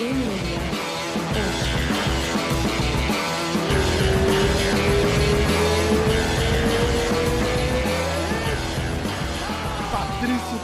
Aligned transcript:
Patrício 0.00 0.16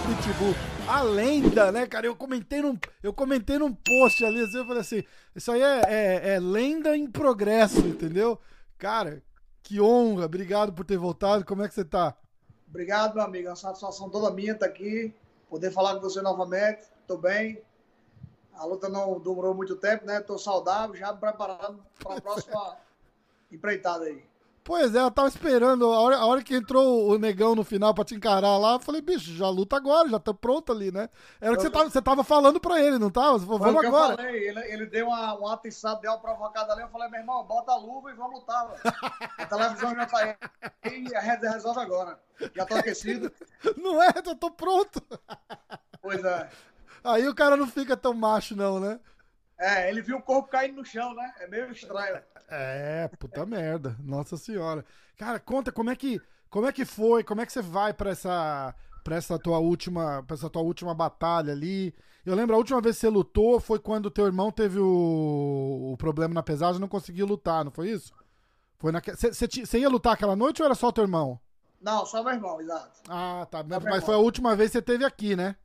Pitbull, 0.07 0.55
a 0.89 1.03
lenda, 1.03 1.71
né, 1.71 1.87
cara? 1.87 2.07
Eu 2.07 2.17
comentei 2.17 2.63
num, 2.63 2.79
eu 3.03 3.13
comentei 3.13 3.59
num 3.59 3.75
post 3.75 4.25
ali, 4.25 4.41
assim, 4.41 4.57
eu 4.57 4.65
falei 4.65 4.81
assim, 4.81 5.05
isso 5.35 5.53
aí 5.53 5.61
é, 5.61 5.83
é, 5.87 6.35
é 6.37 6.41
lenda 6.41 6.97
em 6.97 7.07
progresso, 7.07 7.81
entendeu? 7.81 8.41
Cara, 8.79 9.23
que 9.63 9.79
honra, 9.79 10.25
obrigado 10.25 10.73
por 10.73 10.87
ter 10.87 10.97
voltado, 10.97 11.45
como 11.45 11.63
é 11.63 11.69
que 11.69 11.75
você 11.75 11.85
tá? 11.85 12.17
Obrigado, 12.67 13.17
meu 13.17 13.25
amigo, 13.25 13.49
é 13.49 13.51
uma 13.51 13.57
satisfação 13.57 14.09
toda 14.09 14.31
minha 14.31 14.53
estar 14.53 14.65
aqui, 14.65 15.13
poder 15.51 15.71
falar 15.71 15.97
com 15.97 16.01
você 16.01 16.23
novamente, 16.23 16.85
tô 17.07 17.19
bem, 17.19 17.61
a 18.57 18.65
luta 18.65 18.89
não 18.89 19.19
durou 19.21 19.55
muito 19.55 19.77
tempo, 19.77 20.07
né? 20.07 20.21
Tô 20.21 20.39
saudável, 20.39 20.97
já 20.97 21.13
me 21.13 21.19
preparando 21.19 21.85
para 22.03 22.17
a 22.17 22.21
próxima 22.21 22.77
empreitada 23.51 24.05
aí. 24.05 24.25
Pois 24.67 24.97
é, 24.97 25.01
eu 25.01 25.13
tava 25.13 25.29
esperando. 25.29 25.85
A 25.93 26.01
hora, 26.01 26.17
a 26.17 26.27
hora 26.27 26.43
que 26.43 26.57
entrou 26.57 27.09
o 27.09 27.17
negão 27.17 27.55
no 27.55 27.63
final 27.63 27.95
pra 27.95 28.05
te 28.05 28.17
encarar 28.17 28.59
lá, 28.59 28.73
eu 28.73 28.81
falei, 28.81 29.01
bicho, 29.01 29.33
já 29.33 29.49
luta 29.49 29.77
agora, 29.77 30.09
já 30.09 30.19
tá 30.19 30.35
pronto 30.35 30.73
ali, 30.73 30.91
né? 30.91 31.09
Era 31.41 31.53
o 31.53 31.57
que 31.57 31.63
você 31.63 31.71
tava, 31.71 31.89
você 31.89 32.03
tava 32.03 32.25
falando 32.25 32.59
pra 32.59 32.81
ele, 32.81 32.99
não 32.99 33.09
tava? 33.09 33.39
Você 33.39 33.47
falou, 33.47 33.61
vamos 33.61 33.81
que 33.81 33.87
eu 33.87 33.95
agora. 33.95 34.17
falei, 34.17 34.49
ele, 34.49 34.61
ele 34.73 34.87
deu 34.87 35.07
uma, 35.07 35.39
um 35.39 35.47
atiçado, 35.47 36.01
deu 36.01 36.11
uma 36.11 36.19
provocada 36.19 36.73
ali, 36.73 36.83
eu 36.83 36.89
falei, 36.89 37.09
meu 37.09 37.21
irmão, 37.21 37.45
bota 37.45 37.71
a 37.71 37.77
luva 37.77 38.11
e 38.11 38.15
vamos 38.15 38.41
lutar. 38.41 38.75
A 39.39 39.47
televisão 39.47 39.95
já 39.95 40.07
tá 40.07 40.37
aí 40.83 41.05
e 41.05 41.49
resolve 41.49 41.81
agora. 41.81 42.19
Já 42.53 42.67
tô 42.67 42.75
aquecido. 42.75 43.31
Não 43.79 44.03
é, 44.03 44.11
eu 44.17 44.35
tô 44.35 44.51
pronto. 44.51 45.01
Pois 46.03 46.25
é. 46.25 46.51
Aí 47.07 47.29
o 47.29 47.35
cara 47.35 47.57
não 47.57 47.67
fica 47.67 47.97
tão 47.97 48.13
macho, 48.13 48.57
não, 48.57 48.81
né? 48.81 48.99
É, 49.59 49.89
ele 49.89 50.03
viu 50.03 50.19
o 50.19 50.23
corpo 50.23 50.51
caindo 50.51 50.77
no 50.77 50.85
chão, 50.85 51.15
né? 51.15 51.33
É 51.41 51.47
meio 51.47 51.71
estranho. 51.71 52.21
É, 52.49 53.09
puta 53.19 53.47
merda. 53.47 53.97
Nossa 54.01 54.37
senhora. 54.37 54.85
Cara, 55.17 55.41
conta 55.41 55.73
como 55.73 55.91
é 55.91 55.97
que 55.97 56.21
como 56.51 56.67
é 56.67 56.73
que 56.73 56.85
foi? 56.85 57.25
Como 57.25 57.41
é 57.41 57.47
que 57.47 57.53
você 57.53 57.63
vai 57.63 57.93
pra 57.93 58.11
essa 58.11 58.75
para 59.03 59.17
essa 59.17 59.39
tua 59.39 59.59
última 59.59 60.23
para 60.25 60.35
essa 60.35 60.51
tua 60.51 60.63
última 60.63 60.95
batalha 60.95 61.53
ali? 61.53 61.95
Eu 62.25 62.35
lembro 62.35 62.55
a 62.55 62.59
última 62.59 62.81
vez 62.81 62.97
que 62.97 63.01
você 63.01 63.09
lutou 63.09 63.61
foi 63.61 63.79
quando 63.79 64.11
teu 64.11 64.27
irmão 64.27 64.51
teve 64.51 64.79
o, 64.79 65.93
o 65.93 65.97
problema 65.97 66.35
na 66.35 66.43
pesagem 66.43 66.77
e 66.77 66.81
não 66.81 66.89
conseguiu 66.89 67.25
lutar, 67.25 67.65
não 67.65 67.71
foi 67.71 67.91
isso? 67.91 68.13
Foi 68.79 68.93
naque... 68.93 69.13
você, 69.13 69.79
ia 69.79 69.89
lutar 69.89 70.13
aquela 70.13 70.37
noite 70.37 70.61
ou 70.61 70.67
era 70.67 70.75
só 70.75 70.91
teu 70.91 71.05
irmão? 71.05 71.41
Não, 71.81 72.05
só 72.05 72.23
meu 72.23 72.33
irmão, 72.33 72.61
exato. 72.61 73.01
Ah, 73.09 73.47
tá. 73.51 73.63
meu 73.63 73.79
Mas 73.81 73.85
irmão. 73.85 74.01
foi 74.01 74.15
a 74.15 74.19
última 74.19 74.57
vez 74.57 74.71
que 74.71 74.79
você 74.79 74.83
teve 74.83 75.05
aqui, 75.05 75.37
né? 75.37 75.57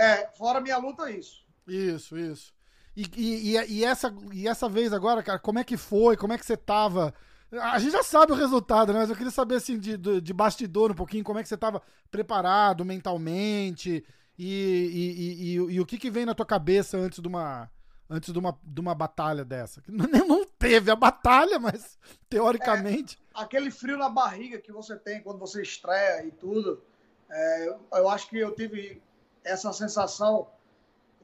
É, 0.00 0.26
fora 0.28 0.62
minha 0.62 0.78
luta, 0.78 1.10
isso. 1.10 1.44
Isso, 1.68 2.16
isso. 2.16 2.54
E, 2.96 3.04
e, 3.16 3.56
e, 3.56 3.84
essa, 3.84 4.14
e 4.32 4.48
essa 4.48 4.66
vez 4.66 4.94
agora, 4.94 5.22
cara, 5.22 5.38
como 5.38 5.58
é 5.58 5.64
que 5.64 5.76
foi? 5.76 6.16
Como 6.16 6.32
é 6.32 6.38
que 6.38 6.46
você 6.46 6.56
tava? 6.56 7.14
A 7.52 7.78
gente 7.78 7.92
já 7.92 8.02
sabe 8.02 8.32
o 8.32 8.34
resultado, 8.36 8.94
né? 8.94 9.00
Mas 9.00 9.10
eu 9.10 9.16
queria 9.16 9.30
saber, 9.30 9.56
assim, 9.56 9.78
de, 9.78 9.98
de, 9.98 10.32
bastidor 10.32 10.90
um 10.90 10.94
pouquinho, 10.94 11.22
como 11.22 11.38
é 11.38 11.42
que 11.42 11.48
você 11.48 11.56
tava 11.56 11.82
preparado 12.10 12.82
mentalmente 12.82 14.02
e, 14.38 15.52
e, 15.52 15.54
e, 15.54 15.80
o 15.80 15.84
que 15.84 15.98
que 15.98 16.10
vem 16.10 16.24
na 16.24 16.34
tua 16.34 16.46
cabeça 16.46 16.96
antes 16.96 17.20
de 17.20 17.28
uma, 17.28 17.70
antes 18.08 18.32
de 18.32 18.38
uma, 18.38 18.58
de 18.64 18.80
uma 18.80 18.94
batalha 18.94 19.44
dessa? 19.44 19.82
Não, 19.86 20.06
não 20.26 20.44
teve 20.46 20.90
a 20.90 20.96
batalha, 20.96 21.58
mas 21.58 21.98
teoricamente... 22.28 23.18
Aquele 23.34 23.70
frio 23.70 23.98
na 23.98 24.08
barriga 24.08 24.58
que 24.58 24.72
você 24.72 24.96
tem 24.96 25.22
quando 25.22 25.38
você 25.38 25.60
estreia 25.60 26.24
e 26.24 26.30
tudo, 26.30 26.82
é, 27.30 27.78
eu 27.92 28.08
acho 28.08 28.28
que 28.28 28.38
eu 28.38 28.54
tive 28.54 29.02
essa 29.44 29.72
sensação 29.72 30.48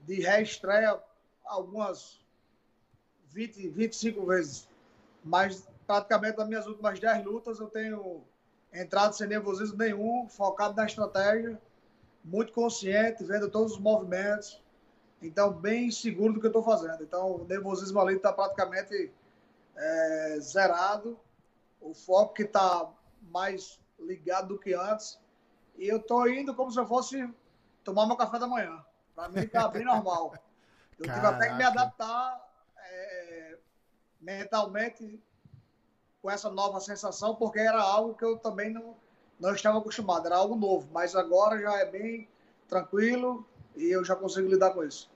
de 0.07 0.21
reestreia 0.21 0.99
algumas 1.45 2.21
20, 3.29 3.69
25 3.69 4.27
vezes. 4.27 4.69
Mas 5.25 5.67
praticamente 5.87 6.39
nas 6.39 6.49
minhas 6.49 6.67
últimas 6.67 6.99
10 6.99 7.25
lutas 7.25 7.61
eu 7.61 7.69
tenho 7.69 8.23
entrado 8.73 9.15
sem 9.15 9.27
nervosismo 9.27 9.79
nenhum, 9.79 10.29
focado 10.29 10.77
na 10.77 10.87
estratégia, 10.87 11.61
muito 12.25 12.53
consciente, 12.53 13.25
vendo 13.25 13.51
todos 13.51 13.73
os 13.73 13.79
movimentos. 13.79 14.61
Então, 15.23 15.53
bem 15.53 15.91
seguro 15.91 16.35
do 16.35 16.41
que 16.41 16.47
eu 16.47 16.51
estou 16.51 16.63
fazendo. 16.63 17.03
Então, 17.03 17.37
o 17.37 17.45
nervosismo 17.45 17.99
ali 18.01 18.17
está 18.17 18.33
praticamente 18.33 19.11
é, 19.75 20.39
zerado. 20.41 21.19
O 21.81 21.95
foco 21.95 22.35
que 22.35 22.43
está 22.43 22.91
mais 23.31 23.81
ligado 23.99 24.49
do 24.49 24.59
que 24.59 24.75
antes. 24.75 25.19
E 25.79 25.89
eu 25.89 25.99
estou 25.99 26.29
indo 26.29 26.55
como 26.55 26.71
se 26.71 26.79
eu 26.79 26.87
fosse 26.87 27.29
tomar 27.87 28.07
meu 28.07 28.17
café 28.17 28.39
da 28.39 28.49
manhã. 28.49 28.85
Para 29.15 29.29
mim, 29.29 29.41
está 29.41 29.69
bem 29.69 29.85
normal. 29.85 30.35
Eu 30.99 31.05
tive 31.05 31.27
até 31.27 31.49
que 31.49 31.55
me 31.55 31.63
Caraca. 31.63 31.81
adaptar 31.81 32.49
é, 32.79 33.59
mentalmente 34.21 35.23
com 36.21 36.31
essa 36.31 36.51
nova 36.51 36.81
sensação, 36.81 37.37
porque 37.37 37.61
era 37.61 37.81
algo 37.81 38.15
que 38.15 38.25
eu 38.25 38.37
também 38.39 38.73
não, 38.73 38.97
não 39.39 39.55
estava 39.55 39.79
acostumado, 39.79 40.27
era 40.27 40.37
algo 40.37 40.57
novo, 40.57 40.89
mas 40.93 41.15
agora 41.15 41.61
já 41.61 41.79
é 41.79 41.87
bem 41.87 42.29
tranquilo 42.69 43.47
e 43.77 43.85
eu 43.85 44.05
já 44.05 44.17
consigo 44.17 44.49
lidar 44.49 44.71
com 44.71 44.83
isso. 44.83 45.09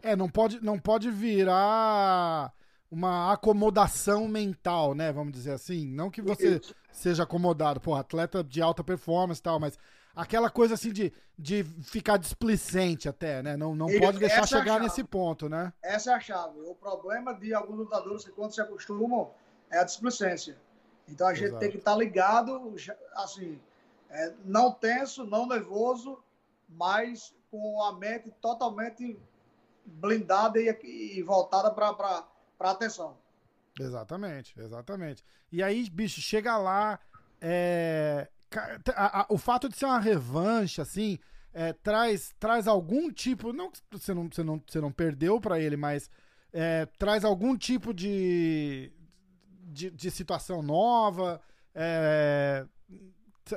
É, 0.00 0.14
não 0.14 0.28
pode, 0.28 0.62
não 0.62 0.78
pode 0.78 1.10
virar 1.10 2.52
uma 2.90 3.32
acomodação 3.32 4.28
mental, 4.28 4.94
né? 4.94 5.10
Vamos 5.12 5.32
dizer 5.32 5.52
assim. 5.52 5.86
Não 5.86 6.10
que 6.10 6.22
você 6.22 6.60
seja 6.92 7.22
acomodado, 7.22 7.80
pô, 7.80 7.94
atleta 7.94 8.44
de 8.44 8.60
alta 8.60 8.84
performance 8.84 9.40
e 9.40 9.42
tal, 9.42 9.58
mas 9.58 9.78
aquela 10.14 10.50
coisa 10.50 10.74
assim 10.74 10.92
de, 10.92 11.12
de 11.38 11.64
ficar 11.64 12.16
displicente 12.16 13.08
até, 13.08 13.42
né? 13.42 13.56
Não, 13.56 13.74
não 13.74 13.88
Isso, 13.88 14.00
pode 14.00 14.18
deixar 14.18 14.42
é 14.42 14.46
chegar 14.46 14.64
chave. 14.64 14.84
nesse 14.84 15.04
ponto, 15.04 15.48
né? 15.48 15.72
Essa 15.82 16.12
é 16.12 16.14
a 16.14 16.20
chave. 16.20 16.60
O 16.60 16.74
problema 16.74 17.34
de 17.34 17.52
alguns 17.54 17.78
lutadores 17.78 18.24
que 18.24 18.30
quando 18.32 18.54
se 18.54 18.60
acostumam 18.60 19.30
é 19.70 19.78
a 19.78 19.84
displicência. 19.84 20.56
Então 21.08 21.26
a 21.26 21.34
gente 21.34 21.46
Exato. 21.48 21.60
tem 21.60 21.70
que 21.70 21.78
estar 21.78 21.96
ligado, 21.96 22.72
já- 22.76 22.96
assim, 23.14 23.58
é, 24.10 24.32
não 24.44 24.72
tenso, 24.72 25.24
não 25.24 25.46
nervoso, 25.46 26.18
mas 26.68 27.34
com 27.50 27.82
a 27.82 27.92
mente 27.92 28.30
totalmente 28.40 29.18
blindada 29.84 30.60
e, 30.60 31.18
e 31.18 31.22
voltada 31.22 31.70
para 31.70 32.24
a 32.60 32.70
atenção. 32.70 33.16
Exatamente, 33.78 34.58
exatamente. 34.58 35.24
E 35.50 35.62
aí, 35.62 35.88
bicho, 35.90 36.20
chega 36.20 36.56
lá, 36.56 37.00
é, 37.40 38.28
a- 38.58 39.20
a- 39.22 39.26
o 39.28 39.38
fato 39.38 39.68
de 39.68 39.76
ser 39.76 39.86
uma 39.86 39.98
revanche, 40.00 40.80
assim, 40.80 41.18
é, 41.52 41.72
traz, 41.72 42.34
traz 42.40 42.66
algum 42.66 43.10
tipo, 43.10 43.52
não 43.52 43.70
que 43.70 43.78
você 43.90 44.14
não, 44.14 44.28
você 44.30 44.42
não, 44.42 44.62
você 44.66 44.80
não 44.80 44.90
perdeu 44.92 45.40
pra 45.40 45.58
ele, 45.60 45.76
mas 45.76 46.10
é, 46.52 46.86
traz 46.98 47.24
algum 47.24 47.56
tipo 47.56 47.92
de, 47.94 48.92
de, 49.64 49.90
de 49.90 50.10
situação 50.10 50.62
nova, 50.62 51.40
é, 51.74 52.66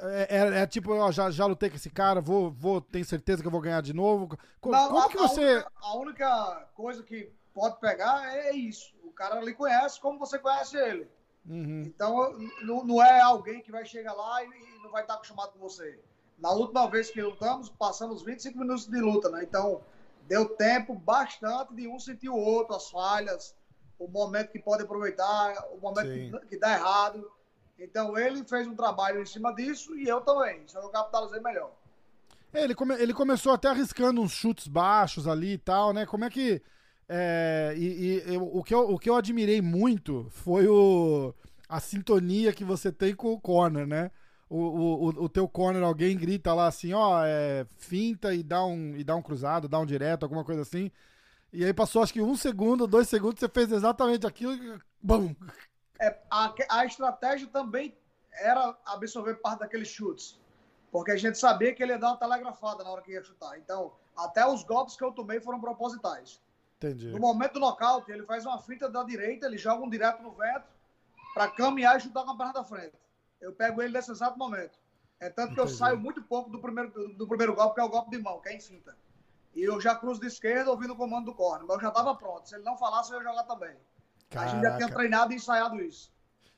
é, 0.02 0.38
é- 0.38 0.60
é 0.62 0.68
tipo, 0.68 0.94
ó, 0.94 1.12
já, 1.12 1.30
já 1.30 1.46
lutei 1.46 1.70
com 1.70 1.76
esse 1.76 1.90
cara, 1.90 2.20
vou, 2.20 2.52
vou, 2.52 2.82
tenho 2.82 3.06
certeza 3.06 3.42
que 3.42 3.48
eu 3.48 3.52
vou 3.52 3.62
ganhar 3.62 3.82
de 3.82 3.94
novo. 3.94 4.38
Co- 4.60 4.72
Não, 4.72 4.88
como 4.88 5.00
a, 5.00 5.10
que 5.10 5.18
você... 5.18 5.56
única, 5.56 5.72
a 5.82 5.98
única 5.98 6.70
coisa 6.74 7.04
que 7.04 7.32
pode 7.54 7.80
pegar 7.80 8.28
é 8.36 8.52
isso. 8.54 8.94
O 9.04 9.12
cara 9.12 9.40
lhe 9.42 9.54
conhece 9.54 10.00
como 10.02 10.20
você 10.20 10.38
conhece 10.40 10.76
ele. 10.76 11.08
Uhum, 11.48 11.84
Então, 11.86 12.38
não, 12.64 12.84
não 12.84 13.04
é 13.04 13.22
alguém 13.22 13.62
que 13.62 13.72
vai 13.72 13.86
chegar 13.86 14.14
lá 14.14 14.44
e, 14.44 14.48
e 14.48 14.84
não 14.84 14.92
vai 14.92 15.02
estar 15.04 15.16
acostumado 15.16 15.52
com 15.54 15.60
você. 15.60 16.00
Na 16.40 16.52
última 16.52 16.90
vez 16.90 17.10
que 17.10 17.22
lutamos, 17.22 17.70
passamos 17.70 18.24
25 18.24 18.58
minutos 18.60 18.88
de 18.88 19.00
luta, 19.00 19.30
né? 19.30 19.44
Então, 19.44 19.82
deu 20.28 20.50
tempo 20.56 20.94
bastante 20.96 21.74
de 21.76 21.88
um 21.88 22.00
sentir 22.00 22.30
o 22.30 22.36
outro, 22.36 22.76
as 22.76 22.90
falhas, 22.90 23.56
o 23.98 24.08
momento 24.08 24.52
que 24.52 24.60
pode 24.60 24.84
aproveitar, 24.84 25.54
o 25.72 25.78
momento 25.78 26.08
que, 26.42 26.48
que 26.50 26.58
dá 26.58 26.74
errado. 26.74 27.32
Então, 27.78 28.18
ele 28.18 28.44
fez 28.44 28.68
um 28.68 28.76
trabalho 28.76 29.22
em 29.22 29.26
cima 29.26 29.54
disso 29.54 29.96
e 29.98 30.08
eu 30.08 30.22
também. 30.22 30.64
Só 30.68 30.80
eu 30.82 30.90
capitalizei 30.90 31.40
melhor. 31.40 31.72
É, 32.54 32.64
ele, 32.64 32.74
come- 32.76 32.96
ele 32.96 33.14
começou 33.14 33.54
até 33.54 33.68
arriscando 33.70 34.22
uns 34.22 34.32
chutes 34.32 34.68
baixos 34.68 35.28
ali 35.28 35.54
e 35.54 35.58
tal, 35.58 35.94
né? 35.94 36.06
Como 36.06 36.24
é 36.26 36.30
que. 36.30 36.62
É, 37.08 37.74
e 37.78 38.18
e 38.30 38.34
eu- 38.36 38.44
o, 38.58 38.64
que 38.64 38.74
eu, 38.74 38.90
o 38.92 39.00
que 39.00 39.10
eu 39.10 39.16
admirei 39.16 39.62
muito 39.62 40.28
foi 40.32 40.68
o, 40.68 41.34
a 41.70 41.80
sintonia 41.80 42.54
que 42.54 42.64
você 42.64 42.92
tem 42.92 43.16
com 43.16 43.32
o 43.34 43.40
corner, 43.40 43.86
né? 43.88 44.12
O, 44.50 44.58
o, 44.60 45.08
o- 45.26 45.30
teu 45.30 45.48
corner, 45.48 45.84
alguém 45.84 46.16
grita 46.18 46.54
lá 46.54 46.68
assim, 46.68 46.94
ó, 46.94 47.24
é, 47.26 47.66
finta 47.78 48.34
e 48.34 48.44
dá, 48.44 48.64
um, 48.66 48.96
e 48.96 49.04
dá 49.04 49.16
um 49.16 49.22
cruzado, 49.22 49.68
dá 49.68 49.80
um 49.80 49.86
direto, 49.86 50.24
alguma 50.24 50.44
coisa 50.46 50.62
assim. 50.62 50.92
E 51.54 51.66
aí 51.66 51.74
passou 51.74 52.04
acho 52.04 52.14
que 52.14 52.22
um 52.22 52.36
segundo, 52.38 52.88
dois 52.88 53.10
segundos, 53.10 53.40
você 53.40 53.50
fez 53.50 53.72
exatamente 53.72 54.28
aquilo 54.28 54.54
e. 54.56 54.80
Bum! 55.02 55.36
É, 56.00 56.20
a, 56.30 56.54
a 56.70 56.86
estratégia 56.86 57.48
também 57.48 57.98
era 58.34 58.78
absorver 58.86 59.36
parte 59.36 59.60
daqueles 59.60 59.88
chutes. 59.88 60.40
Porque 60.92 61.12
a 61.12 61.18
gente 61.18 61.38
sabia 61.38 61.74
que 61.74 61.84
ele 61.84 61.92
ia 61.94 62.00
dar 62.00 62.10
uma 62.10 62.18
telegrafada 62.18 62.84
na 62.84 62.90
hora 62.90 63.02
que 63.02 63.12
ia 63.12 63.24
chutar. 63.24 63.58
Então, 63.58 63.94
até 64.16 64.46
os 64.46 64.64
golpes 64.64 64.96
que 64.96 65.04
eu 65.04 65.12
tomei 65.12 65.40
foram 65.42 65.60
propositais. 65.60 66.42
Entendi. 66.86 67.08
No 67.10 67.20
momento 67.20 67.54
do 67.54 67.60
nocaute, 67.60 68.12
ele 68.12 68.24
faz 68.24 68.46
uma 68.46 68.60
finta 68.60 68.90
da 68.90 69.04
direita, 69.04 69.48
ele 69.48 69.58
joga 69.58 69.84
um 69.84 69.90
direto 69.90 70.22
no 70.22 70.32
vento 70.32 70.66
para 71.34 71.50
caminhar 71.50 71.98
e 71.98 72.02
chutar 72.02 72.24
com 72.24 72.32
a 72.32 72.38
perna 72.38 72.54
da 72.54 72.64
frente. 72.64 72.94
Eu 73.42 73.54
pego 73.54 73.82
ele 73.82 73.94
nesse 73.94 74.12
exato 74.12 74.38
momento. 74.38 74.78
É 75.20 75.30
tanto 75.30 75.54
que 75.54 75.60
eu 75.60 75.66
Entendi. 75.66 75.80
saio 75.80 75.98
muito 75.98 76.22
pouco 76.24 76.50
do 76.50 76.60
primeiro, 76.60 76.92
do, 76.92 77.14
do 77.14 77.28
primeiro 77.28 77.56
golpe, 77.56 77.76
que 77.76 77.82
é 77.82 77.84
o 77.84 77.90
golpe 77.90 78.12
de 78.12 78.22
mão, 78.22 78.40
que 78.40 78.50
é 78.50 78.56
em 78.56 78.60
finta. 78.60 78.96
E 79.56 79.64
eu 79.64 79.80
já 79.80 79.96
cruzo 79.96 80.20
de 80.20 80.28
esquerda 80.28 80.70
ouvindo 80.70 80.94
o 80.94 80.98
comando 80.98 81.26
do 81.26 81.34
corner. 81.34 81.66
Mas 81.66 81.78
eu 81.78 81.82
já 81.82 81.88
estava 81.90 82.14
pronto. 82.16 82.48
Se 82.48 82.56
ele 82.56 82.64
não 82.64 82.78
falasse, 82.78 83.12
eu 83.12 83.18
ia 83.18 83.24
jogar 83.24 83.44
também. 83.44 83.76
A 84.36 84.48
gente 84.48 84.62
já 84.62 84.78
tinha 84.78 84.90
treinado 84.90 85.32
e 85.32 85.38
ensaiado 85.38 85.82
isso. 85.82 86.12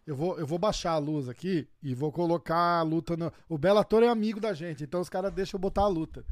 Eu 0.06 0.16
vou, 0.16 0.40
eu 0.40 0.48
vou 0.48 0.58
baixar 0.58 0.94
a 0.94 0.98
luz 0.98 1.28
aqui 1.28 1.68
e 1.84 1.94
vou 1.94 2.12
colocar 2.12 2.80
a 2.80 2.82
luta 2.82 3.18
no. 3.18 3.32
O 3.48 3.58
Bellator 3.58 4.04
é 4.04 4.08
amigo 4.08 4.40
da 4.40 4.54
gente, 4.54 4.84
então 4.84 5.02
os 5.02 5.10
caras 5.10 5.34
deixam 5.34 5.58
eu 5.58 5.62
botar 5.62 5.82
a 5.82 5.88
luta. 5.88 6.26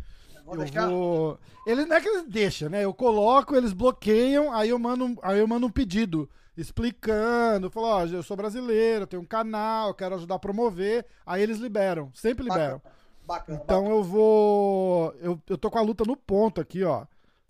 Vou 0.45 0.53
eu 0.53 0.59
deixar? 0.59 0.87
vou. 0.87 1.39
Eles 1.65 1.87
não 1.87 1.95
é 1.95 2.01
que 2.01 2.07
eles 2.07 2.23
deixam, 2.27 2.69
né? 2.69 2.85
Eu 2.85 2.93
coloco, 2.93 3.55
eles 3.55 3.73
bloqueiam, 3.73 4.53
aí 4.53 4.69
eu 4.69 4.77
mando, 4.77 5.17
aí 5.23 5.39
eu 5.39 5.47
mando 5.47 5.65
um 5.65 5.71
pedido 5.71 6.29
explicando, 6.55 7.69
falo, 7.69 7.87
ó, 7.87 8.05
eu 8.05 8.23
sou 8.23 8.37
brasileiro, 8.37 9.03
eu 9.03 9.07
tenho 9.07 9.21
um 9.21 9.25
canal, 9.25 9.89
eu 9.89 9.93
quero 9.93 10.15
ajudar 10.15 10.35
a 10.35 10.39
promover, 10.39 11.05
aí 11.25 11.41
eles 11.41 11.57
liberam, 11.57 12.11
sempre 12.13 12.43
liberam. 12.45 12.81
Bacana. 13.25 13.59
Então 13.61 13.81
bacana. 13.81 13.95
eu 13.99 14.03
vou. 14.03 15.15
Eu, 15.19 15.41
eu 15.49 15.57
tô 15.57 15.71
com 15.71 15.79
a 15.79 15.81
luta 15.81 16.03
no 16.05 16.15
ponto 16.15 16.61
aqui, 16.61 16.83
ó. 16.83 17.05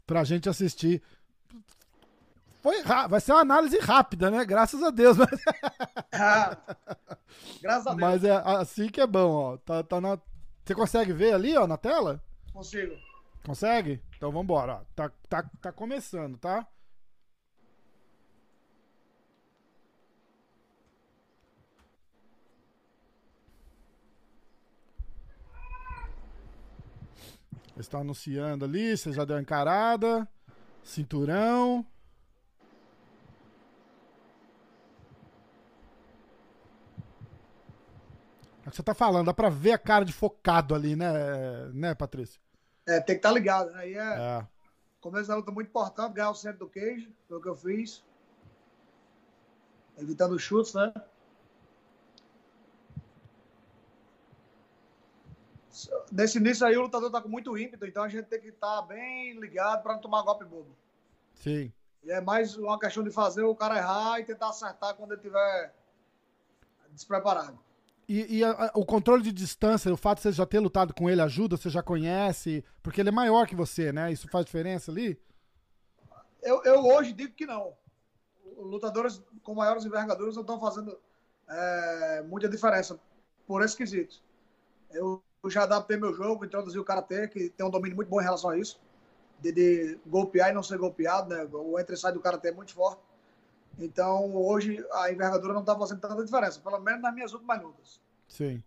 Pra 0.08 0.24
gente 0.24 0.48
assistir. 0.48 1.02
Foi 2.62 2.82
Vai 2.82 3.20
ser 3.20 3.34
uma 3.34 3.42
análise 3.42 3.78
rápida, 3.78 4.32
né? 4.32 4.46
Graças 4.46 4.82
a 4.82 4.90
Deus. 4.90 5.18
Mas, 5.20 5.30
Ah, 6.14 6.58
graças 7.62 7.88
a 7.88 7.90
Deus, 7.90 8.00
mas 8.00 8.24
é 8.24 8.32
assim 8.32 8.88
que 8.88 9.02
é 9.02 9.06
bom, 9.06 9.32
ó. 9.32 9.58
Tá, 9.58 9.84
tá 9.84 10.00
na... 10.00 10.18
Você 10.64 10.74
consegue 10.74 11.12
ver 11.12 11.34
ali, 11.34 11.56
ó, 11.58 11.68
na 11.68 11.78
tela? 11.78 12.24
Consigo. 12.56 12.96
Consegue? 13.46 14.02
Então 14.16 14.32
vambora, 14.32 14.76
ó. 14.76 14.82
Tá, 14.96 15.12
tá, 15.30 15.44
tá 15.62 15.72
começando, 15.72 16.38
tá? 16.38 16.66
Estão 27.78 28.00
anunciando 28.00 28.64
ali, 28.64 28.98
você 28.98 29.12
já 29.12 29.26
deu 29.26 29.36
a 29.36 29.42
encarada. 29.42 30.28
Cinturão. 30.82 31.86
É 38.66 38.68
o 38.68 38.72
que 38.72 38.78
você 38.78 38.82
tá 38.82 38.96
falando, 38.96 39.28
dá 39.28 39.34
pra 39.34 39.50
ver 39.50 39.74
a 39.74 39.78
cara 39.78 40.06
de 40.06 40.14
focado 40.14 40.74
ali, 40.74 40.96
né, 40.96 41.12
né, 41.74 41.94
Patrícia? 41.94 42.45
É, 42.88 43.00
tem 43.00 43.16
que 43.16 43.20
estar 43.20 43.32
ligado. 43.32 43.72
né? 43.72 43.80
Aí 43.80 43.94
é, 43.96 44.40
É. 44.40 44.48
começo 45.02 45.28
da 45.28 45.36
luta 45.36 45.52
muito 45.52 45.68
importante, 45.68 46.14
ganhar 46.14 46.30
o 46.30 46.36
centro 46.36 46.60
do 46.60 46.70
queijo, 46.70 47.12
foi 47.28 47.38
o 47.38 47.42
que 47.42 47.50
eu 47.50 47.56
fiz. 47.56 48.04
Evitando 49.98 50.38
chutes, 50.38 50.74
né? 50.74 50.94
Nesse 56.12 56.38
início 56.38 56.66
aí 56.66 56.78
o 56.78 56.84
lutador 56.84 57.12
tá 57.12 57.22
com 57.22 57.28
muito 57.28 57.58
ímpeto, 57.58 57.86
então 57.86 58.04
a 58.04 58.08
gente 58.08 58.26
tem 58.28 58.40
que 58.40 58.48
estar 58.48 58.82
bem 58.84 59.38
ligado 59.40 59.84
para 59.84 59.94
não 59.94 60.02
tomar 60.02 60.22
golpe 60.22 60.46
bobo. 60.46 60.76
Sim. 61.34 61.72
E 62.04 62.12
é 62.12 62.22
mais 62.22 62.56
uma 62.56 62.80
questão 62.80 63.04
de 63.04 63.12
fazer 63.12 63.44
o 63.44 63.56
cara 63.56 63.78
errar 63.78 64.20
e 64.20 64.24
tentar 64.26 64.50
acertar 64.50 64.96
quando 64.96 65.12
ele 65.12 65.20
estiver 65.22 65.74
despreparado. 66.92 67.60
E, 68.08 68.38
e 68.38 68.44
a- 68.44 68.72
o 68.76 68.86
controle 68.86 69.24
de 69.24 69.32
distância, 69.32 69.92
o 69.92 69.98
fato 69.98 70.18
de 70.18 70.24
você 70.24 70.32
já 70.32 70.46
ter 70.46 70.60
lutado 70.60 70.94
com 70.94 71.10
ele 71.10 71.22
ajuda, 71.22 71.58
você 71.58 71.70
já 71.70 71.82
conhece, 71.82 72.64
porque 72.84 73.02
ele 73.02 73.10
é 73.10 73.12
maior 73.12 73.48
que 73.48 73.56
você, 73.56 73.92
né? 73.92 74.12
Isso 74.12 74.28
faz 74.30 74.46
diferença 74.46 74.92
ali? 74.92 75.20
Eu, 76.42 76.64
eu 76.64 76.86
hoje 76.86 77.14
digo 77.14 77.34
que 77.34 77.46
não. 77.46 77.74
Lutadores 78.58 79.22
com 79.42 79.56
maiores 79.56 79.86
envergaduras 79.86 80.36
não 80.36 80.42
estão 80.42 80.60
fazendo 80.60 80.98
é, 81.50 82.24
muita 82.28 82.48
diferença 82.48 83.00
por 83.48 83.64
esse 83.64 83.76
quesito. 83.76 84.22
Eu 84.92 85.24
já 85.48 85.64
adaptei 85.64 85.98
meu 85.98 86.14
jogo, 86.14 86.46
introduzi 86.46 86.78
o 86.80 86.84
Karatê, 86.84 87.28
que 87.28 87.50
tem 87.50 87.66
um 87.66 87.70
domínio 87.72 87.96
muito 87.96 88.10
bom 88.10 88.22
em 88.22 88.24
relação 88.24 88.52
a 88.52 88.58
isso, 88.58 88.80
de, 89.40 89.52
de 89.52 90.00
golpear 90.06 90.50
e 90.52 90.54
não 90.54 90.64
ser 90.64 90.78
golpeado, 90.78 91.30
né? 91.30 91.48
O 91.52 91.80
entre 91.80 91.96
e 91.96 91.98
sai 91.98 92.14
do 92.14 92.20
Karatê 92.20 92.50
é 92.50 92.52
muito 92.54 92.74
forte. 92.74 93.02
Então, 93.78 94.34
hoje, 94.36 94.86
a 94.94 95.12
envergadura 95.12 95.54
não 95.54 95.62
está 95.62 95.78
fazendo 95.78 96.00
tanta 96.00 96.24
diferença, 96.24 96.60
pelo 96.60 96.80
menos 96.80 97.02
nas 97.02 97.14
minhas 97.14 97.34
últimas 97.34 97.62
lutas. 97.62 98.02
Sim. 98.28 98.64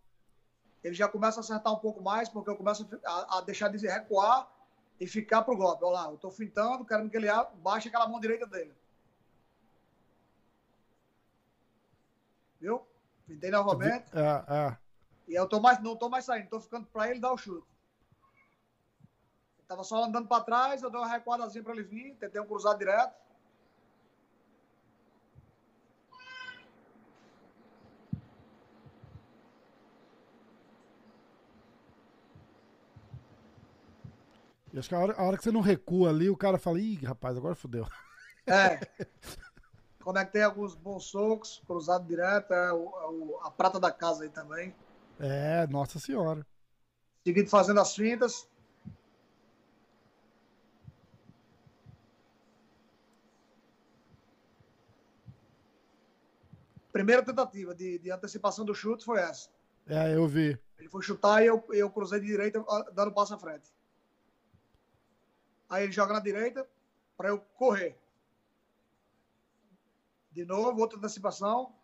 Ele 0.85 0.95
já 0.95 1.09
começa 1.09 1.41
a 1.41 1.43
acertar 1.43 1.73
um 1.73 1.79
pouco 1.79 2.03
mais, 2.03 2.29
porque 2.29 2.51
eu 2.51 2.57
começo 2.57 2.89
a, 3.05 3.39
a 3.39 3.41
deixar 3.41 3.69
de 3.69 3.87
recuar 3.87 4.49
e 5.01 5.07
ficar 5.07 5.43
pro 5.43 5.57
golpe. 5.57 5.85
Olha 5.85 5.93
lá, 5.95 6.11
eu 6.11 6.19
tô 6.19 6.31
fintando, 6.31 6.85
querendo 6.85 7.11
que 7.11 7.17
ele 7.17 7.29
baixe 7.57 7.89
aquela 7.89 8.09
mão 8.09 8.21
direita 8.21 8.47
dele. 8.47 8.75
Viu? 12.61 12.87
Fintei 13.27 13.51
novamente. 13.51 14.07
É, 14.15 14.45
é. 14.53 14.77
E 15.29 15.35
eu 15.35 15.47
tô 15.47 15.61
mais, 15.61 15.81
não 15.83 15.97
tô 15.97 16.09
mais 16.09 16.25
saindo, 16.25 16.49
tô 16.49 16.61
ficando 16.61 16.87
pra 16.87 17.11
ele 17.11 17.21
dar 17.21 17.33
o 17.33 17.37
chute. 17.37 17.67
Ele 19.59 19.67
tava 19.67 19.85
só 19.85 20.05
andando 20.05 20.27
pra 20.27 20.41
trás, 20.41 20.83
eu 20.83 20.91
dei 20.91 20.99
uma 20.99 21.09
recuadazinha 21.09 21.63
pra 21.63 21.73
ele 21.73 21.83
vir, 21.83 22.17
tentei 22.17 22.41
um 22.41 22.47
cruzado 22.47 22.79
direto. 22.79 23.15
E 34.73 34.79
acho 34.79 34.89
que 34.89 34.95
a 34.95 34.99
hora, 34.99 35.15
a 35.15 35.23
hora 35.25 35.37
que 35.37 35.43
você 35.45 35.51
não 35.51 35.61
recua 35.61 36.11
ali, 36.11 36.29
o 36.29 36.37
cara 36.37 36.59
fala, 36.59 36.79
ih, 36.81 36.97
rapaz, 37.05 37.37
agora 37.37 37.55
fodeu. 37.55 37.87
É. 38.47 38.81
Conectei 40.03 40.43
alguns 40.43 40.75
bons 40.75 41.05
socos, 41.05 41.63
cruzado 41.67 42.07
direto, 42.07 42.53
é 42.53 42.73
o- 42.73 42.89
é 43.01 43.07
o- 43.11 43.39
a 43.43 43.51
prata 43.51 43.79
da 43.79 43.91
casa 43.91 44.25
aí 44.25 44.31
também. 44.31 44.75
É, 45.19 45.67
nossa 45.67 45.99
senhora. 45.99 46.47
Seguindo 47.25 47.49
fazendo 47.51 47.81
as 47.81 47.95
fintas. 47.95 48.49
Primeira 56.93 57.23
tentativa 57.23 57.75
de, 57.75 57.99
de 57.99 58.11
antecipação 58.11 58.65
do 58.65 58.75
chute 58.75 59.05
foi 59.05 59.21
essa. 59.21 59.49
É, 59.87 60.15
eu 60.17 60.27
vi. 60.27 60.59
Ele 60.79 60.89
foi 60.89 61.03
chutar 61.03 61.43
e 61.43 61.47
eu, 61.47 61.65
eu 61.71 61.91
cruzei 61.91 62.21
de 62.21 62.27
direita, 62.27 62.65
dando 62.93 63.13
passo 63.13 63.35
à 63.35 63.39
frente. 63.39 63.71
Aí 65.69 65.85
ele 65.85 65.93
joga 65.93 66.15
na 66.15 66.21
direita 66.21 66.67
para 67.17 67.29
eu 67.29 67.39
correr. 67.39 67.97
De 70.33 70.45
novo, 70.45 70.81
outra 70.81 70.99
antecipação. 70.99 71.75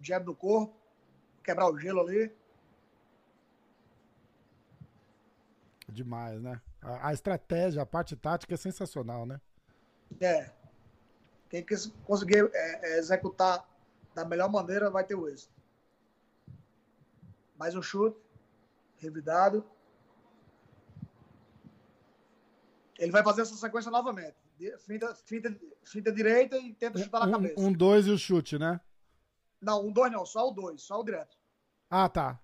Jab 0.00 0.26
no 0.26 0.34
corpo, 0.34 0.74
quebrar 1.44 1.70
o 1.70 1.78
gelo 1.78 2.00
ali. 2.00 2.34
Demais, 5.88 6.40
né? 6.40 6.60
A, 6.80 7.08
a 7.08 7.12
estratégia, 7.12 7.82
a 7.82 7.86
parte 7.86 8.16
tática 8.16 8.54
é 8.54 8.56
sensacional, 8.56 9.26
né? 9.26 9.40
É. 10.20 10.50
Quem 11.48 11.64
conseguir 12.04 12.50
é, 12.52 12.94
é, 12.94 12.98
executar 12.98 13.68
da 14.14 14.24
melhor 14.24 14.50
maneira 14.50 14.90
vai 14.90 15.04
ter 15.04 15.14
o 15.14 15.28
êxito. 15.28 15.61
Mais 17.62 17.76
um 17.76 17.82
chute. 17.82 18.20
Revidado. 18.96 19.64
Ele 22.98 23.12
vai 23.12 23.22
fazer 23.22 23.42
essa 23.42 23.54
sequência 23.54 23.88
novamente. 23.88 24.34
Finta, 24.80 25.14
finta, 25.14 25.60
finta 25.84 26.10
direita 26.10 26.58
e 26.58 26.74
tenta 26.74 26.98
chutar 26.98 27.24
na 27.24 27.30
cabeça. 27.30 27.60
Um, 27.60 27.66
um, 27.66 27.72
dois 27.72 28.08
e 28.08 28.10
o 28.10 28.18
chute, 28.18 28.58
né? 28.58 28.80
Não, 29.60 29.86
um 29.86 29.92
dois 29.92 30.10
não, 30.10 30.26
só 30.26 30.48
o 30.48 30.50
dois, 30.50 30.82
só 30.82 30.98
o 30.98 31.04
direto. 31.04 31.36
Ah, 31.88 32.08
tá. 32.08 32.42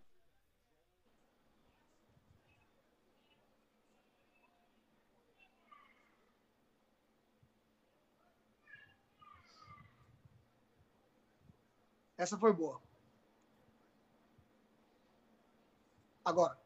Essa 12.17 12.39
foi 12.39 12.53
boa. 12.53 12.81
Agora, 16.29 16.59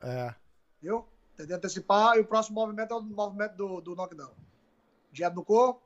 É. 0.00 0.34
viu? 0.80 1.06
Tentei 1.36 1.54
antecipar 1.54 2.16
e 2.16 2.20
o 2.20 2.26
próximo 2.26 2.54
movimento 2.54 2.94
é 2.94 2.96
o 2.96 3.02
movimento 3.02 3.56
do, 3.56 3.80
do 3.80 3.94
knockdown. 3.94 4.34
Jab 5.12 5.36
no 5.36 5.44
corpo, 5.44 5.82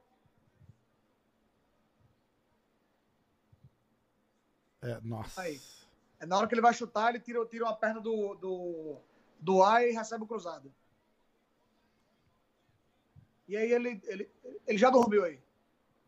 É, 4.82 5.00
nossa. 5.02 5.40
Aí. 5.40 5.60
É 6.20 6.26
na 6.26 6.38
hora 6.38 6.46
que 6.46 6.54
ele 6.54 6.60
vai 6.62 6.72
chutar, 6.72 7.10
ele 7.10 7.18
tira, 7.18 7.44
tira 7.46 7.64
uma 7.64 7.74
perna 7.74 8.00
do, 8.00 8.34
do, 8.36 8.96
do 9.40 9.62
ar 9.62 9.84
e 9.84 9.90
recebe 9.90 10.22
o 10.22 10.26
cruzado. 10.28 10.72
E 13.48 13.56
aí 13.56 13.72
ele, 13.72 14.00
ele, 14.04 14.30
ele 14.64 14.78
já 14.78 14.88
dormiu 14.88 15.24
aí. 15.24 15.40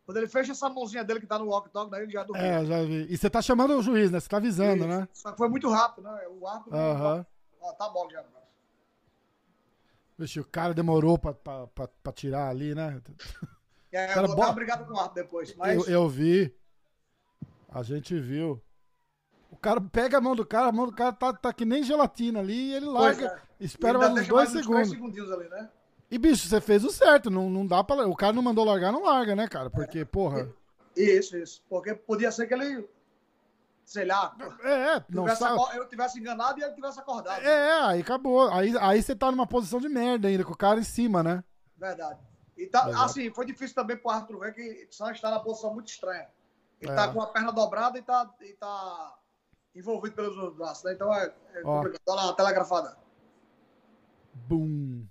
Quando 0.09 0.17
ele 0.17 0.27
fecha 0.27 0.53
essa 0.53 0.71
mãozinha 0.71 1.05
dele 1.05 1.21
que 1.21 1.27
tá 1.27 1.39
no 1.39 1.45
walk-talk, 1.51 1.91
daí 1.91 2.05
ele 2.05 2.13
já 2.13 2.25
dormiu. 2.25 2.43
É, 2.43 2.65
já 2.65 2.83
vi. 2.83 3.07
E 3.11 3.19
você 3.19 3.29
tá 3.29 3.43
chamando 3.43 3.77
o 3.77 3.83
juiz, 3.83 4.11
né? 4.11 4.19
Você 4.19 4.27
tá 4.27 4.39
avisando, 4.39 4.87
Isso. 4.87 4.89
né? 4.89 5.09
Só 5.13 5.33
que 5.33 5.37
foi 5.37 5.51
muito 5.51 5.69
rápido, 5.69 6.05
né? 6.05 6.27
O 6.31 6.49
árbitro. 6.49 6.75
Aham. 6.75 7.27
Ó, 7.61 7.73
tá 7.75 7.91
bom 7.91 8.09
já. 8.09 8.25
Vixe, 10.19 10.41
o 10.41 10.47
cara 10.47 10.73
demorou 10.73 11.19
pra, 11.19 11.35
pra, 11.35 11.67
pra, 11.67 11.89
pra 12.03 12.11
tirar 12.15 12.49
ali, 12.49 12.75
né? 12.75 13.03
É, 13.93 14.07
Cara, 14.07 14.27
eu 14.29 14.35
vou 14.35 14.47
bo- 14.47 14.53
brigada 14.55 14.85
com 14.85 14.95
o 14.95 14.99
árbitro 14.99 15.25
depois. 15.25 15.55
Mas 15.57 15.87
Eu, 15.89 15.93
eu 15.95 16.09
vi. 16.09 16.55
A 17.71 17.83
gente 17.83 18.19
viu. 18.19 18.63
O 19.51 19.57
cara 19.59 19.79
pega 19.79 20.17
a 20.17 20.21
mão 20.23 20.35
do 20.35 20.45
cara, 20.47 20.69
a 20.69 20.73
mão 20.73 20.87
do 20.87 20.93
cara 20.95 21.13
tá, 21.13 21.35
tá 21.35 21.53
que 21.53 21.67
nem 21.67 21.83
gelatina 21.83 22.41
ali 22.41 22.71
e 22.71 22.75
ele 22.75 22.87
larga. 22.87 23.27
é. 23.61 23.65
Espera 23.65 23.99
mais 23.99 24.13
uns 24.13 24.29
dois 24.29 24.49
segundos. 24.49 24.67
três 24.75 24.89
segundinhos 24.91 25.31
ali, 25.33 25.49
né? 25.51 25.71
E, 26.11 26.17
bicho, 26.19 26.49
você 26.49 26.61
fez 26.61 26.85
o 26.85 26.91
certo. 26.91 27.31
Não, 27.31 27.51
não 27.51 27.67
dá 27.67 27.85
pra. 27.85 28.07
O 28.09 28.17
cara 28.17 28.33
não 28.33 28.43
mandou 28.43 28.65
largar, 28.65 28.91
não 28.93 29.05
larga, 29.05 29.37
né, 29.37 29.47
cara? 29.47 29.69
Porque, 29.69 30.05
porra. 30.05 30.49
Isso, 30.97 31.37
isso. 31.37 31.63
Porque 31.69 31.95
podia 31.95 32.33
ser 32.33 32.47
que 32.47 32.55
ele, 32.55 32.89
sei 33.85 34.05
lá, 34.07 34.35
É, 34.63 34.73
é, 34.97 35.05
não 35.11 35.25
tivesse 35.25 35.41
sabe. 35.41 35.77
eu 35.77 35.89
tivesse 35.89 36.19
enganado 36.19 36.59
e 36.59 36.63
ele 36.63 36.73
tivesse 36.75 36.99
acordado. 36.99 37.43
É, 37.45 37.81
aí 37.83 38.01
acabou. 38.01 38.49
Aí, 38.51 38.75
aí 38.79 39.03
você 39.03 39.15
tá 39.15 39.31
numa 39.31 39.47
posição 39.47 39.81
de 39.81 39.89
merda 39.89 40.29
ainda, 40.29 40.45
com 40.45 40.53
o 40.53 40.57
cara 40.57 40.81
em 40.81 40.85
cima, 40.85 41.23
né? 41.23 41.45
Verdade. 41.77 42.19
E 42.57 42.67
tá, 42.67 42.89
Exato. 42.89 43.05
assim, 43.05 43.31
foi 43.31 43.47
difícil 43.47 43.75
também 43.77 43.97
pro 43.97 44.11
Arthur 44.11 44.41
ver 44.41 44.53
que 44.55 44.89
o 44.91 44.95
Santos 44.95 45.17
está 45.17 45.31
na 45.31 45.39
posição 45.39 45.73
muito 45.73 45.89
estranha. 45.89 46.27
Ele 46.81 46.91
É. 46.91 46.95
tá 46.95 47.13
com 47.13 47.21
a 47.21 47.27
perna 47.29 47.53
dobrada 47.53 47.99
e 47.99 48.03
tá, 48.03 48.29
e 48.41 48.53
tá 48.55 49.15
envolvido 49.77 50.17
pelos 50.17 50.57
braços, 50.57 50.83
né? 50.85 50.95
Então 50.95 51.15
é, 51.15 51.27
é 51.55 51.61
Ó. 51.65 51.77
complicado. 51.77 52.01
Olha 52.09 52.23
lá, 52.27 52.33
telegrafada. 52.33 52.97
Bum. 54.49 55.05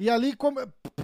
E 0.00 0.08
ali, 0.08 0.34
como, 0.34 0.58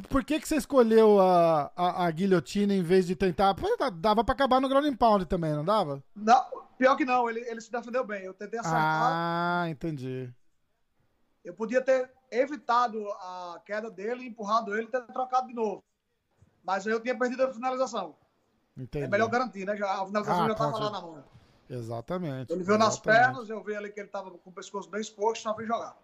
por 0.09 0.25
que, 0.25 0.41
que 0.41 0.49
você 0.49 0.57
escolheu 0.57 1.21
a, 1.21 1.71
a, 1.77 2.07
a 2.07 2.11
guilhotina 2.11 2.73
em 2.73 2.83
vez 2.83 3.07
de 3.07 3.15
tentar. 3.15 3.55
Pô, 3.55 3.69
Dava 3.93 4.25
pra 4.25 4.33
acabar 4.33 4.59
no 4.59 4.71
ground 4.71 4.87
and 4.87 4.97
pound 4.97 5.27
também, 5.27 5.53
não 5.53 5.63
dava? 5.63 6.03
Não, 6.15 6.43
pior 6.79 6.97
que 6.97 7.05
não, 7.05 7.29
ele, 7.29 7.41
ele 7.41 7.61
se 7.61 7.71
defendeu 7.71 8.07
bem. 8.07 8.25
Eu 8.25 8.33
tentei 8.33 8.59
acertar. 8.59 8.81
Ah, 8.83 9.67
entendi. 9.69 10.33
Eu 11.45 11.53
podia 11.53 11.83
ter 11.83 12.11
evitado 12.31 13.07
a 13.13 13.61
queda 13.67 13.91
dele, 13.91 14.27
empurrado 14.27 14.75
ele 14.75 14.87
e 14.87 14.91
ter 14.91 15.03
trocado 15.09 15.47
de 15.47 15.53
novo. 15.53 15.85
Mas 16.65 16.87
aí 16.87 16.95
eu 16.95 17.01
tinha 17.01 17.19
perdido 17.19 17.43
a 17.43 17.53
finalização. 17.53 18.17
entendi. 18.79 19.05
É 19.05 19.09
melhor 19.09 19.29
garantir, 19.29 19.67
né? 19.67 19.75
A 19.75 20.07
finalização 20.07 20.45
Ah, 20.45 20.47
já 20.47 20.53
estava 20.53 20.79
lá 20.79 20.91
na 20.91 21.01
mão. 21.03 21.25
Exatamente. 21.69 22.51
Ele 22.51 22.65
veio 22.65 22.79
nas 22.79 22.99
pernas, 22.99 23.51
eu 23.51 23.63
vi 23.63 23.77
ali 23.77 23.93
que 23.93 24.01
ele 24.01 24.07
estava 24.09 24.31
com 24.31 24.49
o 24.49 24.53
pescoço 24.55 24.89
bem 24.89 25.03
exposto, 25.03 25.43
só 25.43 25.55
fui 25.55 25.67
jogar. 25.67 25.95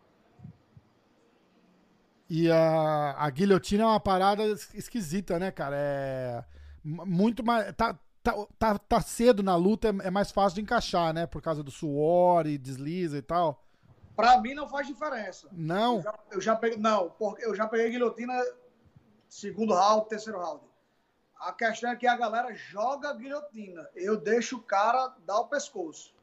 E 2.34 2.50
a, 2.50 3.14
a 3.18 3.28
guilhotina 3.30 3.82
é 3.82 3.86
uma 3.86 4.00
parada 4.00 4.42
es- 4.44 4.72
esquisita, 4.74 5.38
né, 5.38 5.50
cara? 5.50 5.76
É 5.76 6.44
muito 6.84 7.44
mais. 7.44 7.72
Tá, 7.74 7.98
tá, 8.22 8.34
tá, 8.58 8.78
tá 8.78 9.00
cedo 9.02 9.42
na 9.42 9.54
luta, 9.56 9.88
é, 9.88 10.06
é 10.08 10.10
mais 10.10 10.30
fácil 10.30 10.54
de 10.56 10.62
encaixar, 10.62 11.12
né? 11.12 11.26
Por 11.26 11.42
causa 11.42 11.62
do 11.62 11.70
suor 11.70 12.46
e 12.46 12.56
desliza 12.56 13.18
e 13.18 13.22
tal. 13.22 13.62
Pra 14.16 14.40
mim 14.40 14.54
não 14.54 14.66
faz 14.68 14.86
diferença. 14.86 15.48
Eu 15.48 15.58
Não. 15.58 16.02
já, 16.02 16.14
eu 16.30 16.40
já 16.40 16.56
peguei. 16.56 16.78
Não, 16.78 17.10
porque 17.18 17.44
eu 17.44 17.54
já 17.54 17.66
peguei 17.68 17.90
guilhotina 17.90 18.32
segundo 19.28 19.74
round, 19.74 20.08
terceiro 20.08 20.38
round. 20.38 20.62
A 21.38 21.52
questão 21.52 21.90
é 21.90 21.96
que 21.96 22.06
a 22.06 22.16
galera 22.16 22.54
joga 22.54 23.12
guilhotina. 23.14 23.86
Eu 23.94 24.16
deixo 24.16 24.56
o 24.58 24.62
cara 24.62 25.14
dar 25.26 25.38
o 25.40 25.48
pescoço. 25.48 26.14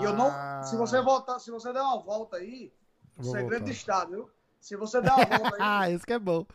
E 0.00 0.02
eu 0.04 0.12
não. 0.14 0.28
Ah, 0.30 0.62
Se 0.64 0.76
você 0.76 1.00
voltar, 1.00 1.38
se 1.38 1.50
você 1.50 1.72
der 1.72 1.82
uma 1.82 2.00
volta 2.00 2.38
aí, 2.38 2.72
Vou 3.16 3.32
segredo 3.32 3.60
voltar. 3.60 3.64
de 3.66 3.70
estado, 3.72 4.10
viu? 4.10 4.30
Se 4.64 4.76
você 4.76 4.98
der 5.02 5.12
uma 5.12 5.26
volta 5.26 5.56
aí. 5.56 5.60
Ah, 5.60 5.90
esse 5.90 6.06
que 6.06 6.14
é 6.14 6.18
bom. 6.18 6.46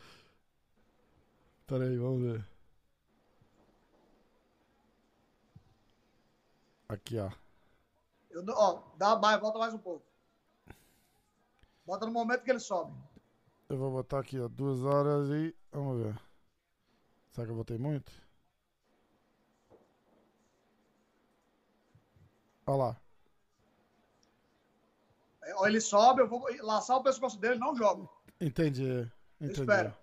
Peraí, 1.68 1.96
vamos 1.96 2.24
ver. 2.24 2.44
Aqui, 6.88 7.20
ó. 7.20 7.30
eu 8.32 8.44
ó, 8.50 8.82
dá 8.98 9.16
mais, 9.16 9.40
volta 9.40 9.60
mais 9.60 9.76
um 9.76 9.78
pouco. 9.78 10.04
Bota 11.86 12.08
no 12.08 12.12
momento 12.12 12.44
que 12.44 12.50
ele 12.50 12.60
sobe. 12.60 12.92
Eu 13.70 13.78
vou 13.78 13.92
botar 13.92 14.22
aqui, 14.22 14.40
ó. 14.40 14.48
Duas 14.48 14.82
horas 14.82 15.30
e. 15.30 15.56
Vamos 15.72 16.02
ver. 16.04 16.20
Será 17.30 17.46
que 17.46 17.52
eu 17.52 17.58
botei 17.58 17.78
muito? 17.78 18.12
Olha 22.66 22.76
lá. 22.76 23.02
Ó, 25.56 25.68
ele 25.68 25.82
sobe, 25.82 26.22
eu 26.22 26.28
vou 26.28 26.46
laçar 26.62 26.98
o 26.98 27.04
pescoço 27.04 27.40
dele, 27.40 27.60
não 27.60 27.76
jogo. 27.76 28.10
Entendi. 28.40 29.10
Entendi. 29.40 29.60
espero. 29.60 29.94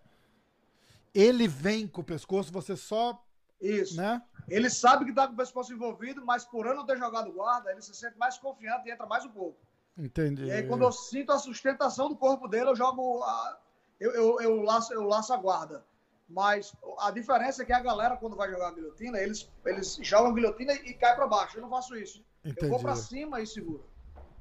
Ele 1.15 1.49
vem 1.49 1.87
com 1.87 2.01
o 2.01 2.05
pescoço, 2.05 2.53
você 2.53 2.77
só. 2.77 3.23
Isso. 3.61 3.97
Né? 3.97 4.23
Ele 4.49 4.69
sabe 4.69 5.07
que 5.07 5.13
tá 5.13 5.27
com 5.27 5.33
o 5.33 5.37
pescoço 5.37 5.73
envolvido, 5.73 6.25
mas 6.25 6.45
por 6.45 6.67
não 6.67 6.85
ter 6.85 6.99
jogado 6.99 7.33
guarda, 7.33 7.71
ele 7.71 7.81
se 7.81 7.95
sente 7.95 8.19
mais 8.19 8.37
confiante 8.39 8.89
e 8.89 8.93
entra 8.93 9.07
mais 9.07 9.25
um 9.25 9.31
pouco. 9.31 9.59
Entendi. 9.97 10.45
E 10.45 10.53
aí, 10.53 10.67
quando 10.67 10.83
eu 10.83 10.93
sinto 10.93 11.33
a 11.33 11.39
sustentação 11.39 12.09
do 12.09 12.17
corpo 12.17 12.47
dele, 12.47 12.71
eu 12.71 12.77
jogo. 12.77 13.23
A, 13.23 13.59
eu, 13.99 14.13
eu, 14.13 14.41
eu, 14.41 14.63
laço, 14.63 14.93
eu 14.93 15.05
laço 15.05 15.33
a 15.33 15.37
guarda. 15.39 15.85
Mas 16.29 16.75
a 16.99 17.11
diferença 17.11 17.63
é 17.63 17.65
que 17.65 17.73
a 17.73 17.81
galera, 17.81 18.17
quando 18.17 18.37
vai 18.37 18.51
jogar 18.51 18.75
guilhotina, 18.75 19.19
eles, 19.19 19.49
eles 19.65 19.97
jogam 20.03 20.35
guilhotina 20.35 20.73
e 20.73 20.93
caem 20.93 21.17
para 21.17 21.27
baixo. 21.27 21.57
Eu 21.57 21.63
não 21.63 21.71
faço 21.71 21.97
isso. 21.97 22.23
Eu 22.45 22.69
vou 22.69 22.79
para 22.79 22.93
Entendi. 22.93 23.07
cima 23.07 23.41
e 23.41 23.47
seguro. 23.47 23.85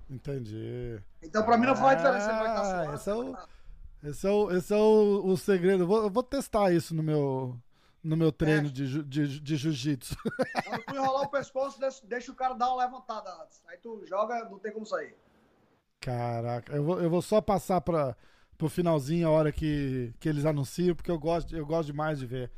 Entendi. 0.09 0.99
Então, 1.21 1.43
para 1.43 1.57
mim, 1.57 1.65
não 1.65 1.75
faz 1.75 1.97
diferença. 1.97 2.25
se 2.25 2.29
Ele 2.31 2.39
vai 2.39 2.49
estar 2.49 2.89
Ah, 2.91 2.95
esse 2.95 3.09
é 3.09 3.13
o- 3.15 3.35
Esse 4.03 4.27
é 4.27 4.29
o, 4.29 4.51
esse 4.51 4.73
é 4.73 4.77
o, 4.77 5.21
o 5.25 5.37
segredo. 5.37 5.83
Eu 5.83 5.87
vou, 5.87 6.09
vou 6.11 6.21
testar 6.23 6.71
isso 6.71 6.93
no 6.93 7.01
meu, 7.01 7.57
no 8.03 8.15
meu 8.15 8.31
treino 8.31 8.67
É. 8.67 8.71
de, 8.71 9.03
de, 9.03 9.39
de 9.39 9.55
jiu-jitsu. 9.55 10.15
Quando 10.67 10.83
tu 10.85 10.95
enrolar 10.95 11.23
o 11.23 11.29
pescoço, 11.29 11.79
deixa, 11.79 12.05
deixa 12.05 12.31
o 12.31 12.35
cara 12.35 12.53
dar 12.53 12.67
uma 12.71 12.83
levantada 12.85 13.31
antes. 13.43 13.63
Aí 13.67 13.77
tu 13.77 14.03
joga, 14.07 14.45
não 14.49 14.59
tem 14.59 14.71
como 14.71 14.85
sair. 14.85 15.15
Caraca, 15.99 16.75
eu 16.75 16.83
vou, 16.83 17.01
eu 17.01 17.09
vou 17.09 17.21
só 17.21 17.41
passar 17.41 17.81
para 17.81 18.15
pro 18.57 18.69
finalzinho 18.69 19.27
a 19.27 19.31
hora 19.31 19.51
que, 19.51 20.13
que 20.19 20.29
eles 20.29 20.45
anunciam, 20.45 20.95
porque 20.95 21.11
eu 21.11 21.19
gosto, 21.19 21.53
eu 21.55 21.65
gosto 21.65 21.87
demais 21.87 22.19
de 22.19 22.25
ver. 22.27 22.51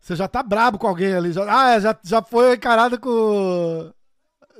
Você 0.00 0.14
já 0.14 0.28
tá 0.28 0.42
brabo 0.44 0.78
com 0.78 0.86
alguém 0.86 1.12
ali. 1.12 1.32
Já, 1.32 1.42
ah, 1.48 1.70
é, 1.74 1.80
já, 1.80 1.98
já 2.04 2.22
foi 2.22 2.54
encarado 2.54 3.00
com. 3.00 3.92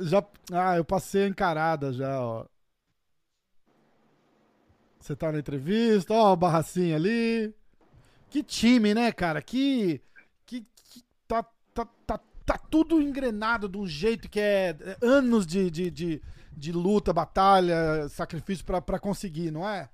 Já, 0.00 0.24
ah, 0.52 0.76
eu 0.76 0.84
passei 0.84 1.24
a 1.24 1.28
encarada 1.28 1.92
já, 1.92 2.20
ó. 2.20 2.46
Você 5.00 5.14
tá 5.14 5.30
na 5.30 5.38
entrevista, 5.38 6.12
ó, 6.12 6.32
o 6.32 6.36
Barracinho 6.36 6.96
ali. 6.96 7.54
Que 8.28 8.42
time, 8.42 8.94
né, 8.94 9.12
cara? 9.12 9.40
Que. 9.40 10.02
Que, 10.44 10.66
que 10.84 11.04
tá, 11.26 11.44
tá, 11.72 11.86
tá, 12.06 12.20
tá 12.44 12.58
tudo 12.58 13.00
engrenado 13.00 13.68
de 13.68 13.78
um 13.78 13.86
jeito 13.86 14.28
que 14.28 14.40
é 14.40 14.76
é 14.80 14.96
anos 15.00 15.46
de, 15.46 15.70
de, 15.70 15.90
de, 15.90 16.22
de 16.52 16.72
luta, 16.72 17.12
batalha, 17.12 18.08
sacrifício 18.08 18.64
pra 18.64 18.98
conseguir, 18.98 19.50
não 19.50 19.68
é? 19.68 19.88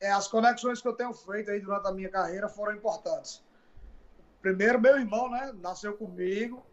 É, 0.00 0.10
as 0.10 0.26
conexões 0.26 0.80
que 0.80 0.88
eu 0.88 0.94
tenho 0.94 1.12
feito 1.12 1.50
aí 1.50 1.60
durante 1.60 1.86
a 1.86 1.92
minha 1.92 2.08
carreira 2.08 2.48
foram 2.48 2.74
importantes. 2.74 3.42
Primeiro, 4.40 4.80
meu 4.80 4.98
irmão, 4.98 5.30
né? 5.30 5.52
Nasceu 5.60 5.94
comigo, 5.94 6.64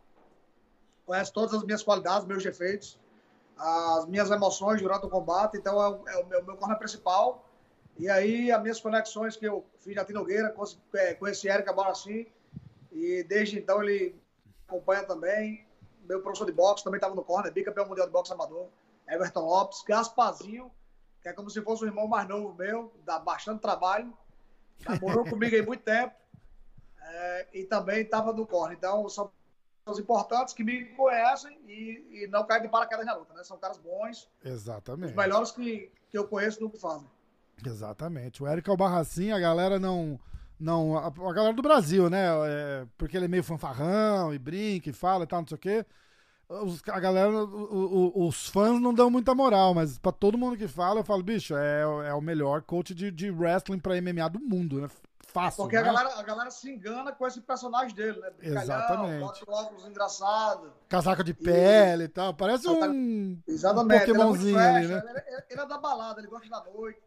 conhece 1.08 1.32
todas 1.32 1.54
as 1.54 1.64
minhas 1.64 1.82
qualidades, 1.82 2.28
meus 2.28 2.44
defeitos, 2.44 3.00
as 3.58 4.06
minhas 4.06 4.30
emoções 4.30 4.82
durante 4.82 5.06
o 5.06 5.10
combate, 5.10 5.58
então 5.58 5.82
é 5.82 5.90
o, 5.90 6.10
é 6.10 6.18
o 6.18 6.28
meu, 6.28 6.44
meu 6.44 6.58
corner 6.58 6.78
principal. 6.78 7.48
E 7.98 8.10
aí, 8.10 8.52
as 8.52 8.62
minhas 8.62 8.80
conexões 8.80 9.38
que 9.38 9.48
eu 9.48 9.66
fiz 9.80 9.96
na 9.96 10.06
Tinogueira, 10.06 10.52
conheci, 10.52 10.78
é, 10.94 11.14
conheci 11.16 11.48
Erika 11.48 11.74
Barassi, 11.74 12.32
e 12.92 13.24
desde 13.24 13.58
então 13.58 13.82
ele 13.82 14.22
acompanha 14.68 15.04
também. 15.04 15.66
Meu 16.04 16.22
professor 16.22 16.46
de 16.46 16.52
boxe 16.52 16.84
também 16.84 16.98
estava 16.98 17.16
no 17.16 17.24
corner, 17.24 17.52
bicampeão 17.52 17.88
mundial 17.88 18.06
de 18.06 18.14
boxe 18.14 18.34
amador, 18.34 18.68
Everton 19.08 19.46
Lopes, 19.46 19.84
Gasparzinho, 19.88 20.70
que 21.22 21.30
é 21.30 21.34
como 21.34 21.50
se 21.50 21.62
fosse 21.62 21.86
um 21.86 21.88
irmão 21.88 22.08
mais 22.08 22.28
novo 22.28 22.54
meu, 22.54 22.94
dá 23.06 23.18
bastante 23.18 23.62
trabalho, 23.62 24.16
namorou 24.88 25.24
comigo 25.26 25.56
aí 25.56 25.66
muito 25.66 25.84
tempo, 25.84 26.14
é, 27.02 27.48
e 27.54 27.64
também 27.64 28.02
estava 28.02 28.34
no 28.34 28.46
corner. 28.46 28.78
Então, 28.78 29.08
são 29.10 29.32
pessoas 29.88 30.00
importantes 30.00 30.54
que 30.54 30.64
me 30.64 30.86
conhecem 30.96 31.58
e, 31.68 32.24
e 32.24 32.28
não 32.28 32.46
caem 32.46 32.62
de 32.64 32.68
paraquedas 32.70 33.06
na 33.06 33.16
luta, 33.16 33.34
né? 33.34 33.44
São 33.44 33.58
caras 33.58 33.78
bons, 33.78 34.30
os 34.44 34.52
Exatamente. 34.52 35.16
melhores 35.16 35.52
que, 35.52 35.90
que 36.10 36.18
eu 36.18 36.28
conheço 36.28 36.60
do 36.60 36.70
que 36.70 36.78
fazem. 36.78 37.08
Exatamente. 37.66 38.44
O 38.44 38.48
Eric 38.48 38.70
é 38.70 38.74
o 38.74 38.78
Barracinho, 38.78 39.36
a 39.36 39.40
galera 39.40 39.80
não. 39.80 40.20
não 40.60 40.98
a, 40.98 41.08
a 41.08 41.34
galera 41.34 41.54
do 41.54 41.62
Brasil, 41.62 42.10
né? 42.10 42.26
É, 42.48 42.86
porque 42.98 43.18
ele 43.18 43.26
é 43.26 43.30
meio 43.30 43.44
fanfarrão 43.44 44.34
e 44.34 44.38
brinca 44.38 44.90
e 44.90 44.94
fala 44.94 45.24
e 45.24 45.28
tal, 45.28 45.42
não 45.42 45.48
sei 45.48 45.56
o 45.56 45.60
quê. 45.60 45.86
Os, 46.50 46.82
a 46.88 47.00
galera, 47.00 47.30
o- 47.30 48.12
o- 48.16 48.28
os 48.28 48.48
fãs 48.48 48.80
não 48.80 48.94
dão 48.94 49.10
muita 49.10 49.36
moral, 49.36 49.74
mas 49.74 49.98
pra 49.98 50.14
todo 50.14 50.38
mundo 50.38 50.56
que 50.56 50.66
fala, 50.68 51.02
eu 51.02 51.04
falo, 51.04 51.22
bicho, 51.22 51.54
é, 51.58 51.82
é 52.10 52.14
o 52.14 52.22
melhor 52.22 52.62
coach 52.62 52.96
de, 52.96 53.12
de 53.12 53.30
wrestling 53.30 53.80
pra 53.80 53.98
MMA 54.02 54.30
do 54.30 54.40
mundo, 54.40 54.80
né? 54.80 54.88
Fácil. 55.38 55.64
Porque 55.64 55.76
né? 55.76 55.82
a, 55.82 55.86
galera, 55.86 56.20
a 56.20 56.24
galera 56.24 56.50
se 56.50 56.68
engana 56.68 57.12
com 57.12 57.28
esse 57.28 57.40
personagem 57.42 57.96
dele, 57.96 58.20
né? 58.20 58.32
Brincalhão, 58.32 58.64
Exatamente. 58.64 59.44
o 59.48 59.52
óculos 59.54 59.86
engraçado. 59.86 60.74
Casaco 60.90 61.24
de 61.24 61.34
pele 61.36 62.06
e 62.06 62.08
tal. 62.08 62.34
Parece 62.34 62.68
Exatamente. 62.68 62.96
um, 62.98 63.42
Exatamente. 63.48 64.04
um 64.04 64.16
Pokémonzinho 64.16 64.60
ele 64.60 64.66
é, 64.66 64.70
ali, 64.78 64.88
né? 64.88 65.02
fashion, 65.02 65.10
ele, 65.16 65.44
ele 65.52 65.62
é 65.62 65.66
da 65.68 65.78
balada, 65.78 66.20
ele 66.20 66.28
gosta 66.28 66.50
da 66.50 66.64
noite. 66.64 67.00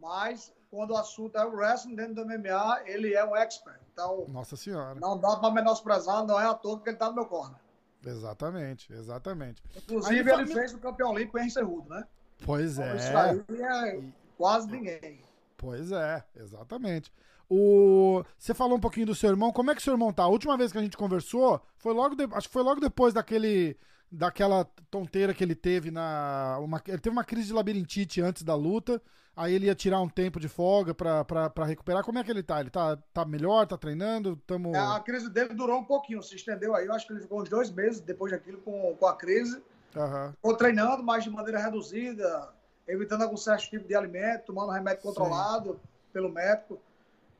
Mas 0.00 0.52
quando 0.68 0.90
o 0.90 0.96
assunto 0.96 1.36
é 1.38 1.44
o 1.44 1.52
wrestling 1.54 1.94
dentro 1.94 2.14
do 2.16 2.24
MMA, 2.26 2.80
ele 2.86 3.14
é 3.14 3.24
um 3.24 3.36
expert. 3.36 3.78
Então, 3.92 4.24
Nossa 4.28 4.56
senhora. 4.56 4.98
não 4.98 5.16
dá 5.16 5.36
pra 5.36 5.50
menosprezar, 5.52 6.26
não 6.26 6.40
é 6.40 6.46
à 6.46 6.54
toa 6.54 6.80
que 6.80 6.88
ele 6.88 6.96
tá 6.96 7.08
no 7.08 7.14
meu 7.14 7.26
corner. 7.26 7.60
Exatamente, 8.04 8.92
exatamente. 8.92 9.62
Inclusive, 9.76 10.18
ele 10.20 10.30
fami- 10.30 10.54
fez 10.54 10.74
o 10.74 10.78
campeão 10.78 11.10
olímpico 11.10 11.38
em 11.38 11.50
Cerrudo, 11.50 11.88
né? 11.88 12.04
Pois 12.44 12.78
Então, 12.78 12.90
é. 12.90 12.96
Isso 12.96 13.16
aí 13.16 13.62
é 13.62 14.02
quase 14.36 14.68
ninguém. 14.68 15.22
Pois 15.56 15.92
é, 15.92 16.24
exatamente. 16.34 17.12
O... 17.50 18.22
Você 18.38 18.54
falou 18.54 18.78
um 18.78 18.80
pouquinho 18.80 19.06
do 19.06 19.14
seu 19.14 19.28
irmão. 19.28 19.52
Como 19.52 19.70
é 19.72 19.74
que 19.74 19.82
seu 19.82 19.92
irmão 19.92 20.12
tá? 20.12 20.22
A 20.22 20.28
última 20.28 20.56
vez 20.56 20.70
que 20.70 20.78
a 20.78 20.82
gente 20.82 20.96
conversou, 20.96 21.60
foi 21.78 21.92
logo 21.92 22.14
de... 22.14 22.28
acho 22.32 22.46
que 22.46 22.52
foi 22.52 22.62
logo 22.62 22.80
depois 22.80 23.12
daquele 23.12 23.76
daquela 24.10 24.64
tonteira 24.90 25.32
que 25.32 25.44
ele 25.44 25.54
teve 25.54 25.90
na. 25.90 26.58
Uma... 26.60 26.82
Ele 26.86 26.98
teve 26.98 27.14
uma 27.14 27.24
crise 27.24 27.48
de 27.48 27.52
labirintite 27.52 28.20
antes 28.20 28.42
da 28.42 28.54
luta. 28.54 29.00
Aí 29.36 29.54
ele 29.54 29.66
ia 29.66 29.74
tirar 29.74 30.00
um 30.00 30.08
tempo 30.08 30.38
de 30.38 30.48
folga 30.48 30.92
pra 30.92 31.64
recuperar. 31.64 32.04
Como 32.04 32.18
é 32.18 32.24
que 32.24 32.30
ele 32.30 32.42
tá? 32.42 32.60
Ele 32.60 32.68
tá, 32.68 32.96
tá 33.14 33.24
melhor? 33.24 33.66
Tá 33.66 33.78
treinando? 33.78 34.36
Tamo... 34.46 34.74
É, 34.74 34.78
a 34.78 35.00
crise 35.00 35.30
dele 35.30 35.54
durou 35.54 35.78
um 35.78 35.84
pouquinho, 35.84 36.22
se 36.22 36.34
estendeu 36.34 36.74
aí. 36.74 36.86
Eu 36.86 36.92
acho 36.92 37.06
que 37.06 37.12
ele 37.12 37.22
ficou 37.22 37.40
uns 37.40 37.48
dois 37.48 37.70
meses 37.70 38.00
depois 38.00 38.32
daquilo 38.32 38.58
com, 38.58 38.94
com 38.98 39.06
a 39.06 39.16
crise. 39.16 39.62
Uhum. 39.96 40.32
Ficou 40.32 40.56
treinando, 40.56 41.02
mas 41.02 41.24
de 41.24 41.30
maneira 41.30 41.58
reduzida, 41.58 42.50
evitando 42.86 43.22
algum 43.22 43.36
certo 43.36 43.70
tipo 43.70 43.88
de 43.88 43.94
alimento, 43.94 44.46
tomando 44.46 44.72
remédio 44.72 45.02
controlado 45.02 45.72
Sim. 45.72 45.78
pelo 46.12 46.28
médico. 46.28 46.78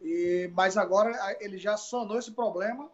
E, 0.01 0.51
mas 0.55 0.77
agora 0.77 1.37
ele 1.41 1.59
já 1.59 1.77
sanou 1.77 2.19
esse 2.19 2.33
problema, 2.33 2.91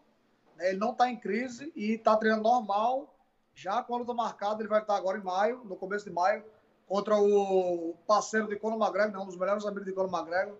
né? 0.56 0.70
ele 0.70 0.78
não 0.78 0.92
está 0.92 1.10
em 1.10 1.16
crise 1.16 1.72
e 1.75 1.92
está 1.92 2.16
treinando 2.16 2.42
normal. 2.42 3.12
Já 3.54 3.82
com 3.82 3.94
a 3.94 3.98
luta 3.98 4.12
marcada, 4.12 4.60
ele 4.60 4.68
vai 4.68 4.82
estar 4.82 4.96
agora 4.96 5.18
em 5.18 5.22
maio, 5.22 5.62
no 5.64 5.76
começo 5.76 6.04
de 6.04 6.10
maio, 6.10 6.44
contra 6.86 7.16
o 7.16 7.94
parceiro 8.06 8.46
de 8.48 8.56
Conor 8.56 8.78
McGregor, 8.78 9.12
né? 9.12 9.18
um 9.18 9.26
dos 9.26 9.36
melhores 9.36 9.64
amigos 9.64 9.86
de 9.86 9.92
Conor 9.92 10.12
McGregor, 10.12 10.56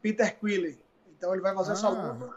Peter 0.00 0.38
Quilley. 0.38 0.78
Então 1.16 1.32
ele 1.32 1.42
vai 1.42 1.54
fazer 1.54 1.70
ah. 1.70 1.74
essa 1.74 1.88
luta. 1.88 2.36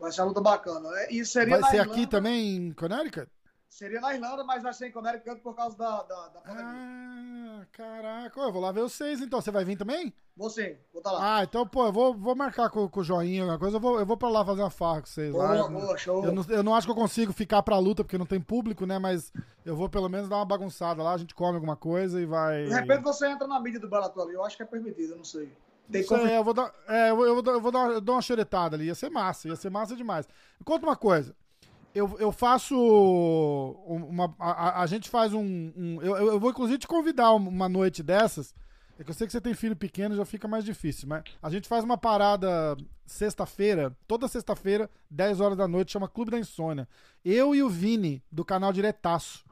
Vai 0.00 0.10
ser 0.10 0.22
uma 0.22 0.28
luta 0.28 0.40
bacana. 0.40 0.90
Né? 0.90 1.08
E 1.10 1.24
seria 1.24 1.60
vai 1.60 1.70
ser 1.70 1.76
Irlanda, 1.76 1.92
aqui 1.92 2.06
também 2.06 2.56
em 2.56 2.72
Connecticut? 2.72 3.30
Seria 3.70 4.00
na 4.00 4.12
Irlanda, 4.12 4.42
mas 4.42 4.64
vai 4.64 4.74
ser 4.74 4.88
em 4.88 4.90
Connecticut 4.90 5.40
por 5.42 5.54
causa 5.54 5.78
da, 5.78 6.02
da, 6.02 6.28
da 6.28 6.40
pandemia. 6.40 6.64
Ah, 6.66 7.66
caraca. 7.70 8.40
Eu 8.40 8.52
vou 8.52 8.60
lá 8.60 8.72
ver 8.72 8.82
vocês, 8.82 9.20
então. 9.20 9.40
Você 9.40 9.52
vai 9.52 9.64
vir 9.64 9.76
também? 9.78 10.12
Vou 10.36 10.50
sim, 10.50 10.76
vou 10.92 10.98
estar 10.98 11.10
tá 11.10 11.12
lá. 11.12 11.36
Ah, 11.38 11.44
então, 11.44 11.64
pô, 11.64 11.86
eu 11.86 11.92
vou, 11.92 12.12
vou 12.12 12.34
marcar 12.34 12.68
com, 12.68 12.88
com 12.88 13.00
o 13.00 13.04
joinha, 13.04 13.42
alguma 13.42 13.60
coisa. 13.60 13.76
Eu 13.76 13.80
vou, 13.80 14.00
eu 14.00 14.04
vou 14.04 14.16
pra 14.16 14.28
lá 14.28 14.44
fazer 14.44 14.62
uma 14.62 14.70
farra 14.70 15.02
com 15.02 15.06
vocês. 15.06 15.32
Boa, 15.32 15.54
lá. 15.54 15.68
boa, 15.68 15.96
show. 15.96 16.24
Eu 16.24 16.32
não, 16.32 16.44
eu 16.48 16.64
não 16.64 16.74
acho 16.74 16.84
que 16.84 16.90
eu 16.90 16.96
consigo 16.96 17.32
ficar 17.32 17.62
pra 17.62 17.78
luta, 17.78 18.02
porque 18.02 18.18
não 18.18 18.26
tem 18.26 18.40
público, 18.40 18.84
né? 18.84 18.98
Mas 18.98 19.32
eu 19.64 19.76
vou 19.76 19.88
pelo 19.88 20.08
menos 20.08 20.28
dar 20.28 20.36
uma 20.36 20.44
bagunçada 20.44 21.00
lá, 21.00 21.12
a 21.12 21.18
gente 21.18 21.32
come 21.32 21.54
alguma 21.54 21.76
coisa 21.76 22.20
e 22.20 22.26
vai... 22.26 22.64
De 22.64 22.74
repente 22.74 23.02
você 23.04 23.28
entra 23.28 23.46
na 23.46 23.60
mídia 23.60 23.78
do 23.78 23.88
Barato 23.88 24.20
ali. 24.20 24.34
Eu 24.34 24.44
acho 24.44 24.56
que 24.56 24.64
é 24.64 24.66
permitido, 24.66 25.12
eu 25.12 25.16
não 25.16 25.24
sei. 25.24 25.48
Tem 25.88 26.04
como... 26.04 26.26
É, 26.26 26.38
eu 26.38 26.44
vou 26.44 26.54
dar, 26.54 26.74
é, 26.88 27.10
eu 27.10 27.16
vou, 27.16 27.26
eu 27.26 27.40
vou, 27.40 27.54
eu 27.54 27.60
vou 27.60 27.70
dar, 27.70 27.90
eu 27.92 28.00
dou 28.00 28.16
uma 28.16 28.22
xeretada 28.22 28.74
ali. 28.74 28.86
Ia 28.86 28.96
ser 28.96 29.10
massa, 29.10 29.46
ia 29.46 29.54
ser 29.54 29.70
massa 29.70 29.94
demais. 29.94 30.26
Me 30.58 30.64
conta 30.64 30.84
uma 30.84 30.96
coisa 30.96 31.36
eu, 31.94 32.16
eu 32.18 32.32
faço 32.32 32.76
uma. 33.86 34.34
A, 34.38 34.82
a 34.82 34.86
gente 34.86 35.08
faz 35.08 35.32
um. 35.34 35.72
um 35.76 36.02
eu, 36.02 36.16
eu 36.16 36.40
vou 36.40 36.50
inclusive 36.50 36.78
te 36.78 36.86
convidar 36.86 37.32
uma 37.32 37.68
noite 37.68 38.02
dessas. 38.02 38.54
É 38.98 39.04
que 39.04 39.10
eu 39.10 39.14
sei 39.14 39.26
que 39.26 39.32
você 39.32 39.40
tem 39.40 39.54
filho 39.54 39.74
pequeno, 39.74 40.14
já 40.14 40.26
fica 40.26 40.46
mais 40.46 40.62
difícil, 40.62 41.08
mas 41.08 41.24
a 41.42 41.48
gente 41.48 41.66
faz 41.66 41.82
uma 41.82 41.96
parada 41.96 42.76
sexta-feira, 43.06 43.96
toda 44.06 44.28
sexta-feira, 44.28 44.90
10 45.10 45.40
horas 45.40 45.56
da 45.56 45.66
noite, 45.66 45.92
chama 45.92 46.06
Clube 46.06 46.30
da 46.30 46.38
Insônia. 46.38 46.86
Eu 47.24 47.54
e 47.54 47.62
o 47.62 47.68
Vini, 47.68 48.22
do 48.30 48.44
canal 48.44 48.74
Diretaço. 48.74 49.42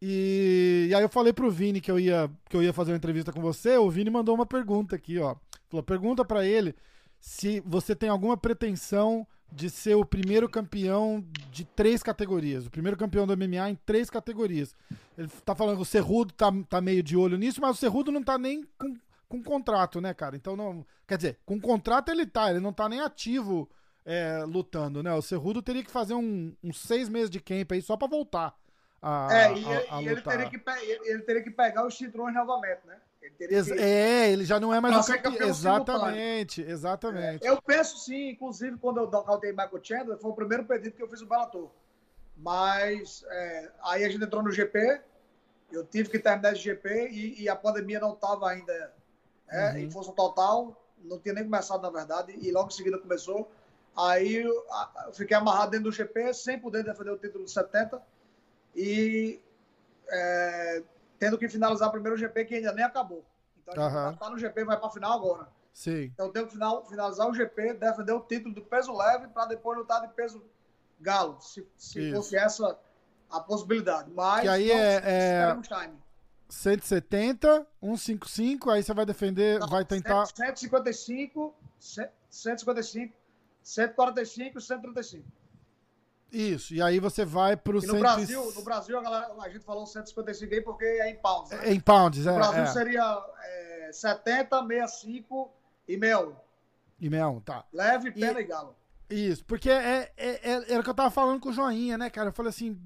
E, 0.00 0.86
e 0.88 0.94
aí 0.94 1.02
eu 1.02 1.08
falei 1.08 1.34
pro 1.34 1.50
Vini 1.50 1.82
que 1.82 1.90
eu, 1.90 2.00
ia, 2.00 2.30
que 2.48 2.56
eu 2.56 2.62
ia 2.62 2.72
fazer 2.72 2.92
uma 2.92 2.96
entrevista 2.96 3.30
com 3.30 3.42
você, 3.42 3.76
o 3.76 3.90
Vini 3.90 4.08
mandou 4.08 4.34
uma 4.34 4.46
pergunta 4.46 4.96
aqui, 4.96 5.18
ó. 5.18 5.36
Falou, 5.68 5.82
pergunta 5.82 6.24
para 6.24 6.46
ele 6.46 6.74
se 7.20 7.60
você 7.66 7.94
tem 7.94 8.08
alguma 8.08 8.38
pretensão 8.38 9.26
de 9.50 9.70
ser 9.70 9.94
o 9.94 10.04
primeiro 10.04 10.48
campeão 10.48 11.24
de 11.50 11.64
três 11.64 12.02
categorias. 12.02 12.66
O 12.66 12.70
primeiro 12.70 12.96
campeão 12.96 13.26
do 13.26 13.36
MMA 13.36 13.70
em 13.70 13.74
três 13.74 14.10
categorias. 14.10 14.74
Ele 15.16 15.28
tá 15.44 15.54
falando 15.54 15.76
que 15.76 15.82
o 15.82 15.86
Cerrudo 15.86 16.32
tá, 16.34 16.52
tá 16.68 16.80
meio 16.80 17.02
de 17.02 17.16
olho 17.16 17.38
nisso, 17.38 17.60
mas 17.60 17.76
o 17.76 17.80
Cerrudo 17.80 18.12
não 18.12 18.22
tá 18.22 18.38
nem 18.38 18.64
com, 18.78 18.94
com 19.28 19.42
contrato, 19.42 20.00
né, 20.00 20.12
cara? 20.12 20.36
Então 20.36 20.54
não. 20.54 20.86
Quer 21.06 21.16
dizer, 21.16 21.38
com 21.44 21.60
contrato 21.60 22.10
ele 22.10 22.26
tá, 22.26 22.50
ele 22.50 22.60
não 22.60 22.72
tá 22.72 22.88
nem 22.88 23.00
ativo 23.00 23.68
é, 24.04 24.44
lutando, 24.46 25.02
né? 25.02 25.12
O 25.14 25.22
Cerrudo 25.22 25.62
teria 25.62 25.82
que 25.82 25.90
fazer 25.90 26.14
um, 26.14 26.54
uns 26.62 26.80
seis 26.80 27.08
meses 27.08 27.30
de 27.30 27.40
camp 27.40 27.72
aí 27.72 27.82
só 27.82 27.96
pra 27.96 28.06
voltar. 28.06 28.54
A, 29.00 29.28
é, 29.30 29.54
e, 29.54 29.64
a, 29.64 29.96
a 29.96 30.02
e 30.02 30.08
ele, 30.08 30.20
teria 30.20 30.50
que, 30.50 30.60
ele 31.04 31.22
teria 31.22 31.42
que 31.42 31.50
pegar 31.50 31.86
os 31.86 31.96
cinturões 31.96 32.34
novamente, 32.34 32.80
né? 32.86 32.98
Ele 33.38 33.64
que... 33.64 33.72
É, 33.80 34.30
ele 34.30 34.44
já 34.44 34.58
não 34.60 34.74
é 34.74 34.80
mais 34.80 35.08
um 35.08 35.12
campeão. 35.18 35.48
Exatamente, 35.48 36.62
exatamente. 36.62 37.46
É, 37.46 37.50
eu 37.50 37.60
penso 37.60 37.98
sim, 37.98 38.30
inclusive, 38.30 38.76
quando 38.78 38.98
eu 38.98 39.10
nocautei 39.10 39.50
Michael 39.50 39.80
Chandler, 39.82 40.18
foi 40.18 40.30
o 40.30 40.34
primeiro 40.34 40.64
pedido 40.64 40.96
que 40.96 41.02
eu 41.02 41.08
fiz 41.08 41.20
o 41.20 41.26
Bellator. 41.26 41.70
Mas 42.36 43.24
é, 43.28 43.70
aí 43.82 44.04
a 44.04 44.08
gente 44.08 44.24
entrou 44.24 44.42
no 44.42 44.52
GP, 44.52 45.00
eu 45.72 45.84
tive 45.84 46.08
que 46.08 46.18
terminar 46.18 46.52
esse 46.52 46.62
GP 46.62 47.08
e, 47.10 47.42
e 47.42 47.48
a 47.48 47.56
pandemia 47.56 47.98
não 48.00 48.12
estava 48.12 48.48
ainda 48.48 48.92
é, 49.48 49.70
uhum. 49.70 49.78
em 49.78 49.90
força 49.90 50.12
total, 50.12 50.80
não 51.04 51.18
tinha 51.18 51.34
nem 51.34 51.44
começado, 51.44 51.82
na 51.82 51.90
verdade, 51.90 52.36
e 52.40 52.50
logo 52.50 52.68
em 52.68 52.72
seguida 52.72 52.98
começou. 52.98 53.50
Aí 53.96 54.36
eu, 54.36 54.64
eu 55.06 55.12
fiquei 55.12 55.36
amarrado 55.36 55.72
dentro 55.72 55.90
do 55.90 55.92
GP, 55.92 56.32
sem 56.32 56.58
poder 56.58 56.84
defender 56.84 57.10
o 57.10 57.18
título 57.18 57.44
de 57.44 57.50
70. 57.50 58.00
E 58.76 59.40
é, 60.08 60.82
tendo 61.18 61.38
que 61.38 61.48
finalizar 61.48 61.88
o 61.88 61.92
primeiro 61.92 62.16
GP 62.16 62.44
que 62.44 62.54
ainda 62.54 62.72
nem 62.72 62.84
acabou. 62.84 63.24
Então 63.62 63.84
a 63.84 63.88
gente 63.88 63.98
uhum. 63.98 64.16
tá 64.16 64.30
no 64.30 64.38
GP, 64.38 64.64
vai 64.64 64.76
para 64.76 64.86
a 64.86 64.90
final 64.90 65.12
agora. 65.12 65.48
Sim. 65.72 66.04
Então 66.04 66.30
tenho 66.30 66.46
que 66.46 66.52
final, 66.52 66.84
finalizar 66.86 67.28
o 67.28 67.34
GP, 67.34 67.74
defender 67.74 68.12
o 68.12 68.20
título 68.20 68.54
do 68.54 68.62
peso 68.62 68.96
leve 68.96 69.28
para 69.28 69.46
depois 69.46 69.78
lutar 69.78 70.00
de 70.00 70.08
peso 70.08 70.42
galo, 71.00 71.40
se, 71.40 71.66
se 71.76 72.12
fosse 72.12 72.36
essa 72.36 72.78
a 73.30 73.40
possibilidade. 73.40 74.10
Mas 74.12 74.42
que 74.42 74.48
aí 74.48 74.70
é, 74.70 75.02
é... 75.04 75.60
time. 75.62 75.96
170, 76.48 77.66
155, 77.80 78.70
aí 78.70 78.82
você 78.82 78.94
vai 78.94 79.04
defender, 79.04 79.60
Não, 79.60 79.68
vai 79.68 79.84
tentar 79.84 80.24
155, 80.26 81.54
155, 81.78 83.14
145 83.62 84.60
135. 84.60 85.37
Isso, 86.30 86.74
e 86.74 86.82
aí 86.82 86.98
você 86.98 87.24
vai 87.24 87.56
pro... 87.56 87.82
E 87.82 87.86
no, 87.86 87.92
100... 87.92 88.00
Brasil, 88.00 88.52
no 88.54 88.62
Brasil, 88.62 88.98
a, 88.98 89.02
galera, 89.02 89.34
a 89.40 89.48
gente 89.48 89.64
falou 89.64 89.86
155 89.86 90.54
aí 90.54 90.60
porque 90.60 90.84
é 90.84 91.10
em 91.10 91.16
pounds. 91.16 91.50
Né? 91.50 91.60
É 91.64 91.72
em 91.72 91.80
pounds, 91.80 92.26
é. 92.26 92.30
No 92.30 92.36
Brasil 92.36 92.62
é. 92.62 92.66
seria 92.66 93.24
é, 93.42 93.90
70, 93.92 94.66
65 94.66 95.50
e 95.88 95.98
61. 95.98 96.36
E 97.00 97.08
61, 97.08 97.40
tá. 97.40 97.64
Leve, 97.72 98.10
pena 98.10 98.40
e, 98.40 98.44
e 98.44 98.46
galo. 98.46 98.76
Isso, 99.08 99.42
porque 99.46 99.70
é, 99.70 100.12
é, 100.16 100.50
é, 100.50 100.72
era 100.72 100.80
o 100.80 100.84
que 100.84 100.90
eu 100.90 100.94
tava 100.94 101.10
falando 101.10 101.40
com 101.40 101.48
o 101.48 101.52
Joinha, 101.52 101.96
né, 101.96 102.10
cara? 102.10 102.28
Eu 102.28 102.32
falei 102.32 102.50
assim, 102.50 102.78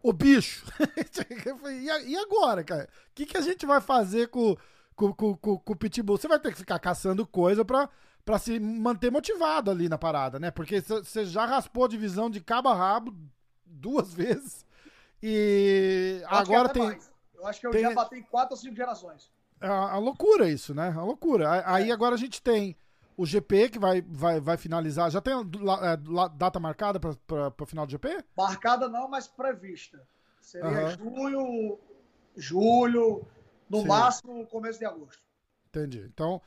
ô 0.00 0.12
bicho, 0.12 0.64
e 2.06 2.16
agora, 2.16 2.62
cara? 2.62 2.88
O 3.10 3.14
que, 3.14 3.26
que 3.26 3.36
a 3.36 3.40
gente 3.40 3.66
vai 3.66 3.80
fazer 3.80 4.28
com, 4.28 4.56
com, 4.94 5.12
com, 5.12 5.36
com, 5.36 5.58
com 5.58 5.72
o 5.72 5.76
Pitbull? 5.76 6.16
Você 6.16 6.28
vai 6.28 6.38
ter 6.38 6.52
que 6.52 6.58
ficar 6.58 6.78
caçando 6.78 7.26
coisa 7.26 7.64
pra 7.64 7.88
para 8.24 8.38
se 8.38 8.58
manter 8.58 9.10
motivado 9.10 9.70
ali 9.70 9.88
na 9.88 9.98
parada, 9.98 10.38
né? 10.38 10.50
Porque 10.50 10.80
você 10.80 11.24
já 11.24 11.44
raspou 11.44 11.84
a 11.84 11.88
divisão 11.88 12.30
de 12.30 12.40
cabo 12.40 12.68
a 12.68 12.74
rabo 12.74 13.14
duas 13.64 14.12
vezes. 14.14 14.64
E 15.22 16.22
agora 16.26 16.68
tem. 16.68 16.82
Mais. 16.82 17.12
Eu 17.34 17.46
acho 17.46 17.60
que 17.60 17.66
eu 17.66 17.70
tem... 17.70 17.82
já 17.82 17.94
bati 17.94 18.16
em 18.16 18.22
quatro 18.22 18.54
ou 18.54 18.60
cinco 18.60 18.74
gerações. 18.74 19.30
É 19.60 19.68
uma 19.68 19.98
loucura 19.98 20.48
isso, 20.48 20.74
né? 20.74 20.88
É 20.88 20.90
uma 20.90 21.04
loucura. 21.04 21.62
Aí 21.66 21.90
é. 21.90 21.92
agora 21.92 22.14
a 22.14 22.18
gente 22.18 22.42
tem 22.42 22.76
o 23.16 23.24
GP 23.24 23.70
que 23.70 23.78
vai, 23.78 24.02
vai, 24.02 24.40
vai 24.40 24.56
finalizar. 24.56 25.10
Já 25.10 25.20
tem 25.20 25.32
é, 25.34 26.28
data 26.36 26.58
marcada 26.58 26.98
para 27.00 27.52
o 27.58 27.66
final 27.66 27.86
do 27.86 27.92
GP? 27.92 28.24
Marcada 28.36 28.88
não, 28.88 29.08
mas 29.08 29.28
prevista. 29.28 30.06
Seria 30.40 30.68
uhum. 30.68 30.90
junho, 30.90 31.78
julho, 32.36 33.26
no 33.68 33.80
Sim. 33.80 33.86
máximo 33.86 34.46
começo 34.46 34.78
de 34.78 34.84
agosto. 34.84 35.22
Entendi. 35.68 36.04
Então, 36.12 36.40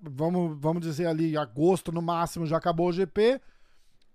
vamos, 0.00 0.56
vamos 0.58 0.82
dizer 0.82 1.06
ali, 1.06 1.36
agosto 1.36 1.92
no 1.92 2.02
máximo 2.02 2.46
já 2.46 2.56
acabou 2.56 2.88
o 2.88 2.92
GP. 2.92 3.40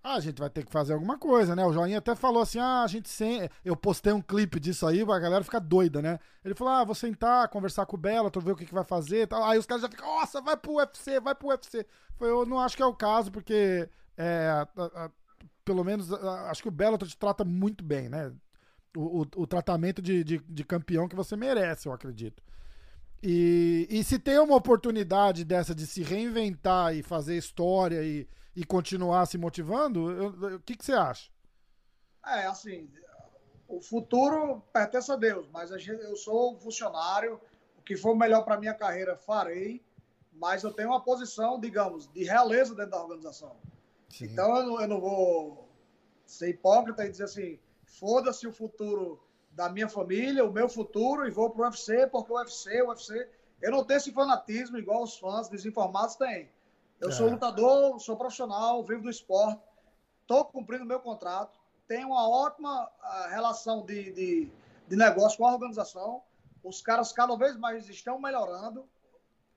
A 0.01 0.19
gente 0.21 0.39
vai 0.39 0.49
ter 0.49 0.63
que 0.63 0.71
fazer 0.71 0.93
alguma 0.93 1.17
coisa, 1.17 1.55
né? 1.55 1.65
O 1.65 1.73
Joinha 1.73 1.97
até 1.97 2.15
falou 2.15 2.41
assim: 2.41 2.57
ah, 2.57 2.83
a 2.83 2.87
gente 2.87 3.09
sem. 3.09 3.49
Eu 3.65 3.75
postei 3.75 4.13
um 4.13 4.21
clipe 4.21 4.57
disso 4.59 4.87
aí, 4.87 5.01
a 5.01 5.19
galera 5.19 5.43
fica 5.43 5.59
doida, 5.59 6.01
né? 6.01 6.19
Ele 6.43 6.55
falou: 6.55 6.73
ah, 6.73 6.83
vou 6.85 6.95
sentar, 6.95 7.49
conversar 7.49 7.85
com 7.85 7.97
o 7.97 7.99
Bela, 7.99 8.31
tu 8.31 8.39
ver 8.39 8.53
o 8.53 8.55
que, 8.55 8.65
que 8.65 8.73
vai 8.73 8.85
fazer 8.85 9.27
tal. 9.27 9.43
Aí 9.43 9.59
os 9.59 9.65
caras 9.65 9.81
já 9.81 9.89
ficam, 9.89 10.07
nossa, 10.07 10.39
vai 10.41 10.55
pro 10.55 10.75
UFC, 10.75 11.19
vai 11.19 11.35
pro 11.35 11.49
UFC. 11.49 11.85
Foi, 12.15 12.29
eu 12.29 12.45
não 12.45 12.59
acho 12.59 12.77
que 12.77 12.83
é 12.83 12.85
o 12.85 12.93
caso, 12.93 13.29
porque 13.29 13.89
é, 14.17 14.47
a, 14.49 14.67
a, 14.77 15.11
pelo 15.65 15.83
menos 15.83 16.13
a, 16.13 16.49
acho 16.49 16.61
que 16.61 16.69
o 16.69 16.71
Bela 16.71 16.97
te 16.97 17.17
trata 17.17 17.43
muito 17.43 17.83
bem, 17.83 18.07
né? 18.07 18.31
O, 18.95 19.21
o, 19.21 19.25
o 19.35 19.47
tratamento 19.47 20.01
de, 20.01 20.23
de, 20.23 20.39
de 20.39 20.63
campeão 20.63 21.09
que 21.09 21.15
você 21.15 21.35
merece, 21.35 21.87
eu 21.87 21.93
acredito. 21.93 22.41
E, 23.21 23.87
e 23.89 24.03
se 24.03 24.17
tem 24.17 24.39
uma 24.39 24.55
oportunidade 24.55 25.43
dessa 25.43 25.75
de 25.75 25.85
se 25.85 26.01
reinventar 26.01 26.95
e 26.95 27.03
fazer 27.03 27.37
história 27.37 28.01
e, 28.03 28.27
e 28.55 28.63
continuar 28.63 29.25
se 29.25 29.37
motivando, 29.37 30.55
o 30.55 30.59
que, 30.61 30.75
que 30.75 30.85
você 30.85 30.93
acha? 30.93 31.29
É, 32.25 32.45
assim, 32.45 32.89
o 33.67 33.81
futuro 33.81 34.63
pertence 34.73 35.11
a 35.11 35.15
Deus, 35.15 35.47
mas 35.51 35.69
eu 35.71 36.15
sou 36.15 36.57
funcionário, 36.59 37.39
o 37.77 37.81
que 37.81 37.95
for 37.95 38.15
melhor 38.15 38.43
para 38.43 38.59
minha 38.59 38.73
carreira 38.73 39.17
farei, 39.17 39.83
mas 40.33 40.63
eu 40.63 40.71
tenho 40.71 40.89
uma 40.89 41.01
posição, 41.01 41.59
digamos, 41.59 42.07
de 42.11 42.23
realeza 42.23 42.73
dentro 42.73 42.91
da 42.91 43.03
organização. 43.03 43.55
Sim. 44.09 44.25
Então 44.25 44.55
eu 44.57 44.65
não, 44.65 44.81
eu 44.81 44.87
não 44.87 45.01
vou 45.01 45.69
ser 46.25 46.49
hipócrita 46.49 47.05
e 47.05 47.11
dizer 47.11 47.25
assim, 47.25 47.59
foda-se 47.85 48.47
o 48.47 48.53
futuro 48.53 49.21
da 49.59 49.67
minha 49.67 49.89
família, 49.89 50.45
o 50.45 50.53
meu 50.53 50.69
futuro 50.69 51.27
e 51.27 51.29
vou 51.29 51.49
pro 51.49 51.63
UFC, 51.63 52.07
porque 52.07 52.31
o 52.31 52.37
UFC, 52.37 52.81
o 52.81 52.87
UFC. 52.87 53.27
Eu 53.61 53.71
não 53.71 53.83
tenho 53.83 53.97
esse 53.97 54.09
fanatismo 54.09 54.77
igual 54.77 55.03
os 55.03 55.17
fãs 55.17 55.49
desinformados 55.49 56.15
têm. 56.15 56.49
Eu 56.97 57.09
é. 57.09 57.11
sou 57.11 57.29
lutador, 57.29 57.99
sou 57.99 58.15
profissional, 58.15 58.81
vivo 58.85 59.01
do 59.01 59.09
esporte, 59.09 59.61
estou 60.21 60.45
cumprindo 60.45 60.85
meu 60.85 61.01
contrato, 61.01 61.59
tenho 61.89 62.07
uma 62.07 62.29
ótima 62.29 62.89
ah, 63.01 63.27
relação 63.31 63.85
de, 63.85 64.13
de, 64.13 64.51
de 64.87 64.95
negócio 64.95 65.37
com 65.37 65.45
a 65.45 65.51
organização. 65.51 66.23
Os 66.63 66.81
caras 66.81 67.11
cada 67.11 67.35
vez 67.35 67.57
mais 67.57 67.89
estão 67.89 68.17
melhorando. 68.17 68.87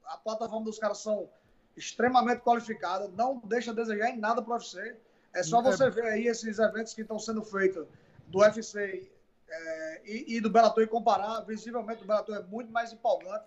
A 0.07 0.17
plataforma 0.17 0.65
dos 0.65 0.81
caras 0.81 0.99
são 0.99 1.29
extremamente 1.77 2.41
qualificada, 2.41 3.07
não 3.17 3.41
deixa 3.45 3.71
a 3.71 3.75
desejar 3.75 4.11
em 4.11 4.19
nada 4.19 4.43
para 4.43 4.59
você. 4.59 4.97
É 5.33 5.45
só 5.45 5.61
é. 5.61 5.62
você 5.62 5.88
ver 5.91 6.07
aí 6.07 6.27
esses 6.27 6.59
eventos 6.59 6.93
que 6.93 7.03
estão 7.03 7.21
sendo 7.21 7.45
feitos 7.45 7.87
do 8.27 8.41
UFC 8.41 9.12
é, 9.53 10.03
e, 10.05 10.37
e, 10.37 10.41
do 10.41 10.51
Bellator 10.51 10.83
e 10.83 10.87
comparar. 10.87 11.41
Visivelmente 11.43 12.03
o 12.03 12.07
Bellator 12.07 12.37
é 12.37 12.43
muito 12.43 12.73
mais 12.73 12.93
empolgante, 12.93 13.45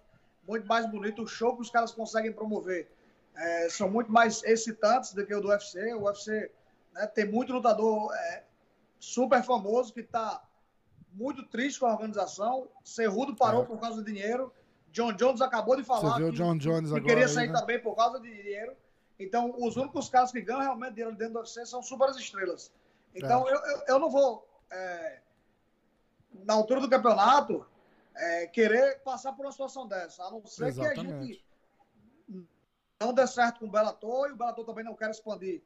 muito 0.47 0.67
mais 0.67 0.85
bonito. 0.89 1.23
O 1.23 1.27
show 1.27 1.55
que 1.55 1.61
os 1.61 1.69
caras 1.69 1.91
conseguem 1.91 2.31
promover 2.31 2.89
é, 3.35 3.69
são 3.69 3.89
muito 3.89 4.11
mais 4.11 4.43
excitantes 4.43 5.13
do 5.13 5.25
que 5.25 5.33
o 5.33 5.41
do 5.41 5.49
UFC. 5.49 5.93
O 5.95 6.03
UFC 6.03 6.51
né, 6.93 7.07
tem 7.07 7.25
muito 7.25 7.51
lutador 7.51 8.13
é, 8.13 8.43
super 8.99 9.43
famoso 9.43 9.93
que 9.93 10.01
está 10.01 10.43
muito 11.11 11.43
triste 11.47 11.79
com 11.79 11.87
a 11.87 11.93
organização. 11.93 12.67
Cerrudo 12.83 13.35
parou 13.35 13.63
é. 13.63 13.65
por 13.65 13.79
causa 13.79 13.97
do 13.97 14.03
dinheiro. 14.03 14.53
John 14.91 15.11
Jones 15.13 15.41
acabou 15.41 15.75
de 15.75 15.83
falar 15.83 16.13
Você 16.13 16.17
viu 16.19 16.31
que, 16.31 16.37
John 16.37 16.57
Jones 16.57 16.91
que 16.91 17.01
queria 17.01 17.27
sair 17.27 17.49
né? 17.49 17.59
também 17.59 17.79
por 17.81 17.95
causa 17.95 18.19
de 18.19 18.31
dinheiro. 18.31 18.73
Então, 19.19 19.53
os 19.57 19.75
únicos 19.75 20.09
caras 20.09 20.31
que 20.31 20.41
ganham 20.41 20.61
realmente 20.61 20.93
dinheiro 20.93 21.15
dentro 21.15 21.33
do 21.33 21.39
UFC 21.39 21.65
são 21.65 21.81
super 21.81 22.09
estrelas. 22.11 22.71
Então, 23.13 23.47
é. 23.47 23.53
eu, 23.53 23.57
eu, 23.57 23.83
eu, 23.87 23.99
não 23.99 24.09
vou, 24.09 24.47
é, 24.71 25.19
na 26.43 26.53
altura 26.53 26.81
do 26.81 26.89
campeonato, 26.89 27.65
é, 28.15 28.47
querer 28.47 28.99
passar 29.01 29.33
por 29.33 29.45
uma 29.45 29.51
situação 29.51 29.87
dessa. 29.87 30.23
A 30.23 30.31
não 30.31 30.45
ser 30.45 30.67
Exatamente. 30.67 31.01
que 31.01 31.11
a 31.11 31.23
gente 31.23 31.45
não 32.99 33.13
dê 33.13 33.27
certo 33.27 33.59
com 33.59 33.65
o 33.65 33.71
Bellator 33.71 34.29
e 34.29 34.33
o 34.33 34.35
Bellator 34.35 34.65
também 34.65 34.83
não 34.83 34.95
quer 34.95 35.09
expandir 35.09 35.61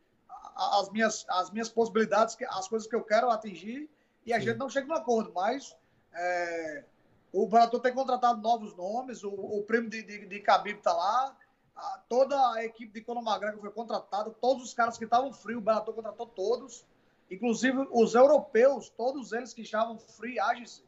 as 0.56 0.90
minhas, 0.90 1.26
as 1.30 1.52
minhas 1.52 1.70
possibilidades, 1.70 2.36
as 2.50 2.68
coisas 2.68 2.88
que 2.88 2.96
eu 2.96 3.04
quero 3.04 3.30
atingir 3.30 3.90
e 4.26 4.34
a 4.34 4.40
Sim. 4.40 4.48
gente 4.48 4.58
não 4.58 4.70
chega 4.70 4.88
no 4.88 4.96
acordo. 4.96 5.32
Mas 5.34 5.76
é, 6.14 6.84
o 7.32 7.48
Bellator 7.48 7.80
tem 7.80 7.94
contratado 7.94 8.42
novos 8.42 8.76
nomes, 8.76 9.24
o, 9.24 9.30
o 9.30 9.64
primo 9.64 9.90
de, 9.90 10.04
de, 10.04 10.26
de 10.26 10.40
Khabib 10.40 10.78
está 10.78 10.94
lá, 10.94 11.38
a, 11.76 12.02
toda 12.10 12.54
a 12.54 12.66
equipe 12.66 12.92
de 12.92 13.02
Conor 13.02 13.24
McGregor 13.24 13.62
foi 13.62 13.72
contratada, 13.72 14.32
todos 14.32 14.64
os 14.64 14.74
caras 14.74 14.98
que 14.98 15.06
estavam 15.06 15.32
frios, 15.32 15.60
o 15.60 15.64
Bellator 15.64 15.94
contratou 15.94 16.28
todos, 16.28 16.86
inclusive 17.30 17.88
os 17.92 18.16
europeus, 18.16 18.90
todos 18.90 19.32
eles 19.32 19.54
que 19.54 19.62
estavam 19.62 19.98
free 19.98 20.40
agents, 20.40 20.84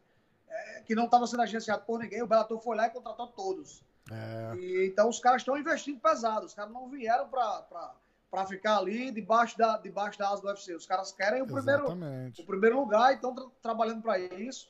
é, 0.49 0.82
que 0.82 0.95
não 0.95 1.06
estavam 1.06 1.27
sendo 1.27 1.43
agenciados 1.43 1.86
por 1.86 1.99
ninguém, 1.99 2.21
o 2.21 2.27
Bellator 2.27 2.60
foi 2.60 2.75
lá 2.75 2.88
e 2.88 2.89
contratou 2.89 3.27
todos. 3.27 3.84
É. 4.12 4.56
E, 4.58 4.88
então 4.88 5.10
os 5.10 5.19
caras 5.19 5.41
estão 5.41 5.58
investindo 5.58 5.99
pesado, 5.99 6.45
os 6.45 6.54
caras 6.54 6.71
não 6.71 6.89
vieram 6.89 7.30
para 7.30 8.45
ficar 8.47 8.77
ali 8.77 9.12
debaixo 9.12 9.58
da, 9.58 9.77
debaixo 9.77 10.19
da 10.19 10.30
asa 10.30 10.41
do 10.41 10.47
UFC. 10.47 10.75
Os 10.75 10.86
caras 10.86 11.12
querem 11.12 11.41
o 11.41 11.47
primeiro, 11.47 11.88
o 12.38 12.45
primeiro 12.45 12.80
lugar 12.80 13.12
e 13.12 13.15
estão 13.15 13.34
tra 13.34 13.45
trabalhando 13.62 14.01
para 14.01 14.19
isso. 14.19 14.69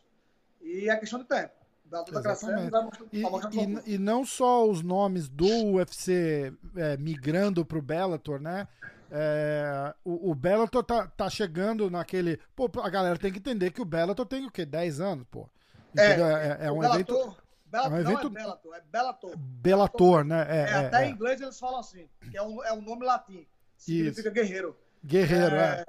E 0.61 0.89
é 0.89 0.95
questão 0.97 1.19
de 1.19 1.25
tempo. 1.25 1.53
Exatamente. 1.91 2.71
E, 3.11 3.91
e, 3.91 3.95
e, 3.95 3.97
não 3.97 4.23
só 4.23 4.69
os 4.69 4.81
nomes 4.81 5.27
do 5.27 5.73
UFC 5.73 6.53
é, 6.75 6.95
migrando 6.95 7.65
para 7.65 7.77
o 7.77 7.81
Bellator, 7.81 8.39
né? 8.39 8.67
É, 9.13 9.93
o, 10.05 10.31
o, 10.31 10.35
Bellator 10.35 10.83
tá, 10.85 11.05
tá 11.05 11.29
chegando 11.29 11.89
naquele. 11.89 12.39
Pô, 12.55 12.71
a 12.81 12.89
galera 12.89 13.19
tem 13.19 13.29
que 13.29 13.39
entender 13.39 13.71
que 13.71 13.81
o 13.81 13.85
Bellator 13.85 14.25
tem 14.25 14.45
o 14.45 14.51
quê? 14.51 14.65
10 14.65 15.01
anos, 15.01 15.27
pô. 15.29 15.49
É, 15.97 16.11
é, 16.11 16.57
é, 16.61 16.71
um 16.71 16.79
Bellator, 16.79 17.17
evento. 17.17 17.37
Bellator, 17.65 17.91
é 17.91 17.95
um 17.95 17.99
evento... 17.99 18.29
não 18.29 18.39
é 18.39 18.43
Bellator, 18.43 18.75
é 18.75 18.81
Bellator. 18.81 19.37
Bellator, 19.37 20.23
né? 20.23 20.47
É, 20.49 20.61
é 20.61 20.73
até 20.75 21.05
em 21.05 21.11
inglês 21.11 21.41
eles 21.41 21.59
falam 21.59 21.81
assim, 21.81 22.07
que 22.29 22.37
é 22.37 22.41
um, 22.41 22.63
é 22.63 22.71
um 22.71 22.81
nome 22.81 23.05
latim. 23.05 23.45
Significa 23.75 24.29
Isso. 24.29 24.31
guerreiro. 24.31 24.77
Guerreiro, 25.03 25.55
é. 25.55 25.83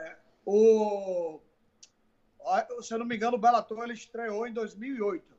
O, 0.45 1.41
se 2.81 2.93
eu 2.93 2.99
não 2.99 3.07
me 3.07 3.15
engano, 3.15 3.37
o 3.37 3.41
Bellator 3.41 3.85
ele 3.85 3.93
estreou 3.93 4.49
em 4.49 4.53
2008. 4.53 5.33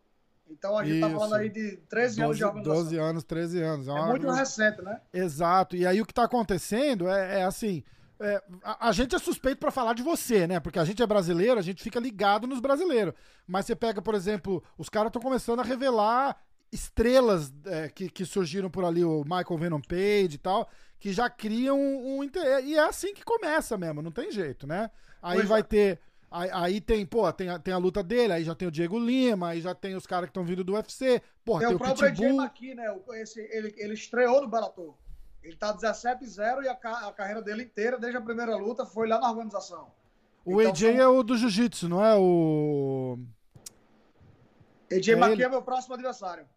Então 0.50 0.78
a 0.78 0.84
gente 0.84 1.00
Isso. 1.00 1.10
tá 1.10 1.20
falando 1.20 1.34
aí 1.36 1.50
de 1.50 1.78
13 1.90 2.16
12, 2.16 2.22
anos 2.22 2.38
de 2.38 2.44
organização. 2.44 2.84
12 2.84 2.98
anos, 2.98 3.24
13 3.24 3.62
anos. 3.62 3.88
É, 3.88 3.92
é 3.92 4.06
muito 4.06 4.30
recente, 4.30 4.82
né? 4.82 5.02
Exato. 5.14 5.76
E 5.76 5.86
aí 5.86 6.02
o 6.02 6.06
que 6.06 6.14
tá 6.14 6.24
acontecendo 6.24 7.08
é, 7.08 7.42
é 7.42 7.44
assim. 7.44 7.84
É, 8.20 8.42
a, 8.64 8.90
a, 8.90 8.92
gente 8.92 9.16
é 9.16 9.20
suspeito 9.20 9.60
para 9.60 9.72
falar 9.72 9.94
de 9.94 10.04
você, 10.04 10.48
né? 10.48 10.60
Porque 10.60 10.80
a 10.80 10.86
gente 10.86 11.02
é 11.02 11.08
brasileiro, 11.08 11.60
a 11.60 11.64
gente 11.64 11.84
fica 11.84 12.00
ligado 12.00 12.48
nos 12.48 12.60
brasileiros. 12.60 13.14
Mas 13.48 13.66
você 13.66 13.76
pega, 13.76 14.02
por 14.02 14.16
exemplo, 14.16 14.64
os 14.78 14.88
caras 14.88 15.10
estão 15.10 15.22
começando 15.22 15.60
a 15.60 15.64
revelar 15.64 16.38
estrelas 16.72 17.54
é, 17.66 17.90
que, 17.90 18.10
que 18.10 18.26
surgiram 18.26 18.70
por 18.70 18.84
ali, 18.84 19.04
o 19.04 19.24
Michael 19.24 19.58
Venom 19.58 19.82
Page 19.82 20.36
e 20.36 20.38
tal, 20.38 20.70
que 21.00 21.14
já 21.14 21.30
criam 21.30 21.78
um, 21.78 22.20
um. 22.20 22.24
E 22.64 22.76
é 22.76 22.88
assim 22.88 23.14
que 23.14 23.24
começa 23.24 23.78
mesmo, 23.78 24.02
não 24.02 24.12
tem 24.12 24.32
jeito, 24.32 24.66
né? 24.66 24.90
Aí 25.22 25.38
pois 25.38 25.50
vai 25.50 25.60
é. 25.60 25.64
ter 25.64 26.00
Aí, 26.36 26.50
aí, 26.52 26.82
tem, 26.82 27.06
pô, 27.06 27.32
tem 27.32 27.48
a, 27.48 27.60
tem 27.60 27.72
a 27.72 27.78
luta 27.78 28.02
dele, 28.02 28.34
aí 28.34 28.44
já 28.44 28.56
tem 28.56 28.68
o 28.68 28.72
Diego 28.72 28.98
Lima, 28.98 29.50
aí 29.50 29.62
já 29.62 29.76
tem 29.76 29.94
os 29.94 30.08
caras 30.08 30.26
que 30.26 30.32
estão 30.32 30.44
vindo 30.44 30.64
do 30.64 30.74
UFC. 30.74 31.22
Porra, 31.46 31.60
tem, 31.60 31.68
tem 31.68 31.76
o, 31.76 31.78
o 31.78 31.80
próprio 31.80 32.10
Pitbull. 32.10 32.42
aqui, 32.42 32.74
né? 32.74 32.86
Esse, 33.22 33.40
ele, 33.52 33.72
ele 33.78 33.94
estreou 33.94 34.42
no 34.42 34.48
Bellator. 34.48 34.96
Ele 35.44 35.56
tá 35.56 35.72
17-0 35.78 36.64
e 36.64 36.68
a, 36.68 36.72
a, 36.72 37.14
carreira 37.14 37.40
dele 37.40 37.62
inteira, 37.62 38.00
desde 38.00 38.18
a 38.18 38.22
primeira 38.22 38.56
luta, 38.56 38.84
foi 38.84 39.08
lá 39.08 39.20
na 39.20 39.30
organização. 39.30 39.92
O 40.44 40.60
então, 40.60 40.72
AJ 40.72 40.80
são... 40.80 40.90
é 40.90 41.08
o 41.08 41.22
do 41.22 41.38
Jiu-Jitsu, 41.38 41.88
não 41.88 42.04
é 42.04 42.16
o. 42.18 43.20
AJ 44.92 45.10
é 45.10 45.16
Maqui 45.16 45.44
é 45.44 45.50
meu 45.50 45.62
próximo 45.62 45.94
adversário. 45.94 46.48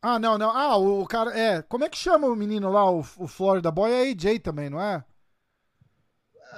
Ah, 0.00 0.18
não, 0.18 0.38
não. 0.38 0.56
Ah, 0.56 0.78
o 0.78 1.06
cara. 1.06 1.38
É. 1.38 1.60
Como 1.60 1.84
é 1.84 1.90
que 1.90 1.98
chama 1.98 2.26
o 2.28 2.34
menino 2.34 2.70
lá, 2.70 2.90
o, 2.90 3.00
o 3.00 3.26
Florida 3.26 3.70
Boy? 3.70 3.92
É 3.92 4.10
AJ 4.10 4.38
também, 4.38 4.70
não 4.70 4.80
é? 4.80 5.04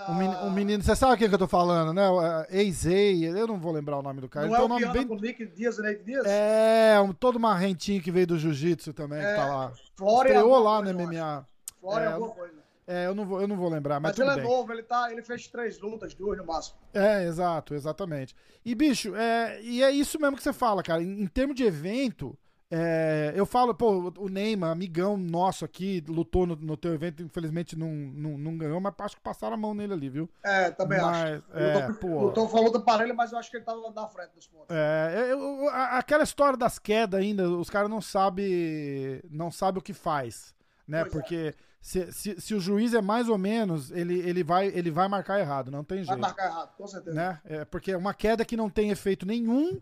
O 0.08 0.14
menino, 0.14 0.40
o 0.42 0.50
menino, 0.50 0.82
você 0.82 0.96
sabe 0.96 1.14
o 1.14 1.16
que, 1.16 1.28
que 1.28 1.34
eu 1.34 1.38
tô 1.38 1.46
falando, 1.46 1.92
né? 1.92 2.02
Eizei, 2.50 3.26
eu 3.26 3.46
não 3.46 3.58
vou 3.58 3.72
lembrar 3.72 3.98
o 3.98 4.02
nome 4.02 4.20
do 4.20 4.28
cara. 4.28 4.46
Não 4.46 4.54
Ele 4.54 4.62
é 4.62 4.64
o 4.64 4.68
nome 4.68 4.86
bem... 4.86 5.06
com 5.06 5.14
Nick 5.16 5.46
Dias 5.46 5.78
Nate 5.78 6.02
Dias? 6.02 6.24
É, 6.26 7.00
um, 7.00 7.12
todo 7.12 7.38
marrentinho 7.38 8.02
que 8.02 8.10
veio 8.10 8.26
do 8.26 8.38
jiu-jitsu 8.38 8.92
também, 8.92 9.20
é, 9.20 9.30
que 9.30 9.36
tá 9.36 9.46
lá. 9.46 9.72
Flória 9.96 10.30
Estreou 10.30 10.58
lá 10.58 10.82
no 10.82 10.94
MMA. 10.94 11.46
Flória 11.80 12.04
é, 12.04 12.12
alguma 12.12 12.30
coisa. 12.30 12.60
É, 12.86 13.06
eu 13.06 13.14
não 13.14 13.24
vou, 13.24 13.40
eu 13.40 13.46
não 13.46 13.56
vou 13.56 13.68
lembrar, 13.68 14.00
mas, 14.00 14.18
mas 14.18 14.18
ele 14.18 14.30
é 14.30 14.42
bem. 14.42 14.50
novo, 14.50 14.72
ele, 14.72 14.82
tá, 14.82 15.12
ele 15.12 15.22
fez 15.22 15.46
três 15.46 15.78
lutas, 15.78 16.12
duas 16.12 16.36
no 16.36 16.44
máximo. 16.44 16.76
É, 16.92 17.24
exato, 17.24 17.72
exatamente. 17.72 18.34
E, 18.64 18.74
bicho, 18.74 19.14
é, 19.14 19.60
e 19.62 19.80
é 19.82 19.92
isso 19.92 20.20
mesmo 20.20 20.36
que 20.36 20.42
você 20.42 20.52
fala, 20.52 20.82
cara. 20.82 21.00
Em, 21.00 21.22
em 21.22 21.26
termos 21.28 21.54
de 21.54 21.62
evento, 21.62 22.36
é, 22.72 23.32
eu 23.34 23.44
falo, 23.44 23.74
pô, 23.74 24.12
o 24.16 24.28
Neymar, 24.28 24.70
amigão 24.70 25.16
nosso 25.16 25.64
aqui, 25.64 26.04
lutou 26.06 26.46
no, 26.46 26.54
no 26.54 26.76
teu 26.76 26.94
evento, 26.94 27.20
infelizmente 27.20 27.76
não, 27.76 27.88
não, 27.88 28.38
não, 28.38 28.56
ganhou, 28.56 28.80
mas 28.80 28.94
acho 29.00 29.16
que 29.16 29.22
passaram 29.22 29.54
a 29.54 29.56
mão 29.56 29.74
nele 29.74 29.92
ali, 29.92 30.08
viu? 30.08 30.30
É, 30.44 30.70
também 30.70 31.00
mas, 31.00 31.16
acho. 31.16 31.44
É, 31.52 31.74
lutou, 31.74 31.94
pô, 31.96 32.20
lutou, 32.26 32.48
falou 32.48 32.66
luta 32.66 32.78
parelha, 32.78 33.12
mas 33.12 33.32
eu 33.32 33.38
acho 33.38 33.50
que 33.50 33.56
ele 33.56 33.64
tava 33.64 33.90
na 33.90 34.06
frente 34.06 34.36
dos 34.36 34.46
pontos. 34.46 34.68
É, 34.70 35.32
eu, 35.32 35.68
aquela 35.68 36.22
história 36.22 36.56
das 36.56 36.78
quedas 36.78 37.18
ainda, 37.18 37.50
os 37.50 37.68
caras 37.68 37.90
não 37.90 38.00
sabem 38.00 39.20
não 39.28 39.50
sabe 39.50 39.80
o 39.80 39.82
que 39.82 39.92
faz, 39.92 40.54
né? 40.86 41.00
Pois 41.00 41.08
é. 41.08 41.18
Porque 41.18 41.36
é. 41.36 41.54
se, 41.80 42.12
se, 42.12 42.40
se, 42.40 42.54
o 42.54 42.60
juiz 42.60 42.94
é 42.94 43.02
mais 43.02 43.28
ou 43.28 43.36
menos, 43.36 43.90
ele, 43.90 44.20
ele, 44.20 44.44
vai, 44.44 44.68
ele 44.68 44.92
vai 44.92 45.08
marcar 45.08 45.40
errado, 45.40 45.72
não 45.72 45.82
tem 45.82 46.04
jeito. 46.04 46.10
Vai 46.10 46.18
marcar 46.18 46.46
errado, 46.46 46.76
com 46.76 46.86
certeza. 46.86 47.16
Né? 47.16 47.40
É, 47.44 47.64
porque 47.64 47.90
é 47.90 47.96
uma 47.96 48.14
queda 48.14 48.44
que 48.44 48.56
não 48.56 48.70
tem 48.70 48.90
efeito 48.90 49.26
nenhum 49.26 49.80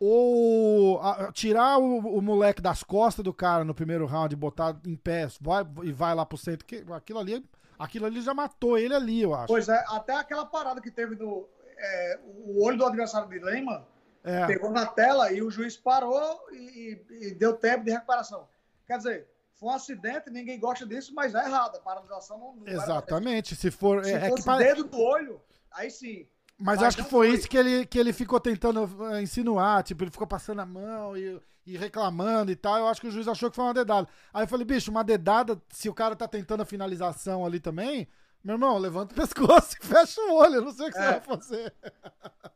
ou 0.00 1.00
a, 1.00 1.32
tirar 1.32 1.78
o, 1.78 1.98
o, 1.98 2.22
moleque 2.22 2.62
das 2.62 2.82
costas 2.82 3.24
do 3.24 3.32
cara 3.32 3.64
no 3.64 3.74
primeiro 3.74 4.06
round 4.06 4.32
e 4.32 4.36
botar 4.36 4.76
em 4.86 4.96
pé 4.96 5.28
vai, 5.40 5.66
e 5.82 5.92
vai 5.92 6.14
lá 6.14 6.24
pro 6.24 6.38
centro, 6.38 6.64
que 6.64 6.84
aquilo 6.92 7.18
ali, 7.18 7.44
aquilo 7.78 8.06
ali 8.06 8.20
já 8.20 8.32
matou 8.32 8.78
ele 8.78 8.94
ali, 8.94 9.22
eu 9.22 9.34
acho. 9.34 9.48
Pois 9.48 9.68
é, 9.68 9.84
até 9.88 10.14
aquela 10.14 10.46
parada 10.46 10.80
que 10.80 10.90
teve 10.90 11.16
no 11.16 11.48
é, 11.78 12.20
o 12.24 12.64
olho 12.64 12.76
do 12.76 12.86
adversário 12.86 13.28
de 13.28 13.38
Lehman 13.38 13.84
é. 14.24 14.46
pegou 14.46 14.70
na 14.70 14.86
tela 14.86 15.32
e 15.32 15.42
o 15.42 15.50
juiz 15.50 15.76
parou 15.76 16.40
e, 16.52 17.00
e, 17.10 17.34
deu 17.34 17.54
tempo 17.56 17.84
de 17.84 17.90
recuperação. 17.90 18.48
Quer 18.86 18.98
dizer, 18.98 19.28
foi 19.54 19.68
um 19.68 19.72
acidente, 19.72 20.30
ninguém 20.30 20.58
gosta 20.58 20.86
disso, 20.86 21.12
mas 21.14 21.34
é 21.34 21.44
errado. 21.44 21.76
A 21.76 21.80
paralisação 21.80 22.38
não, 22.38 22.56
não 22.56 22.66
Exatamente. 22.66 23.54
Se 23.54 23.70
for. 23.70 24.04
Se 24.04 24.12
é, 24.12 24.28
fosse 24.28 24.48
é 24.48 24.52
que... 24.52 24.58
dedo 24.58 24.84
do 24.84 25.00
olho, 25.00 25.40
aí 25.72 25.90
sim. 25.90 26.26
Mas, 26.58 26.82
acho 26.82 26.96
que 26.96 27.04
foi, 27.04 27.28
foi, 27.28 27.36
isso 27.36 27.48
que 27.48 27.56
ele, 27.56 27.86
que 27.86 27.98
ele 27.98 28.12
ficou 28.12 28.40
tentando 28.40 28.90
eh, 29.12 29.22
insinuar. 29.22 29.82
Tipo, 29.84 30.02
ele 30.02 30.10
ficou 30.10 30.26
passando 30.26 30.60
a 30.60 30.66
mão 30.66 31.16
e, 31.16 31.40
e 31.64 31.76
reclamando 31.76 32.50
e 32.50 32.56
tal. 32.56 32.78
Eu 32.78 32.88
acho 32.88 33.00
que 33.00 33.06
o 33.06 33.10
juiz 33.10 33.28
achou 33.28 33.48
que 33.48 33.56
foi 33.56 33.64
uma 33.64 33.74
dedada. 33.74 34.08
Aí 34.34 34.42
eu 34.42 34.48
falei, 34.48 34.66
bicho, 34.66 34.90
uma 34.90 35.04
dedada, 35.04 35.60
se 35.70 35.88
o 35.88 35.94
cara 35.94 36.16
tá 36.16 36.26
tentando 36.26 36.62
a 36.62 36.66
finalização 36.66 37.46
ali 37.46 37.60
também, 37.60 38.08
meu 38.42 38.54
irmão, 38.54 38.76
levanta 38.78 39.12
o 39.12 39.14
pescoço 39.16 39.76
e 39.80 39.86
fecha 39.86 40.20
o 40.20 40.34
olho. 40.34 40.56
Eu 40.56 40.62
não 40.62 40.72
sei 40.72 40.88
o 40.88 40.92
que 40.92 40.98
é. 40.98 41.02
você 41.02 41.10
vai 41.10 41.20
fazer. 41.20 41.74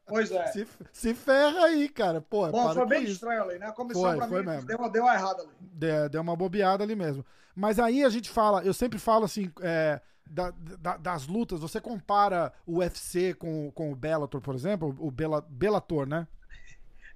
Pois 0.07 0.31
é. 0.33 0.47
Se, 0.49 0.67
se 0.93 1.15
ferra 1.15 1.67
aí, 1.67 1.89
cara. 1.89 2.21
Pô, 2.21 2.49
Bom, 2.49 2.75
foi 2.75 2.87
bem 2.87 3.05
isso. 3.05 3.13
estranho 3.13 3.43
ali, 3.45 3.59
né? 3.59 3.67
A 3.67 3.73
comissão 3.73 4.03
foi, 4.03 4.17
pra 4.17 4.27
foi 4.27 4.41
mim 4.41 4.49
mesmo. 4.49 4.67
Deu, 4.67 4.79
uma, 4.79 4.91
deu 4.91 5.03
uma 5.05 5.15
errada 5.15 5.43
ali. 5.43 5.53
Deu, 5.61 6.09
deu 6.09 6.21
uma 6.21 6.35
bobeada 6.37 6.83
ali 6.83 6.97
mesmo. 6.97 7.25
Mas 7.55 7.79
aí 7.79 8.03
a 8.03 8.09
gente 8.09 8.31
fala, 8.31 8.65
eu 8.65 8.75
sempre 8.75 8.99
falo 8.99 9.25
assim, 9.25 9.51
é, 9.61 10.01
da, 10.33 10.51
da, 10.51 10.97
das 10.97 11.27
lutas, 11.27 11.61
você 11.61 11.81
compara 11.81 12.53
o 12.67 12.79
UFC 12.79 13.35
com, 13.35 13.71
com 13.73 13.93
o 13.93 13.97
Bellator, 13.97 14.41
por 14.41 14.55
exemplo, 14.55 14.97
o 14.99 15.11
Bela, 15.11 15.47
Bellator, 15.49 16.07
né? 16.07 16.27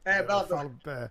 É, 0.05 0.23
Bellator. 0.23 0.59
Falo, 0.59 0.79
é. 0.87 1.11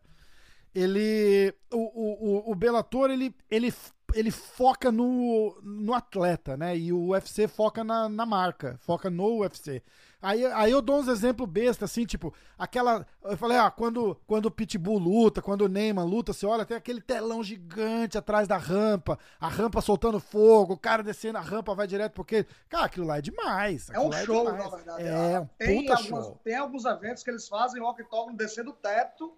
Ele. 0.73 1.53
O, 1.71 2.47
o, 2.47 2.51
o 2.51 2.55
Bellator, 2.55 3.09
ele, 3.09 3.35
ele, 3.49 3.73
ele 4.13 4.29
foca 4.29 4.91
no, 4.91 5.59
no 5.63 5.93
atleta, 5.93 6.55
né? 6.55 6.77
E 6.77 6.93
o 6.93 7.09
UFC 7.09 7.47
foca 7.47 7.83
na, 7.83 8.07
na 8.07 8.25
marca, 8.25 8.77
foca 8.79 9.09
no 9.09 9.39
UFC. 9.39 9.81
Aí, 10.25 10.43
aí 10.43 10.71
eu 10.71 10.81
dou 10.81 10.99
uns 10.99 11.07
exemplos 11.07 11.47
besta, 11.47 11.85
assim, 11.85 12.03
tipo, 12.03 12.33
aquela. 12.57 13.05
Eu 13.23 13.37
falei, 13.37 13.59
ah, 13.59 13.69
quando, 13.69 14.19
quando 14.25 14.47
o 14.47 14.51
Pitbull 14.51 14.97
luta, 14.97 15.39
quando 15.39 15.61
o 15.61 15.67
Neyman 15.67 16.03
luta, 16.03 16.33
você 16.33 16.47
olha, 16.47 16.65
tem 16.65 16.75
aquele 16.75 16.99
telão 16.99 17.43
gigante 17.43 18.17
atrás 18.17 18.47
da 18.47 18.57
rampa, 18.57 19.19
a 19.39 19.47
rampa 19.47 19.81
soltando 19.81 20.19
fogo, 20.19 20.73
o 20.73 20.79
cara 20.79 21.03
descendo 21.03 21.37
a 21.37 21.41
rampa 21.41 21.75
vai 21.75 21.85
direto 21.85 22.13
porque. 22.13 22.43
Cara, 22.67 22.85
aquilo 22.85 23.05
lá 23.05 23.19
é 23.19 23.21
demais. 23.21 23.87
É 23.91 23.99
um 23.99 24.11
é 24.11 24.25
show, 24.25 24.43
na 24.43 24.67
verdade. 24.67 25.03
É, 25.03 25.39
um 25.39 25.47
tem 25.59 25.81
puta 25.81 25.93
algumas, 25.95 26.25
show. 26.25 26.39
Tem 26.43 26.55
alguns 26.55 26.85
eventos 26.85 27.21
que 27.21 27.29
eles 27.29 27.47
fazem 27.47 27.79
o 27.79 27.87
octógono 27.87 28.35
descendo 28.35 28.71
o 28.71 28.73
teto 28.73 29.31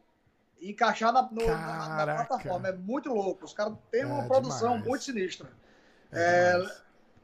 e 0.58 0.72
encaixar 0.72 1.12
na, 1.12 1.22
no, 1.24 1.46
na, 1.46 2.06
na, 2.06 2.16
plataforma. 2.16 2.70
É 2.70 2.72
muito 2.72 3.10
louco. 3.10 3.44
Os 3.44 3.52
caras 3.52 3.74
têm 3.92 4.06
uma 4.06 4.24
é 4.24 4.28
produção 4.28 4.70
demais. 4.70 4.88
muito 4.88 5.04
sinistra. 5.04 5.50
É, 6.14 6.66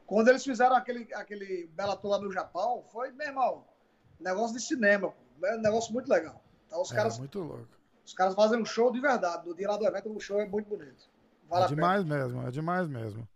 quando 0.06 0.28
eles 0.28 0.44
fizeram 0.44 0.76
aquele, 0.76 1.08
aquele 1.14 1.68
Bellator 1.74 2.10
lá 2.10 2.18
no 2.18 2.32
Japão, 2.32 2.84
foi, 2.92 3.10
meu 3.12 3.26
irmão, 3.26 3.64
negócio 4.20 4.56
de 4.56 4.62
cinema. 4.62 5.12
É 5.42 5.56
um 5.56 5.60
negócio 5.60 5.92
muito 5.92 6.08
legal. 6.08 6.42
Então, 6.66 6.82
os 6.82 6.90
é, 6.92 6.94
caras, 6.94 7.18
muito 7.18 7.40
louco. 7.40 7.68
Os 8.04 8.12
caras 8.12 8.34
fazem 8.34 8.60
um 8.60 8.64
show 8.64 8.92
de 8.92 9.00
verdade. 9.00 9.46
No 9.46 9.54
dia 9.54 9.68
lá 9.68 9.76
do 9.76 9.86
evento, 9.86 10.14
o 10.14 10.20
show 10.20 10.40
é 10.40 10.46
muito 10.46 10.68
bonito. 10.68 11.08
Vale 11.48 11.64
é 11.64 11.68
demais 11.68 12.04
mesmo, 12.04 12.46
é 12.46 12.50
demais 12.50 12.88
mesmo. 12.88 13.28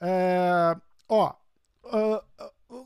É, 0.00 0.76
ó, 1.08 1.34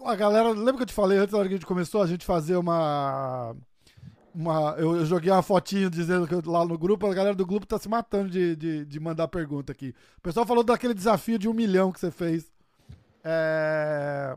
a 0.04 0.14
galera, 0.14 0.50
lembra 0.50 0.76
que 0.76 0.82
eu 0.82 0.86
te 0.86 0.92
falei 0.92 1.18
antes, 1.18 1.32
na 1.32 1.38
hora 1.38 1.48
que 1.48 1.54
a 1.54 1.56
gente 1.56 1.66
começou, 1.66 2.02
a 2.02 2.06
gente 2.06 2.24
fazer 2.24 2.56
uma 2.56 3.54
uma, 4.34 4.76
eu, 4.78 4.96
eu, 4.96 5.04
joguei 5.04 5.32
uma 5.32 5.42
fotinho 5.42 5.90
dizendo 5.90 6.26
que 6.26 6.34
eu, 6.34 6.42
lá 6.46 6.64
no 6.64 6.78
grupo, 6.78 7.06
a 7.06 7.14
galera 7.14 7.34
do 7.34 7.44
grupo 7.44 7.66
tá 7.66 7.76
se 7.76 7.88
matando 7.88 8.30
de, 8.30 8.54
de, 8.54 8.84
de, 8.84 9.00
mandar 9.00 9.26
pergunta 9.26 9.72
aqui. 9.72 9.92
O 10.18 10.20
pessoal 10.20 10.46
falou 10.46 10.62
daquele 10.62 10.94
desafio 10.94 11.38
de 11.38 11.48
um 11.48 11.52
milhão 11.52 11.90
que 11.90 11.98
você 11.98 12.10
fez. 12.10 12.52
É... 13.30 14.36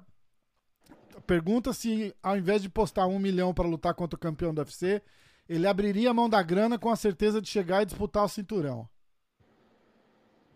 Pergunta 1.25 1.71
se, 1.71 2.13
ao 2.21 2.37
invés 2.37 2.61
de 2.61 2.67
postar 2.67 3.07
um 3.07 3.17
milhão 3.17 3.53
para 3.53 3.67
lutar 3.67 3.93
contra 3.93 4.17
o 4.17 4.19
campeão 4.19 4.53
do 4.53 4.59
UFC, 4.59 5.01
ele 5.47 5.65
abriria 5.65 6.09
a 6.09 6.13
mão 6.13 6.29
da 6.29 6.41
grana 6.41 6.77
com 6.77 6.89
a 6.89 6.95
certeza 6.95 7.41
de 7.41 7.47
chegar 7.47 7.81
e 7.81 7.85
disputar 7.85 8.25
o 8.25 8.29
cinturão. 8.29 8.89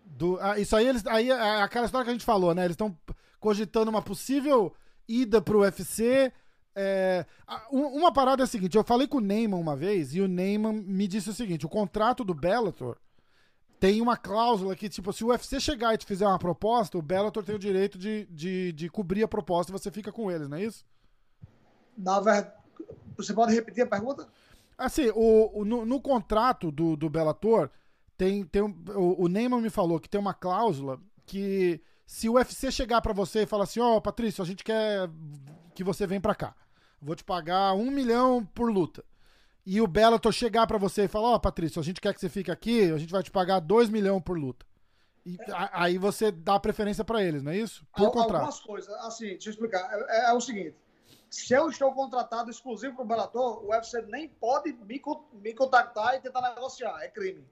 Do, 0.05 0.37
ah, 0.41 0.59
isso 0.59 0.75
aí, 0.75 0.87
eles, 0.87 1.05
aí 1.07 1.29
é 1.29 1.61
aquela 1.61 1.85
história 1.85 2.03
que 2.03 2.09
a 2.09 2.13
gente 2.13 2.25
falou, 2.25 2.53
né? 2.53 2.65
Eles 2.65 2.73
estão 2.73 2.97
cogitando 3.39 3.89
uma 3.89 4.01
possível 4.01 4.73
ida 5.07 5.41
pro 5.41 5.61
UFC 5.61 6.33
é, 6.77 7.25
uma 7.71 8.11
parada 8.11 8.43
é 8.43 8.45
a 8.45 8.47
seguinte, 8.47 8.75
eu 8.75 8.83
falei 8.83 9.07
com 9.07 9.19
o 9.19 9.21
Neyman 9.21 9.57
uma 9.57 9.77
vez 9.77 10.13
e 10.13 10.19
o 10.19 10.27
Neyman 10.27 10.73
me 10.73 11.07
disse 11.07 11.29
o 11.29 11.33
seguinte, 11.33 11.65
o 11.65 11.69
contrato 11.69 12.21
do 12.21 12.33
Bellator 12.33 12.97
tem 13.85 14.01
uma 14.01 14.17
cláusula 14.17 14.75
que, 14.75 14.89
tipo, 14.89 15.13
se 15.13 15.23
o 15.23 15.27
UFC 15.27 15.59
chegar 15.59 15.93
e 15.93 15.97
te 15.99 16.07
fizer 16.07 16.25
uma 16.25 16.39
proposta, 16.39 16.97
o 16.97 17.03
Bellator 17.03 17.43
tem 17.43 17.53
o 17.53 17.59
direito 17.59 17.99
de, 17.99 18.25
de, 18.31 18.71
de 18.71 18.89
cobrir 18.89 19.21
a 19.21 19.27
proposta 19.27 19.71
e 19.71 19.77
você 19.77 19.91
fica 19.91 20.11
com 20.11 20.31
eles, 20.31 20.49
não 20.49 20.57
é 20.57 20.63
isso? 20.63 20.83
Na 21.95 22.19
verdade, 22.19 22.51
você 23.15 23.31
pode 23.31 23.53
repetir 23.53 23.83
a 23.83 23.87
pergunta? 23.87 24.27
Assim, 24.75 25.11
o, 25.13 25.59
o 25.59 25.63
no, 25.63 25.85
no, 25.85 26.01
contrato 26.01 26.71
do, 26.71 26.95
do 26.95 27.11
Bellator, 27.11 27.69
tem, 28.17 28.43
tem 28.43 28.63
um, 28.63 28.75
o, 28.95 29.25
o 29.25 29.27
Neyman 29.27 29.61
me 29.61 29.69
falou 29.69 29.99
que 29.99 30.09
tem 30.09 30.19
uma 30.19 30.33
cláusula 30.33 30.99
que 31.23 31.79
se 32.07 32.27
o 32.27 32.33
UFC 32.33 32.71
chegar 32.71 33.01
para 33.01 33.13
você 33.13 33.43
e 33.43 33.45
falar 33.45 33.65
assim, 33.65 33.79
ó, 33.79 33.97
oh, 33.97 34.01
Patrício, 34.01 34.43
a 34.43 34.47
gente 34.47 34.63
quer 34.63 35.07
que 35.75 35.83
você 35.83 36.07
venha 36.07 36.21
para 36.21 36.33
cá 36.33 36.55
vou 37.05 37.15
te 37.15 37.23
pagar 37.23 37.73
um 37.75 37.91
milhão 37.91 38.43
por 38.43 38.71
luta. 38.71 39.05
E 39.65 39.81
o 39.81 39.87
Bellator 39.87 40.31
chegar 40.31 40.67
para 40.67 40.77
você 40.77 41.05
e 41.05 41.07
falar, 41.07 41.29
ó, 41.29 41.35
oh, 41.35 41.39
Patrício, 41.39 41.81
a 41.81 41.83
gente 41.83 41.99
quer 41.99 42.13
que 42.13 42.19
você 42.19 42.29
fique 42.29 42.51
aqui, 42.51 42.91
a 42.91 42.97
gente 42.99 43.11
vai 43.11 43.23
te 43.23 43.31
pagar 43.31 43.59
dois 43.59 43.89
milhões 43.89 44.21
por 44.23 44.37
luta. 44.37 44.65
E 45.25 45.37
aí 45.71 45.97
você 45.97 46.31
dá 46.31 46.59
preferência 46.59 47.03
para 47.03 47.23
eles, 47.23 47.41
não 47.41 47.51
é 47.51 47.57
isso? 47.57 47.83
Por 47.97 48.11
contrato. 48.11 48.35
Algumas 48.35 48.59
coisas, 48.59 48.93
assim, 49.05 49.29
deixa 49.29 49.49
eu 49.49 49.53
explicar. 49.53 49.89
É, 49.91 50.27
é, 50.27 50.29
é 50.29 50.33
o 50.33 50.39
seguinte, 50.39 50.75
se 51.31 51.51
eu 51.51 51.67
estou 51.67 51.91
contratado 51.93 52.51
exclusivo 52.51 52.93
para 52.93 53.03
o 53.03 53.07
Bellator, 53.07 53.65
o 53.65 53.71
UFC 53.71 54.03
nem 54.03 54.29
pode 54.29 54.71
me, 54.71 55.01
me 55.33 55.53
contactar 55.55 56.13
e 56.13 56.19
tentar 56.19 56.41
negociar, 56.41 57.01
é 57.01 57.07
crime. 57.07 57.43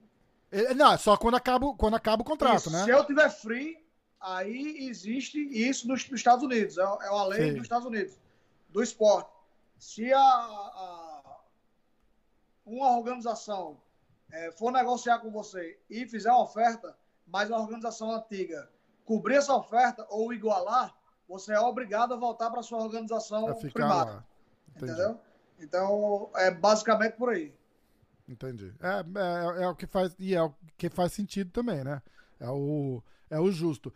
É, 0.52 0.76
não, 0.76 0.95
só 0.99 1.17
quando 1.17 1.34
acaba, 1.34 1.73
quando 1.73 1.95
acaba 1.95 2.21
o 2.21 2.26
contrato, 2.26 2.69
né? 2.69 2.84
Se 2.84 2.91
eu 2.91 3.04
tiver 3.06 3.30
free, 3.32 3.84
aí 4.21 4.88
existe 4.88 5.39
isso 5.39 5.88
nos, 5.88 6.08
nos 6.08 6.19
Estados 6.19 6.43
Unidos, 6.45 6.78
é, 6.78 6.84
é 6.84 7.08
a 7.08 7.26
lei 7.26 7.47
Sim. 7.47 7.54
dos 7.54 7.63
Estados 7.63 7.88
Unidos, 7.88 8.15
do 8.69 8.84
esporte 8.84 9.34
se 9.84 10.13
a, 10.13 10.19
a 10.19 11.02
uma 12.65 12.97
organização 12.97 13.78
é, 14.32 14.52
for 14.52 14.71
negociar 14.71 15.19
com 15.19 15.32
você 15.32 15.80
e 15.89 16.08
fizer 16.08 16.32
uma 16.32 16.43
oferta, 16.43 16.95
mas 17.28 17.52
a 17.52 17.58
organização 17.58 18.12
antiga 18.12 18.69
cobrir 19.06 19.36
essa 19.36 19.56
oferta 19.56 20.06
ou 20.10 20.34
igualar, 20.34 20.95
você 21.28 21.54
é 21.54 21.60
obrigado 21.60 22.13
a 22.13 22.17
voltar 22.17 22.49
para 22.49 22.63
sua 22.63 22.80
organização 22.80 23.54
primária. 23.71 24.23
Entendeu? 24.76 25.19
Então, 25.60 26.30
é 26.36 26.52
basicamente 26.52 27.13
por 27.13 27.30
aí. 27.30 27.54
Entendi. 28.28 28.73
É, 28.82 29.60
é, 29.60 29.63
é, 29.63 29.67
o 29.67 29.76
que 29.76 29.86
faz 29.86 30.15
e 30.17 30.34
é 30.34 30.41
o 30.41 30.54
que 30.78 30.89
faz 30.89 31.13
sentido 31.13 31.52
também, 31.52 31.84
né? 31.84 32.02
É 32.39 32.49
o, 32.49 33.04
é 33.30 33.39
o 33.39 33.52
justo. 33.52 33.93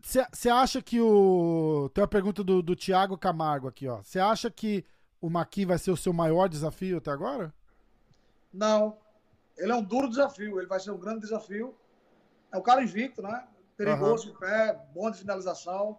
Você 0.00 0.48
acha 0.48 0.80
que 0.80 1.00
o. 1.00 1.90
Tem 1.92 2.02
uma 2.02 2.08
pergunta 2.08 2.44
do, 2.44 2.62
do 2.62 2.76
Tiago 2.76 3.18
Camargo 3.18 3.66
aqui, 3.66 3.88
ó. 3.88 4.02
Você 4.02 4.20
acha 4.20 4.50
que 4.50 4.84
o 5.20 5.28
Maqui 5.28 5.64
vai 5.64 5.78
ser 5.78 5.90
o 5.90 5.96
seu 5.96 6.12
maior 6.12 6.48
desafio 6.48 6.98
até 6.98 7.10
agora? 7.10 7.52
Não. 8.56 8.96
Ele 9.56 9.70
é 9.70 9.74
um 9.74 9.82
duro 9.82 10.08
desafio, 10.08 10.58
ele 10.58 10.66
vai 10.66 10.80
ser 10.80 10.90
um 10.90 10.98
grande 10.98 11.20
desafio. 11.20 11.74
É 12.52 12.56
um 12.56 12.62
cara 12.62 12.82
invicto, 12.82 13.22
né? 13.22 13.46
Perigoso 13.76 14.28
uhum. 14.28 14.32
de 14.32 14.38
pé, 14.38 14.80
bom 14.94 15.10
de 15.10 15.18
finalização. 15.18 15.98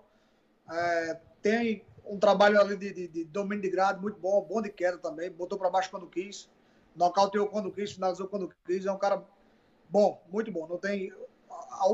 É, 0.69 1.19
tem 1.41 1.85
um 2.05 2.17
trabalho 2.17 2.59
ali 2.59 2.75
de, 2.75 2.93
de, 2.93 3.07
de, 3.07 3.23
domínio 3.25 3.61
de 3.61 3.69
grade 3.69 4.01
muito 4.01 4.19
bom, 4.19 4.41
bom 4.41 4.61
de 4.61 4.69
queda 4.69 4.97
também. 4.97 5.31
Botou 5.31 5.57
para 5.57 5.69
baixo 5.69 5.91
quando 5.91 6.07
quis, 6.07 6.49
nocauteou 6.95 7.47
quando 7.47 7.71
quis, 7.71 7.91
finalizou 7.91 8.27
quando 8.27 8.51
quis. 8.65 8.85
É 8.85 8.91
um 8.91 8.97
cara 8.97 9.23
bom, 9.89 10.21
muito 10.29 10.51
bom. 10.51 10.67
Não 10.67 10.77
tem. 10.77 11.13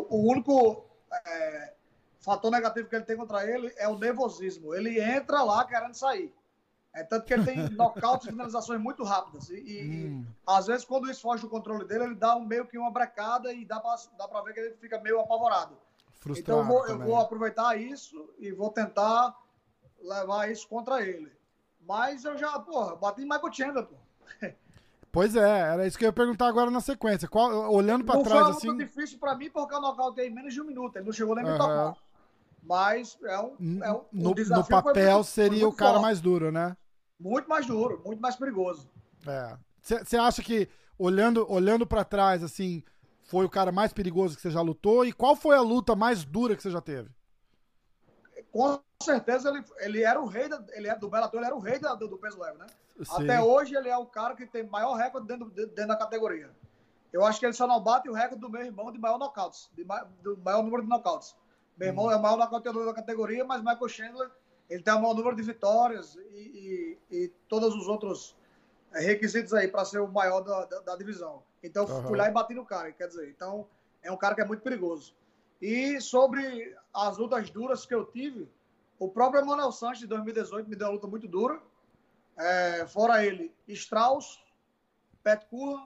O 0.09 0.29
único 0.31 0.85
é, 1.25 1.73
fator 2.19 2.51
negativo 2.51 2.87
que 2.87 2.95
ele 2.95 3.05
tem 3.05 3.17
contra 3.17 3.45
ele 3.45 3.73
é 3.77 3.87
o 3.87 3.97
nervosismo. 3.97 4.73
Ele 4.73 5.01
entra 5.01 5.43
lá 5.43 5.65
querendo 5.65 5.93
sair. 5.93 6.33
É 6.93 7.03
tanto 7.03 7.25
que 7.25 7.33
ele 7.33 7.43
tem 7.43 7.57
nocautes 7.71 8.27
e 8.27 8.31
finalizações 8.31 8.79
muito 8.79 9.03
rápidas. 9.03 9.49
E, 9.49 9.55
e 9.55 10.07
hum. 10.07 10.25
às 10.45 10.67
vezes, 10.67 10.85
quando 10.85 11.09
isso 11.09 11.21
foge 11.21 11.41
do 11.41 11.49
controle 11.49 11.85
dele, 11.85 12.03
ele 12.05 12.15
dá 12.15 12.35
um, 12.35 12.45
meio 12.45 12.67
que 12.67 12.77
uma 12.77 12.91
brecada 12.91 13.51
e 13.51 13.65
dá 13.65 13.79
pra, 13.79 13.95
dá 14.17 14.27
pra 14.27 14.41
ver 14.41 14.53
que 14.53 14.59
ele 14.59 14.75
fica 14.75 14.99
meio 14.99 15.19
apavorado. 15.19 15.75
Frustrado 16.19 16.39
então 16.39 16.59
eu 16.59 16.65
vou, 16.65 16.87
eu 16.87 16.99
vou, 16.99 17.19
aproveitar 17.19 17.77
isso 17.77 18.29
e 18.37 18.51
vou 18.51 18.69
tentar 18.69 19.35
levar 20.01 20.51
isso 20.51 20.67
contra 20.67 21.01
ele. 21.01 21.31
Mas 21.85 22.23
eu 22.23 22.37
já, 22.37 22.57
porra, 22.59 22.95
bati 22.95 23.21
em 23.21 23.25
Michael 23.25 23.51
Chandler, 23.51 23.85
pô. 23.85 23.95
Pois 25.11 25.35
é, 25.35 25.59
era 25.59 25.85
isso 25.85 25.95
que 25.95 26.05
eu 26.05 26.07
ia 26.07 26.13
perguntar 26.13 26.47
agora 26.47 26.71
na 26.71 26.81
sequência. 26.81 27.27
Qual, 27.27 27.71
olhando 27.71 28.03
para 28.03 28.23
trás 28.23 28.47
assim. 28.47 28.67
Foi 28.67 28.75
muito 28.75 28.87
difícil 28.87 29.19
para 29.19 29.35
mim 29.35 29.47
porque 29.49 29.75
eu 29.75 29.79
nocautei 29.79 30.27
em 30.27 30.33
menos 30.33 30.53
de 30.53 30.59
um 30.59 30.65
minuto. 30.65 30.95
Ele 30.95 31.05
não 31.05 31.13
chegou 31.13 31.35
nem 31.35 31.45
a 31.45 31.51
me 31.51 31.57
tocar. 31.57 31.95
Mas 32.63 33.17
é 33.23 33.39
um, 33.39 33.83
é 33.83 33.91
um, 33.91 34.01
no, 34.11 34.31
um 34.31 34.33
no 34.33 34.65
papel 34.65 35.13
muito, 35.13 35.23
seria 35.25 35.67
o 35.67 35.73
cara 35.73 35.93
forte. 35.93 36.01
mais 36.01 36.19
duro, 36.19 36.51
né? 36.51 36.75
Muito 37.19 37.49
mais 37.49 37.65
duro, 37.65 38.01
muito 38.05 38.21
mais 38.21 38.35
perigoso. 38.35 38.89
É. 39.25 39.57
Você 39.81 40.17
acha 40.17 40.41
que, 40.41 40.69
olhando, 40.97 41.45
olhando 41.51 41.85
para 41.85 42.03
trás, 42.03 42.43
assim, 42.43 42.83
foi 43.23 43.45
o 43.45 43.49
cara 43.49 43.71
mais 43.71 43.91
perigoso 43.91 44.35
que 44.35 44.41
você 44.41 44.51
já 44.51 44.61
lutou? 44.61 45.05
E 45.05 45.11
qual 45.11 45.35
foi 45.35 45.55
a 45.55 45.61
luta 45.61 45.95
mais 45.95 46.23
dura 46.23 46.55
que 46.55 46.63
você 46.63 46.71
já 46.71 46.81
teve? 46.81 47.09
Com 48.51 48.79
certeza 49.01 49.49
ele, 49.49 49.63
ele 49.79 50.03
era 50.03 50.21
o 50.21 50.27
rei 50.27 50.47
da, 50.47 50.63
ele 50.73 50.87
é, 50.87 50.95
do 50.95 51.09
Bellator, 51.09 51.39
ele 51.39 51.47
era 51.47 51.55
o 51.55 51.59
rei 51.59 51.79
da, 51.79 51.95
do, 51.95 52.07
do, 52.07 52.17
peso 52.17 52.39
leve, 52.39 52.57
né? 52.57 52.67
Sim. 53.03 53.23
Até 53.23 53.41
hoje 53.41 53.75
ele 53.75 53.89
é 53.89 53.97
o 53.97 54.05
cara 54.05 54.35
que 54.35 54.45
tem 54.45 54.63
maior 54.63 54.93
recorde 54.93 55.27
dentro, 55.27 55.49
dentro 55.49 55.87
da 55.87 55.95
categoria. 55.95 56.51
Eu 57.11 57.25
acho 57.25 57.39
que 57.39 57.45
ele 57.45 57.53
só 57.53 57.67
não 57.67 57.81
bate 57.81 58.09
o 58.09 58.13
recorde 58.13 58.41
do 58.41 58.49
meu 58.49 58.61
irmão 58.61 58.91
de 58.91 58.99
maior 58.99 59.17
nocautes, 59.17 59.69
de 59.75 59.83
do 60.23 60.37
maior 60.37 60.63
número 60.63 60.83
de 60.83 60.89
nocautes. 60.89 61.35
Meu 61.77 61.87
irmão 61.87 62.05
hum. 62.05 62.11
é 62.11 62.15
o 62.15 62.21
maior 62.21 62.37
nocauteador 62.37 62.85
da 62.85 62.93
categoria, 62.93 63.43
mas 63.43 63.61
Michael 63.61 63.89
Chandler 63.89 64.31
ele 64.73 64.81
tem 64.81 64.93
o 64.93 64.99
maior 64.99 65.13
número 65.13 65.35
de 65.35 65.43
vitórias 65.43 66.15
e, 66.15 66.97
e, 67.11 67.15
e 67.15 67.27
todos 67.47 67.75
os 67.75 67.87
outros 67.87 68.35
requisitos 68.91 69.53
aí 69.53 69.67
para 69.67 69.85
ser 69.85 69.99
o 69.99 70.07
maior 70.07 70.41
da, 70.41 70.65
da, 70.65 70.79
da 70.79 70.95
divisão. 70.95 71.43
Então, 71.61 71.85
uhum. 71.85 72.07
fui 72.07 72.17
lá 72.17 72.27
e 72.27 72.31
bati 72.31 72.55
no 72.55 72.65
cara, 72.65 72.91
quer 72.91 73.07
dizer, 73.07 73.29
então 73.29 73.67
é 74.01 74.11
um 74.11 74.17
cara 74.17 74.33
que 74.33 74.41
é 74.41 74.45
muito 74.45 74.63
perigoso. 74.63 75.13
E 75.61 76.01
sobre 76.01 76.75
as 76.91 77.17
lutas 77.17 77.51
duras 77.51 77.85
que 77.85 77.93
eu 77.93 78.03
tive, 78.03 78.49
o 78.97 79.07
próprio 79.07 79.41
Emanuel 79.41 79.71
Sanches, 79.71 79.99
de 79.99 80.07
2018, 80.07 80.67
me 80.67 80.75
deu 80.75 80.87
uma 80.87 80.93
luta 80.93 81.07
muito 81.07 81.27
dura. 81.27 81.61
É, 82.35 82.87
fora 82.87 83.23
ele, 83.23 83.53
Strauss, 83.67 84.39
Pet 85.23 85.45
Curran, 85.45 85.85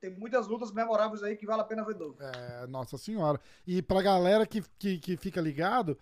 tem 0.00 0.10
muitas 0.10 0.46
lutas 0.46 0.70
memoráveis 0.70 1.22
aí 1.24 1.36
que 1.36 1.46
vale 1.46 1.62
a 1.62 1.64
pena 1.64 1.84
ver 1.84 1.96
novo. 1.96 2.16
É, 2.20 2.66
nossa 2.68 2.96
senhora. 2.96 3.40
E 3.66 3.82
pra 3.82 4.00
galera 4.02 4.46
que, 4.46 4.62
que, 4.78 4.98
que 4.98 5.16
fica 5.16 5.40
ligado, 5.40 5.98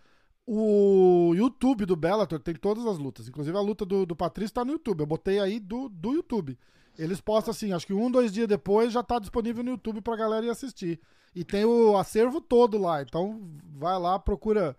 o 0.53 1.33
YouTube 1.37 1.87
do 1.87 1.95
Bellator 1.95 2.41
tem 2.41 2.57
todas 2.57 2.85
as 2.85 2.99
lutas. 2.99 3.29
Inclusive 3.29 3.57
a 3.57 3.61
luta 3.61 3.87
do, 3.87 4.05
do 4.05 4.17
Patrício 4.17 4.53
tá 4.53 4.65
no 4.65 4.73
YouTube. 4.73 4.99
Eu 4.99 5.07
botei 5.07 5.39
aí 5.39 5.61
do, 5.61 5.89
do 5.89 6.13
YouTube. 6.13 6.59
Eles 6.99 7.21
postam 7.21 7.53
assim, 7.53 7.73
acho 7.73 7.87
que 7.87 7.93
um, 7.93 8.11
dois 8.11 8.33
dias 8.33 8.49
depois 8.49 8.93
já 8.93 9.01
tá 9.01 9.21
disponível 9.21 9.63
no 9.63 9.71
YouTube 9.71 10.01
pra 10.01 10.17
galera 10.17 10.45
ir 10.45 10.51
assistir. 10.51 10.99
E 11.37 11.45
tem 11.45 11.65
o 11.65 11.97
acervo 11.97 12.41
todo 12.41 12.79
lá. 12.79 13.01
Então 13.01 13.49
vai 13.77 13.97
lá, 13.97 14.19
procura 14.19 14.77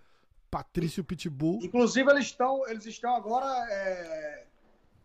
Patrício 0.49 1.05
Pitbull. 1.05 1.59
Inclusive, 1.63 2.11
eles 2.11 2.25
estão, 2.25 2.67
eles 2.67 2.85
estão 2.85 3.15
agora 3.15 3.47
é, 3.71 4.43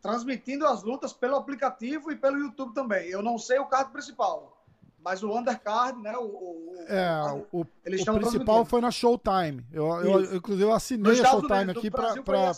transmitindo 0.02 0.66
as 0.66 0.82
lutas 0.82 1.12
pelo 1.12 1.36
aplicativo 1.36 2.10
e 2.10 2.16
pelo 2.16 2.38
YouTube 2.38 2.74
também. 2.74 3.06
Eu 3.06 3.22
não 3.22 3.38
sei 3.38 3.60
o 3.60 3.66
card 3.66 3.92
principal. 3.92 4.55
Mas 5.06 5.22
o 5.22 5.32
undercard, 5.32 6.02
né? 6.02 6.16
O, 6.16 6.24
o 6.24 6.84
é, 6.88 7.46
o, 7.52 7.64
eles 7.84 8.04
o 8.04 8.14
principal 8.14 8.64
foi 8.64 8.80
na 8.80 8.90
Showtime. 8.90 9.64
Eu, 9.70 9.86
eu, 9.86 10.34
inclusive, 10.34 10.64
eu 10.64 10.72
assinei 10.72 11.20
a 11.20 11.30
Showtime 11.30 11.54
Unidos, 11.62 11.76
aqui 11.76 11.90
para. 11.92 12.52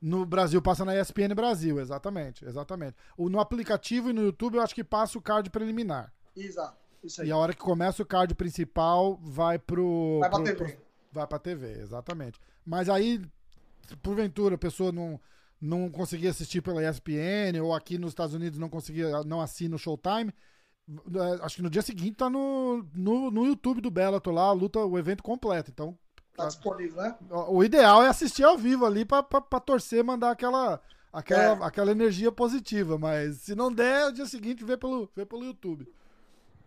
No 0.00 0.24
Brasil 0.24 0.62
passa 0.62 0.86
na 0.86 0.98
ESPN 0.98 1.34
Brasil, 1.34 1.78
exatamente, 1.78 2.46
exatamente. 2.46 2.96
O, 3.14 3.28
no 3.28 3.38
aplicativo 3.38 4.08
e 4.08 4.14
no 4.14 4.22
YouTube 4.22 4.54
eu 4.54 4.62
acho 4.62 4.74
que 4.74 4.82
passa 4.82 5.18
o 5.18 5.20
card 5.20 5.50
preliminar. 5.50 6.10
Exato. 6.34 6.78
Isso 7.04 7.20
aí. 7.20 7.28
E 7.28 7.30
a 7.30 7.36
hora 7.36 7.52
que 7.52 7.60
começa 7.60 8.02
o 8.02 8.06
card 8.06 8.34
principal 8.34 9.20
vai 9.22 9.58
pro. 9.58 10.16
Vai 10.20 10.30
pra 10.30 10.38
pro, 10.38 10.46
TV. 10.46 10.72
Pro, 10.72 10.82
vai 11.12 11.26
pra 11.26 11.38
TV, 11.38 11.72
exatamente. 11.72 12.40
Mas 12.64 12.88
aí, 12.88 13.20
porventura, 14.02 14.54
a 14.54 14.58
pessoa 14.58 14.90
não, 14.92 15.20
não 15.60 15.90
conseguia 15.90 16.30
assistir 16.30 16.62
pela 16.62 16.82
ESPN, 16.82 17.60
ou 17.62 17.74
aqui 17.74 17.98
nos 17.98 18.12
Estados 18.12 18.34
Unidos 18.34 18.58
não 18.58 18.70
conseguia, 18.70 19.22
não 19.24 19.42
assina 19.42 19.76
o 19.76 19.78
Showtime 19.78 20.32
acho 21.42 21.56
que 21.56 21.62
no 21.62 21.70
dia 21.70 21.82
seguinte 21.82 22.16
tá 22.16 22.28
no, 22.28 22.84
no, 22.94 23.30
no 23.30 23.46
YouTube 23.46 23.80
do 23.80 23.90
Bellator 23.90 24.32
lá, 24.32 24.44
a 24.44 24.52
luta, 24.52 24.80
o 24.80 24.98
evento 24.98 25.22
completo. 25.22 25.70
Então. 25.70 25.96
Tá 26.36 26.46
disponível, 26.46 27.02
né? 27.02 27.16
O 27.48 27.62
ideal 27.62 28.02
é 28.02 28.08
assistir 28.08 28.44
ao 28.44 28.56
vivo 28.56 28.86
ali 28.86 29.04
pra, 29.04 29.22
pra, 29.22 29.40
pra 29.40 29.60
torcer, 29.60 30.02
mandar 30.02 30.30
aquela, 30.30 30.80
aquela, 31.12 31.42
é. 31.42 31.66
aquela 31.66 31.90
energia 31.90 32.32
positiva. 32.32 32.98
Mas 32.98 33.38
se 33.38 33.54
não 33.54 33.72
der, 33.72 34.08
o 34.08 34.12
dia 34.12 34.26
seguinte 34.26 34.64
vê 34.64 34.76
pelo, 34.76 35.10
vê 35.14 35.26
pelo 35.26 35.44
YouTube. 35.44 35.86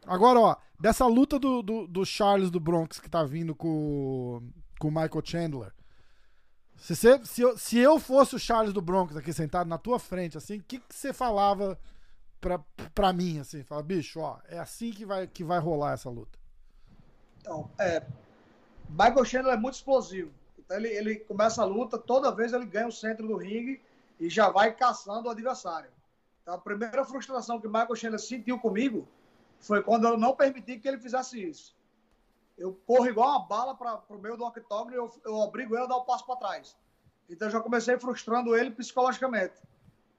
Agora, 0.06 0.40
ó, 0.40 0.56
dessa 0.80 1.06
luta 1.06 1.40
do, 1.40 1.62
do, 1.62 1.88
do 1.88 2.06
Charles 2.06 2.52
do 2.52 2.60
Bronx 2.60 3.00
que 3.00 3.10
tá 3.10 3.24
vindo 3.24 3.56
com, 3.56 4.42
com 4.80 4.88
o 4.90 4.92
Michael 4.92 5.22
Chandler. 5.24 5.74
Se, 6.76 6.96
você, 6.96 7.24
se, 7.24 7.42
eu, 7.42 7.58
se 7.58 7.78
eu 7.78 8.00
fosse 8.00 8.36
o 8.36 8.40
Charles 8.40 8.74
do 8.74 8.82
Bronx 8.82 9.16
aqui 9.16 9.32
sentado 9.32 9.70
na 9.70 9.78
tua 9.78 10.00
frente, 10.00 10.38
assim, 10.38 10.58
o 10.58 10.64
que, 10.64 10.80
que 10.80 10.94
você 10.94 11.14
falava 11.14 11.80
pra, 12.44 12.60
pra 12.94 13.14
mim, 13.14 13.40
assim, 13.40 13.64
fala, 13.64 13.82
bicho, 13.82 14.20
ó, 14.20 14.38
é 14.50 14.60
assim 14.60 14.92
que 14.92 15.06
vai, 15.06 15.26
que 15.26 15.46
vai 15.46 15.60
rolar 15.60 15.94
essa 15.94 16.10
luta. 16.10 16.38
Então, 17.40 17.70
é. 17.80 18.06
Michael 18.90 19.26
Chandler 19.26 19.54
é 19.54 19.58
muito 19.58 19.76
explosivo. 19.76 20.32
Então 20.60 20.78
ele, 20.78 20.90
ele 20.90 21.16
começa 21.16 21.62
a 21.62 21.66
luta, 21.66 21.98
toda 21.98 22.36
vez 22.36 22.52
ele 22.52 22.66
ganha 22.66 22.88
o 22.88 22.92
centro 22.92 23.26
do 23.26 23.38
ringue 23.38 23.82
e 24.20 24.30
já 24.30 24.50
vai 24.50 24.76
caçando 24.76 25.28
o 25.28 25.32
adversário. 25.32 25.90
Então 26.42 26.54
a 26.54 26.58
primeira 26.58 27.06
frustração 27.06 27.60
que 27.60 27.68
Michael 27.68 27.96
Chandler 27.96 28.20
sentiu 28.20 28.60
comigo 28.60 29.08
foi 29.60 29.82
quando 29.82 30.06
eu 30.06 30.18
não 30.18 30.36
permiti 30.36 30.78
que 30.78 30.88
ele 30.88 31.00
fizesse 31.00 31.42
isso. 31.42 31.76
Eu 32.58 32.74
corro 32.86 33.08
igual 33.08 33.30
uma 33.30 33.48
bala 33.48 33.74
para 33.74 34.02
o 34.10 34.20
meio 34.20 34.38
do 34.38 34.46
octógono 34.46 34.94
e 34.94 34.98
eu, 34.98 35.12
eu 35.26 35.36
obrigo 35.36 35.76
ele 35.76 35.86
a 35.86 35.88
dar 35.88 35.96
o 35.96 36.02
um 36.02 36.06
passo 36.06 36.26
para 36.26 36.36
trás. 36.36 36.78
Então 37.30 37.48
eu 37.48 37.52
já 37.52 37.62
comecei 37.62 37.98
frustrando 37.98 38.56
ele 38.56 38.70
psicologicamente 38.70 39.56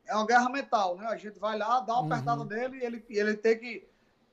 é 0.06 0.14
uma 0.14 0.26
guerra 0.26 0.48
mental, 0.48 0.96
né? 0.96 1.06
A 1.06 1.16
gente 1.16 1.38
vai 1.38 1.56
lá, 1.56 1.80
dá 1.80 1.94
uma 1.94 2.02
uhum. 2.02 2.12
apertada 2.12 2.44
nele 2.44 2.78
e 2.78 2.84
ele, 2.84 3.06
ele 3.08 3.36
tem 3.36 3.58
que 3.58 3.88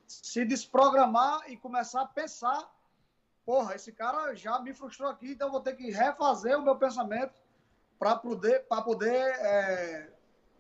se 0.08 0.44
desprogramar 0.46 1.50
e 1.50 1.58
começar 1.58 2.02
a 2.02 2.08
pensar: 2.08 2.70
porra, 3.46 3.76
esse 3.76 3.92
cara 3.92 4.36
já 4.36 4.60
me 4.60 4.74
frustrou 4.74 5.10
aqui, 5.10 5.32
então 5.32 5.48
eu 5.48 5.52
vou 5.52 5.62
ter 5.62 5.76
que 5.76 5.90
refazer 5.90 6.58
o 6.58 6.62
meu 6.62 6.76
pensamento 6.76 7.34
para 7.98 8.16
poder, 8.16 8.68
pra 8.68 8.82
poder 8.82 9.16
é, 9.16 10.14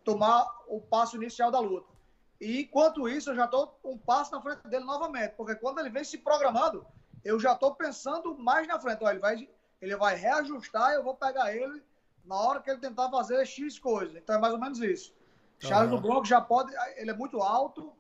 tomar 0.04 0.48
o 0.68 0.80
passo 0.80 1.16
inicial 1.16 1.52
da 1.52 1.60
luta. 1.60 1.92
E 2.40 2.62
enquanto 2.62 3.08
isso, 3.08 3.30
eu 3.32 3.36
já 3.36 3.46
estou 3.46 3.80
um 3.84 3.98
passo 3.98 4.32
na 4.32 4.42
frente 4.42 4.68
dele 4.68 4.86
novamente, 4.86 5.36
porque 5.36 5.56
quando 5.56 5.80
ele 5.80 5.90
vem 5.90 6.04
se 6.04 6.18
programando, 6.18 6.86
eu 7.24 7.40
já 7.40 7.54
estou 7.54 7.76
pensando 7.76 8.38
mais 8.38 8.68
na 8.68 8.80
frente. 8.80 9.04
Ó, 9.04 9.10
ele, 9.10 9.20
vai, 9.20 9.50
ele 9.80 9.96
vai 9.96 10.16
reajustar, 10.16 10.94
eu 10.94 11.04
vou 11.04 11.16
pegar 11.16 11.56
ele 11.56 11.84
na 12.26 12.36
hora 12.36 12.62
que 12.62 12.70
ele 12.70 12.80
tentar 12.80 13.10
fazer 13.10 13.46
X 13.46 13.80
coisa. 13.80 14.18
Então 14.18 14.36
é 14.36 14.40
mais 14.40 14.54
ou 14.54 14.60
menos 14.60 14.80
isso. 14.80 15.14
Charles 15.60 15.92
uhum. 15.92 16.02
Bronco 16.02 16.26
já 16.26 16.42
pode, 16.42 16.74
ele 16.96 17.12
é 17.12 17.14
muito 17.14 17.42
alto, 17.42 17.94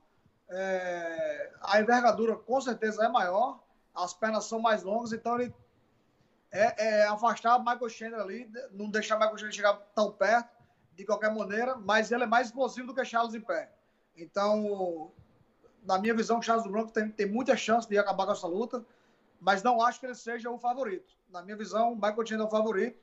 é, 0.50 1.52
a 1.62 1.80
envergadura 1.80 2.36
com 2.36 2.60
certeza 2.60 3.06
é 3.06 3.08
maior, 3.08 3.60
as 3.94 4.14
pernas 4.14 4.46
são 4.46 4.60
mais 4.60 4.84
longas, 4.84 5.14
então 5.14 5.40
ele 5.40 5.54
é, 6.52 7.02
é 7.04 7.08
afastar 7.08 7.60
Michael 7.60 7.90
Chandler 7.90 8.20
ali, 8.20 8.52
não 8.72 8.90
deixar 8.90 9.16
Michael 9.16 9.38
Chandler 9.38 9.54
chegar 9.54 9.74
tão 9.94 10.12
perto, 10.12 10.50
de 10.96 11.06
qualquer 11.06 11.34
maneira, 11.34 11.76
mas 11.78 12.12
ele 12.12 12.24
é 12.24 12.28
mais 12.28 12.48
explosivo 12.48 12.88
do 12.88 12.94
que 12.94 13.06
Charles 13.06 13.34
em 13.34 13.42
pé. 13.42 13.72
Então, 14.18 15.12
na 15.84 15.98
minha 15.98 16.14
visão, 16.14 16.42
Charles 16.42 16.68
Bronco 16.68 16.92
tem, 16.92 17.10
tem 17.10 17.26
muita 17.26 17.56
chance 17.56 17.88
de 17.88 17.98
acabar 17.98 18.26
com 18.26 18.34
essa 18.34 18.48
luta, 18.48 18.86
mas 19.40 19.64
não 19.64 19.82
acho 19.82 20.00
que 20.00 20.06
ele 20.06 20.16
seja 20.16 20.50
o 20.50 20.60
favorito. 20.60 21.14
Na 21.30 21.42
minha 21.42 21.56
visão, 21.56 21.96
Michael 21.96 22.26
Chandler 22.26 22.42
é 22.42 22.48
o 22.48 22.52
favorito 22.52 23.00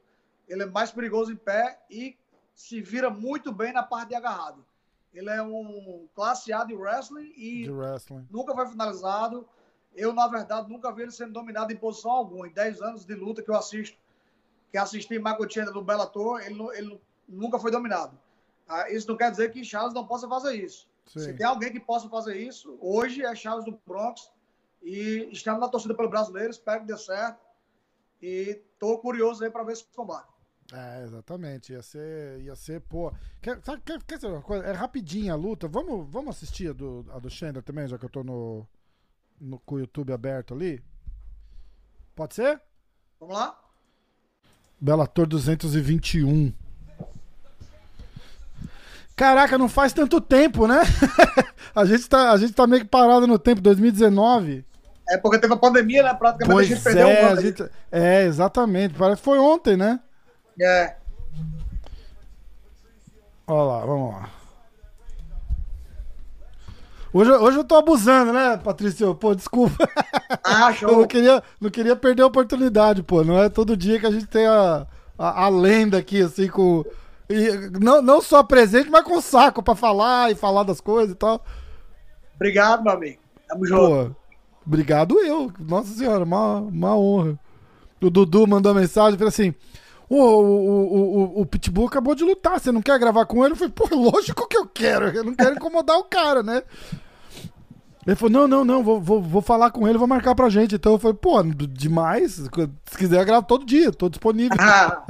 ele 0.49 0.63
é 0.63 0.67
mais 0.67 0.91
perigoso 0.91 1.33
em 1.33 1.37
pé 1.37 1.81
e 1.91 2.17
se 2.55 2.81
vira 2.81 3.11
muito 3.11 3.53
bem 3.53 3.73
na 3.73 3.83
parte 3.83 4.09
de 4.09 4.15
agarrado. 4.15 4.65
Ele 5.13 5.31
é 5.31 5.43
um 5.43 6.07
classe 6.15 6.53
A 6.53 6.65
de 6.65 6.75
wrestling 6.75 7.33
e 7.37 7.65
de 7.65 7.71
wrestling. 7.71 8.27
nunca 8.31 8.55
foi 8.55 8.67
finalizado. 8.69 9.49
Eu, 9.95 10.13
na 10.13 10.29
verdade, 10.29 10.71
nunca 10.71 10.93
vi 10.93 11.03
ele 11.03 11.11
sendo 11.11 11.33
dominado 11.33 11.73
em 11.73 11.77
posição 11.77 12.11
alguma. 12.11 12.47
Em 12.47 12.53
10 12.53 12.83
anos 12.83 13.05
de 13.05 13.15
luta 13.15 13.43
que 13.43 13.51
eu 13.51 13.57
assisto, 13.57 13.97
que 14.71 14.79
assisti 14.79 15.19
Michael 15.19 15.51
Chandler 15.51 15.75
no 15.75 15.83
Bellator, 15.83 16.41
ele, 16.41 16.61
ele 16.77 17.01
nunca 17.29 17.59
foi 17.59 17.71
dominado. 17.71 18.17
Ah, 18.69 18.91
isso 18.91 19.09
não 19.09 19.17
quer 19.17 19.31
dizer 19.31 19.51
que 19.51 19.65
Charles 19.65 19.95
não 19.95 20.07
possa 20.07 20.29
fazer 20.29 20.55
isso. 20.55 20.87
Sim. 21.07 21.21
Se 21.21 21.33
tem 21.33 21.47
alguém 21.47 21.73
que 21.73 21.81
possa 21.81 22.09
fazer 22.09 22.37
isso, 22.37 22.77
hoje 22.81 23.25
é 23.25 23.35
Charles 23.35 23.65
do 23.65 23.79
Bronx. 23.87 24.31
E 24.83 25.29
estamos 25.33 25.61
na 25.61 25.69
torcida 25.69 25.95
pelo 25.95 26.09
brasileiro, 26.09 26.51
espero 26.51 26.81
que 26.81 26.87
dê 26.87 26.97
certo. 26.97 27.41
E 28.21 28.61
estou 28.73 28.99
curioso 28.99 29.43
aí 29.43 29.51
para 29.51 29.65
ver 29.65 29.73
esse 29.73 29.85
combate. 29.95 30.29
É, 30.73 31.03
exatamente. 31.03 31.73
Ia 31.73 31.83
ser, 31.83 32.41
ia 32.41 32.55
ser 32.55 32.81
pô. 32.81 33.13
Quer, 33.41 33.61
sabe, 33.63 33.83
quer, 33.85 34.03
quer 34.03 34.17
dizer 34.17 34.29
uma 34.29 34.43
coisa? 34.43 34.65
É 34.65 34.73
rapidinha 34.73 35.33
a 35.33 35.37
luta. 35.37 35.67
Vamos, 35.67 36.07
vamos 36.11 36.37
assistir 36.37 36.71
a 36.71 36.73
do, 36.73 37.07
a 37.13 37.19
do 37.19 37.31
Chandler 37.31 37.63
também, 37.63 37.89
já 37.89 37.99
que 37.99 38.05
eu 38.05 38.11
tô 38.11 38.23
no, 38.23 38.67
no, 39.41 39.59
com 39.61 39.77
o 39.77 39.79
YouTube 39.79 40.13
aberto 40.13 40.55
ali? 40.55 40.83
Pode 42.15 42.35
ser? 42.35 42.61
Vamos 43.19 43.35
lá? 43.35 43.59
Bellator 44.81 45.27
221. 45.27 46.53
Caraca, 49.17 49.59
não 49.59 49.69
faz 49.69 49.93
tanto 49.93 50.21
tempo, 50.21 50.69
né? 50.69 50.81
a, 51.75 51.85
gente 51.85 52.09
tá, 52.09 52.31
a 52.31 52.37
gente 52.37 52.53
tá 52.53 52.67
meio 52.67 52.83
que 52.83 52.89
parado 52.89 53.27
no 53.27 53.39
tempo, 53.39 53.61
2019. 53.61 54.65
É 55.09 55.17
porque 55.17 55.39
teve 55.39 55.55
a 55.55 55.57
pandemia, 55.57 56.03
né? 56.05 56.15
Praticamente 56.15 56.53
pois 56.53 56.71
a 56.71 56.75
gente 56.75 56.85
perdeu 56.85 57.09
é, 57.09 57.25
um 57.25 57.33
a 57.33 57.41
gente, 57.41 57.71
É, 57.91 58.23
exatamente. 58.25 58.95
Parece 58.95 59.21
que 59.21 59.25
foi 59.25 59.39
ontem, 59.39 59.77
né? 59.77 59.99
É. 60.61 60.97
Olha 63.47 63.63
lá, 63.63 63.87
vamos 63.87 64.15
lá. 64.15 64.31
Hoje, 67.13 67.31
hoje 67.31 67.59
eu 67.59 67.65
tô 67.65 67.77
abusando, 67.77 68.33
né, 68.33 68.59
Patrício? 68.59 69.15
Pô, 69.15 69.35
desculpa. 69.35 69.89
Ah, 70.45 70.73
show. 70.75 70.91
Eu 70.91 70.99
não 70.99 71.07
queria, 71.07 71.43
não 71.61 71.71
queria 71.71 71.97
perder 71.97 72.23
a 72.23 72.27
oportunidade, 72.27 73.03
pô. 73.03 73.25
Não 73.25 73.39
é 73.39 73.49
todo 73.49 73.77
dia 73.77 73.99
que 73.99 74.07
a 74.07 74.11
gente 74.11 74.27
tem 74.27 74.47
a, 74.47 74.87
a, 75.19 75.45
a 75.45 75.49
lenda 75.49 75.99
aqui, 75.99 76.21
assim, 76.21 76.49
com. 76.49 76.85
E 77.31 77.71
não, 77.81 78.03
não 78.03 78.21
só 78.21 78.43
presente, 78.43 78.91
mas 78.91 79.05
com 79.05 79.21
saco 79.21 79.63
pra 79.63 79.75
falar 79.75 80.31
e 80.31 80.35
falar 80.35 80.65
das 80.65 80.81
coisas 80.81 81.13
e 81.13 81.15
tal. 81.15 81.45
Obrigado, 82.35 82.83
meu 82.83 82.93
amigo. 82.93 83.21
Tamo 83.49 83.67
junto. 83.67 83.89
Pô, 83.89 84.17
obrigado 84.67 85.19
eu. 85.21 85.51
Nossa 85.59 85.95
senhora, 85.95 86.25
uma, 86.25 86.57
uma 86.57 86.97
honra. 86.97 87.39
O 88.01 88.11
Dudu 88.11 88.47
mandou 88.47 88.75
mensagem, 88.75 89.19
falou 89.19 89.29
assim: 89.29 89.55
o, 90.09 90.17
o, 90.17 91.39
o, 91.39 91.41
o, 91.43 91.47
Pitbull 91.47 91.87
acabou 91.87 92.15
de 92.15 92.25
lutar, 92.25 92.59
você 92.59 92.73
não 92.73 92.81
quer 92.81 92.99
gravar 92.99 93.27
com 93.27 93.45
ele? 93.45 93.53
Eu 93.53 93.57
falei, 93.57 93.73
pô, 93.73 93.89
lógico 93.95 94.49
que 94.49 94.57
eu 94.57 94.67
quero, 94.67 95.09
eu 95.09 95.25
não 95.25 95.35
quero 95.35 95.57
incomodar 95.57 95.99
o 95.99 96.05
cara, 96.05 96.43
né? 96.43 96.63
Ele 98.07 98.17
falou, 98.17 98.31
não, 98.31 98.49
não, 98.49 98.65
não, 98.65 98.83
vou, 98.83 98.99
vou, 98.99 99.21
vou 99.21 99.43
falar 99.43 99.71
com 99.71 99.87
ele, 99.87 99.99
vou 99.99 100.09
marcar 100.09 100.35
pra 100.35 100.49
gente. 100.49 100.77
Então 100.77 100.93
eu 100.93 100.99
falei, 100.99 101.15
pô, 101.15 101.43
demais, 101.43 102.33
se 102.33 102.97
quiser 102.97 103.21
eu 103.21 103.27
gravo 103.27 103.47
todo 103.47 103.67
dia, 103.67 103.93
tô 103.93 104.09
disponível. 104.09 104.57
Ah. 104.59 105.05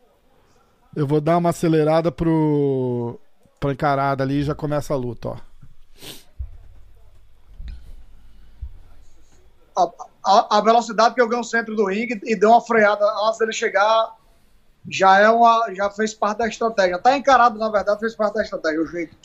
eu 0.96 1.06
vou 1.06 1.20
dar 1.20 1.36
uma 1.36 1.50
acelerada 1.50 2.10
pro, 2.10 3.20
pra 3.58 3.72
encarada 3.72 4.24
ali 4.24 4.40
e 4.40 4.44
já 4.44 4.54
começa 4.54 4.94
a 4.94 4.96
luta, 4.96 5.28
ó. 5.28 5.36
A, 10.30 10.58
a, 10.58 10.60
velocidade 10.60 11.14
que 11.14 11.20
eu 11.20 11.28
ganho 11.28 11.40
no 11.40 11.44
centro 11.44 11.74
do 11.74 11.86
ringue 11.86 12.20
e 12.24 12.36
deu 12.36 12.50
uma 12.50 12.60
freada 12.60 13.04
antes 13.26 13.38
dele 13.38 13.52
chegar 13.52 14.14
já 14.88 15.18
é 15.18 15.28
uma 15.28 15.72
já 15.74 15.90
fez 15.90 16.14
parte 16.14 16.38
da 16.38 16.48
estratégia. 16.48 16.98
Tá 16.98 17.16
encarado, 17.16 17.58
na 17.58 17.68
verdade, 17.68 18.00
fez 18.00 18.14
parte 18.14 18.34
da 18.34 18.42
estratégia, 18.42 18.80
o 18.80 18.86
jeito. 18.86 19.16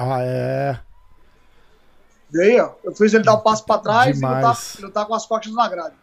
Ah, 0.00 0.22
é. 0.22 0.78
Dei, 2.30 2.60
ó. 2.60 2.74
Eu 2.84 2.94
fiz 2.94 3.12
ele 3.12 3.24
dar 3.24 3.34
o 3.34 3.38
um 3.38 3.40
passo 3.40 3.64
para 3.64 3.80
trás 3.80 4.14
Demais. 4.14 4.44
e 4.44 4.46
lutar, 4.46 4.82
lutar 4.82 5.06
com 5.06 5.14
as 5.14 5.26
costas 5.26 5.52
na 5.52 5.68
grade. 5.68 5.96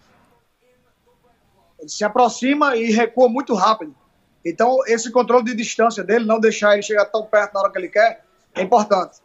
Ele 1.79 1.89
se 1.89 2.03
aproxima 2.03 2.75
e 2.75 2.91
recua 2.91 3.29
muito 3.29 3.53
rápido. 3.53 3.95
Então, 4.45 4.77
esse 4.85 5.11
controle 5.11 5.43
de 5.43 5.55
distância 5.55 6.03
dele, 6.03 6.23
não 6.23 6.39
deixar 6.39 6.73
ele 6.73 6.83
chegar 6.83 7.05
tão 7.05 7.25
perto 7.25 7.55
na 7.55 7.61
hora 7.61 7.71
que 7.71 7.79
ele 7.79 7.89
quer, 7.89 8.23
é 8.53 8.61
importante. 8.61 9.19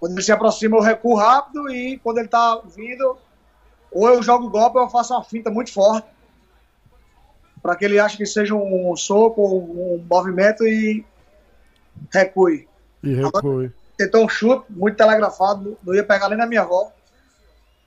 Quando 0.00 0.12
ele 0.12 0.22
se 0.22 0.32
aproxima, 0.32 0.78
eu 0.78 0.82
recuo 0.82 1.16
rápido 1.16 1.70
e 1.70 1.98
quando 1.98 2.18
ele 2.18 2.26
está 2.26 2.60
vindo, 2.64 3.18
ou 3.92 4.08
eu 4.08 4.22
jogo 4.22 4.48
golpe 4.48 4.78
ou 4.78 4.84
eu 4.84 4.90
faço 4.90 5.12
uma 5.14 5.22
finta 5.22 5.50
muito 5.50 5.72
forte 5.72 6.08
para 7.62 7.76
que 7.76 7.84
ele 7.84 7.98
ache 7.98 8.18
que 8.18 8.26
seja 8.26 8.54
um 8.54 8.94
soco, 8.96 9.42
um 9.42 10.04
movimento 10.10 10.66
e 10.66 11.04
recue. 12.12 12.68
E 13.02 13.14
recue. 13.14 13.72
Tentou 13.96 14.24
um 14.24 14.28
chute 14.28 14.66
muito 14.70 14.96
telegrafado, 14.96 15.78
não 15.82 15.94
ia 15.94 16.04
pegar 16.04 16.28
nem 16.28 16.38
na 16.38 16.46
minha 16.46 16.62
avó. 16.62 16.92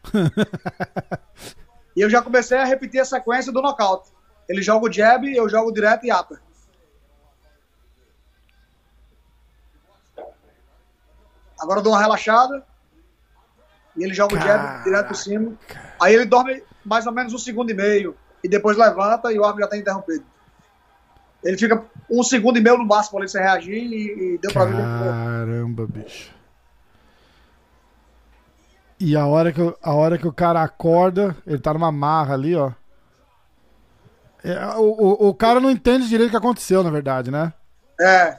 e 1.96 2.02
eu 2.02 2.10
já 2.10 2.22
comecei 2.22 2.58
a 2.58 2.66
repetir 2.66 3.02
a 3.02 3.06
sequência 3.06 3.52
do 3.52 3.62
nocaute. 3.62 4.10
Ele 4.48 4.62
joga 4.62 4.88
o 4.88 4.92
jab, 4.92 5.28
eu 5.28 5.50
jogo 5.50 5.72
direto 5.72 6.06
e 6.06 6.12
upper. 6.12 6.40
Agora 11.60 11.80
eu 11.80 11.84
dou 11.84 11.94
uma 11.94 12.02
relaxada. 12.02 12.64
E 13.96 14.04
ele 14.04 14.14
joga 14.14 14.38
Caraca. 14.38 14.54
o 14.54 14.58
jab 14.58 14.84
direto 14.84 15.08
por 15.08 15.16
cima. 15.16 15.58
Aí 16.02 16.14
ele 16.14 16.26
dorme 16.26 16.64
mais 16.86 17.06
ou 17.06 17.12
menos 17.12 17.34
um 17.34 17.38
segundo 17.38 17.72
e 17.72 17.74
meio. 17.74 18.16
E 18.44 18.48
depois 18.48 18.78
levanta 18.78 19.32
e 19.32 19.40
o 19.40 19.44
árbitro 19.44 19.62
já 19.62 19.66
está 19.66 19.78
interrompido. 19.78 20.26
Ele 21.44 21.58
fica 21.58 21.84
um 22.10 22.24
segundo 22.24 22.58
e 22.58 22.62
meio 22.62 22.78
no 22.78 22.86
máximo 22.86 23.20
ali 23.20 23.30
sem 23.30 23.42
reagir 23.42 23.76
e, 23.76 24.36
e 24.36 24.38
deu 24.38 24.52
pra 24.52 24.66
ver. 24.66 24.78
Caramba, 24.78 25.88
bicho. 25.88 26.36
E 29.00 29.16
a 29.16 29.26
hora, 29.28 29.54
que, 29.54 29.62
a 29.82 29.94
hora 29.94 30.18
que 30.18 30.28
o 30.28 30.34
cara 30.34 30.62
acorda, 30.64 31.36
ele 31.46 31.60
tá 31.60 31.74
numa 31.74 31.92
marra 31.92 32.34
ali, 32.34 32.56
ó. 32.56 32.72
É, 34.44 34.66
o, 34.78 34.82
o, 34.82 35.30
o 35.30 35.34
cara 35.34 35.60
não 35.60 35.70
entende 35.70 36.08
direito 36.08 36.30
o 36.30 36.32
que 36.32 36.38
aconteceu, 36.38 36.84
na 36.84 36.90
verdade, 36.90 37.30
né? 37.30 37.54
É. 38.00 38.38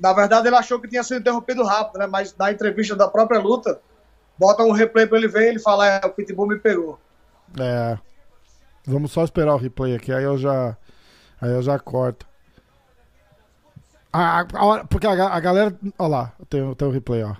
Na 0.00 0.12
verdade, 0.12 0.46
ele 0.46 0.56
achou 0.56 0.80
que 0.80 0.88
tinha 0.88 1.02
sido 1.02 1.20
interrompido 1.20 1.64
rápido, 1.64 1.98
né? 1.98 2.06
Mas 2.06 2.34
na 2.36 2.52
entrevista 2.52 2.94
da 2.94 3.08
própria 3.08 3.40
luta, 3.40 3.80
bota 4.38 4.62
um 4.62 4.72
replay 4.72 5.06
pra 5.06 5.18
ele 5.18 5.28
ver 5.28 5.42
e 5.42 5.48
ele 5.48 5.58
fala: 5.58 5.86
é, 5.86 6.00
o 6.04 6.10
Pitbull 6.10 6.46
me 6.46 6.58
pegou. 6.58 6.98
É. 7.58 7.98
Vamos 8.86 9.12
só 9.12 9.24
esperar 9.24 9.54
o 9.54 9.58
replay 9.58 9.94
aqui, 9.94 10.12
aí 10.12 10.24
eu 10.24 10.38
já. 10.38 10.76
Aí 11.40 11.50
eu 11.50 11.62
já 11.62 11.78
corto. 11.78 12.26
A, 14.12 14.40
a, 14.40 14.40
a, 14.40 14.84
porque 14.84 15.06
a, 15.06 15.12
a 15.28 15.40
galera. 15.40 15.76
Olha 15.98 16.08
lá, 16.08 16.32
tem, 16.48 16.74
tem 16.74 16.88
o 16.88 16.90
replay, 16.90 17.22
ó. 17.22 17.34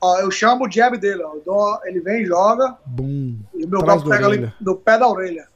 Ó, 0.00 0.18
eu 0.18 0.30
chamo 0.30 0.66
o 0.66 0.70
jab 0.70 0.96
dele, 0.96 1.22
ó. 1.22 1.36
Dou, 1.44 1.78
ele 1.84 2.00
vem 2.00 2.22
e 2.22 2.26
joga. 2.26 2.76
Bum. 2.86 3.38
E 3.54 3.64
o 3.64 3.68
meu 3.68 3.82
golpe 3.82 4.08
pega 4.08 4.26
ali 4.26 4.52
no 4.60 4.76
pé 4.76 4.98
da 4.98 5.06
orelha. 5.06 5.46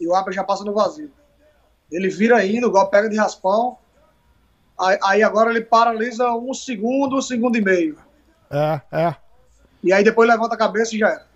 E 0.00 0.06
o 0.06 0.14
Abra 0.14 0.32
já 0.32 0.42
passa 0.42 0.64
no 0.64 0.74
vazio. 0.74 1.12
Ele 1.90 2.08
vira 2.08 2.44
indo, 2.44 2.66
o 2.66 2.70
golpe 2.70 2.90
pega 2.90 3.08
de 3.08 3.16
raspão. 3.16 3.78
Aí, 4.80 4.98
aí, 5.04 5.22
agora 5.22 5.50
ele 5.50 5.60
paralisa 5.60 6.32
um 6.32 6.52
segundo, 6.52 7.16
um 7.16 7.22
segundo 7.22 7.56
e 7.56 7.60
meio. 7.60 7.96
É, 8.50 8.80
é. 8.90 9.16
E 9.84 9.92
aí 9.92 10.02
depois 10.02 10.28
levanta 10.28 10.54
a 10.54 10.58
cabeça 10.58 10.96
e 10.96 10.98
já 10.98 11.10
era. 11.10 11.31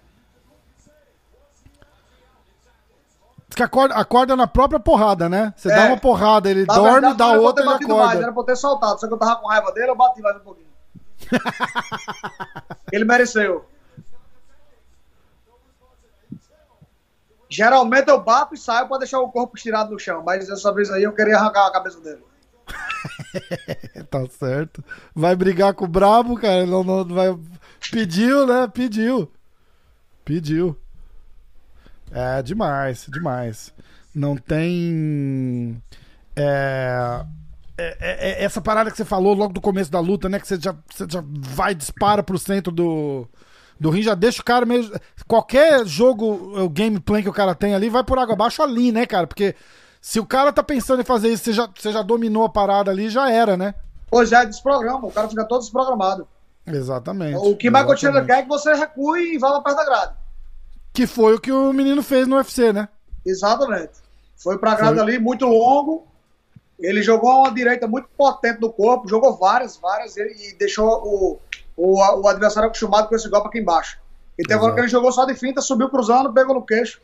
Que 3.57 3.63
acorda, 3.63 3.95
acorda 3.95 4.37
na 4.37 4.47
própria 4.47 4.79
porrada, 4.79 5.31
né? 5.31 5.55
Você 5.57 5.73
é. 5.73 5.75
dá 5.75 5.87
uma 5.87 5.97
porrada, 5.97 6.51
ele 6.51 6.67
na 6.67 6.75
dorme, 6.75 6.93
verdade, 6.93 7.17
dá 7.17 7.33
outra 7.33 7.65
e 7.65 7.69
acorda. 7.69 7.95
Mais, 7.95 8.21
era 8.21 8.33
pra 8.33 8.43
eu 8.43 8.45
ter 8.45 8.57
soltado, 8.57 9.01
só 9.01 9.09
que 9.09 9.15
eu 9.15 9.19
tava 9.19 9.37
com 9.37 9.49
raiva 9.49 9.73
dele, 9.73 9.91
eu 9.91 9.97
bati 9.97 10.21
mais 10.21 10.37
um 10.37 10.41
pouquinho. 10.41 10.69
ele 12.93 13.07
mereceu. 13.07 13.65
Geralmente 17.49 18.11
eu 18.11 18.21
bato 18.21 18.55
e 18.55 18.59
saio 18.59 18.89
pra 18.89 18.99
deixar 18.99 19.21
o 19.21 19.31
corpo 19.31 19.57
estirado 19.57 19.91
no 19.91 19.99
chão, 19.99 20.23
mas 20.23 20.47
dessa 20.47 20.71
vez 20.75 20.91
aí 20.91 21.05
eu 21.05 21.15
queria 21.15 21.39
arrancar 21.39 21.67
a 21.67 21.73
cabeça 21.73 21.99
dele. 21.99 22.23
tá 24.11 24.27
certo. 24.39 24.85
Vai 25.15 25.35
brigar 25.35 25.73
com 25.73 25.87
o 25.87 25.89
brabo, 25.89 26.37
cara? 26.37 26.67
Não, 26.67 26.85
não 26.85 27.05
vai. 27.07 27.35
Pediu, 27.91 28.47
né? 28.47 28.69
Pediu. 28.69 29.33
Pediu. 30.27 30.77
É 32.11 32.43
demais, 32.43 33.07
demais. 33.09 33.73
Não 34.15 34.37
tem. 34.37 35.81
É, 36.35 37.25
é, 37.79 37.97
é, 38.01 38.31
é, 38.31 38.45
essa 38.45 38.61
parada 38.61 38.91
que 38.91 38.97
você 38.97 39.05
falou 39.05 39.35
logo 39.35 39.53
do 39.53 39.61
começo 39.61 39.91
da 39.91 40.01
luta, 40.01 40.29
né? 40.29 40.41
Que 40.41 40.49
você 40.49 40.59
já, 40.59 40.75
você 40.91 41.07
já 41.09 41.23
vai, 41.27 41.75
dispara 41.75 42.23
pro 42.23 42.39
centro 42.39 42.73
do, 42.73 43.29
do 43.79 43.91
ringue, 43.91 44.05
já 44.05 44.15
deixa 44.15 44.41
o 44.41 44.45
cara 44.45 44.65
meio. 44.65 44.91
Qualquer 45.27 45.87
jogo, 45.87 46.63
o 46.63 46.69
gameplay 46.69 47.23
que 47.23 47.29
o 47.29 47.35
cara 47.35 47.55
tem 47.55 47.75
ali, 47.75 47.91
vai 47.91 48.03
por 48.03 48.19
água 48.19 48.35
abaixo 48.35 48.63
ali, 48.63 48.91
né, 48.93 49.05
cara? 49.05 49.27
Porque 49.27 49.55
se 50.01 50.19
o 50.19 50.27
cara 50.27 50.53
tá 50.53 50.63
pensando 50.63 51.03
em 51.03 51.05
fazer 51.05 51.29
isso, 51.29 51.45
você 51.45 51.53
já, 51.53 51.69
você 51.75 51.93
já 51.93 52.01
dominou 52.01 52.45
a 52.45 52.49
parada 52.49 52.91
ali, 52.91 53.11
já 53.11 53.31
era, 53.31 53.57
né? 53.57 53.75
Pois 54.09 54.33
é, 54.33 54.47
desprograma, 54.47 55.07
o 55.07 55.13
cara 55.13 55.29
fica 55.29 55.45
todo 55.45 55.61
desprogramado. 55.61 56.27
Exatamente. 56.67 57.37
O 57.37 57.57
que 57.57 57.71
Michael 57.71 57.97
Chandler 57.97 58.25
quer 58.25 58.39
é 58.39 58.43
que 58.43 58.49
você 58.49 58.73
recue 58.75 59.35
e 59.35 59.39
vá 59.39 59.51
pra 59.53 59.61
perto 59.61 59.77
da 59.77 59.85
grade. 59.85 60.15
Que 60.97 61.07
foi 61.07 61.35
o 61.35 61.41
que 61.41 61.53
o 61.53 61.75
menino 61.75 62.03
fez 62.03 62.27
no 62.27 62.37
UFC, 62.37 62.73
né? 62.73 62.89
Exatamente. 63.25 63.93
Foi 64.35 64.57
pra 64.57 64.75
grade 64.75 64.95
foi. 64.95 65.03
ali, 65.03 65.19
muito 65.19 65.45
longo. 65.45 66.07
Ele 66.79 67.03
jogou 67.03 67.41
uma 67.41 67.53
direita 67.53 67.87
muito 67.87 68.09
potente 68.17 68.63
no 68.63 68.73
corpo, 68.73 69.07
jogou 69.07 69.37
várias, 69.37 69.77
várias, 69.77 70.17
e 70.17 70.57
deixou 70.59 70.89
o, 70.89 71.41
o, 71.77 72.21
o 72.23 72.27
adversário 72.27 72.69
acostumado 72.69 73.09
com 73.09 73.15
esse 73.15 73.29
golpe 73.29 73.49
aqui 73.49 73.59
embaixo. 73.59 73.99
E 74.39 74.43
tem 74.43 74.57
agora 74.57 74.73
que 74.73 74.81
ele 74.81 74.89
jogou 74.89 75.13
só 75.13 75.27
de 75.27 75.35
finta, 75.35 75.61
subiu 75.61 75.91
cruzando, 75.91 76.33
pegou 76.33 76.55
no 76.55 76.65
queixo. 76.65 76.99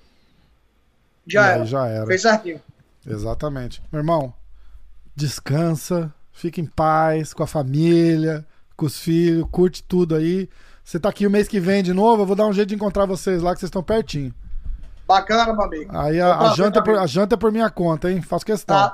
Já 1.26 1.49
era. 1.49 1.66
Já 1.66 1.86
era. 1.86 2.07
Fez 2.07 2.22
certinho. 2.22 2.62
Exatamente. 3.07 3.82
Meu 3.93 4.01
irmão, 4.01 4.32
descansa, 5.14 6.11
fica 6.32 6.62
em 6.62 6.66
paz 6.66 7.34
com 7.34 7.43
a 7.43 7.47
família, 7.47 8.47
com 8.74 8.86
os 8.86 8.99
filhos, 8.99 9.47
curte 9.51 9.82
tudo 9.82 10.14
aí. 10.14 10.49
Você 10.85 10.99
tá 10.99 11.09
aqui 11.09 11.26
o 11.26 11.30
mês 11.30 11.49
que 11.49 11.61
vem 11.61 11.83
de 11.83 11.93
novo, 11.93 12.22
eu 12.22 12.26
vou 12.26 12.37
dar 12.37 12.47
um 12.47 12.53
jeito 12.53 12.68
de 12.68 12.74
encontrar 12.74 13.07
vocês 13.07 13.43
lá, 13.43 13.55
que 13.55 13.61
vocês 13.61 13.68
estão 13.68 13.83
pertinho. 13.83 14.35
Bacana, 15.07 15.53
meu 15.53 15.62
amigo. 15.62 15.97
Aí 15.97 16.20
a, 16.20 16.39
a 16.39 16.55
janta, 16.55 16.78
é 16.78 16.83
por, 16.83 16.99
a 16.99 17.07
janta 17.07 17.35
é 17.35 17.39
por 17.39 17.53
minha 17.53 17.70
conta, 17.70 18.11
hein? 18.11 18.22
Faço 18.22 18.47
questão. 18.47 18.76
Tá, 18.76 18.93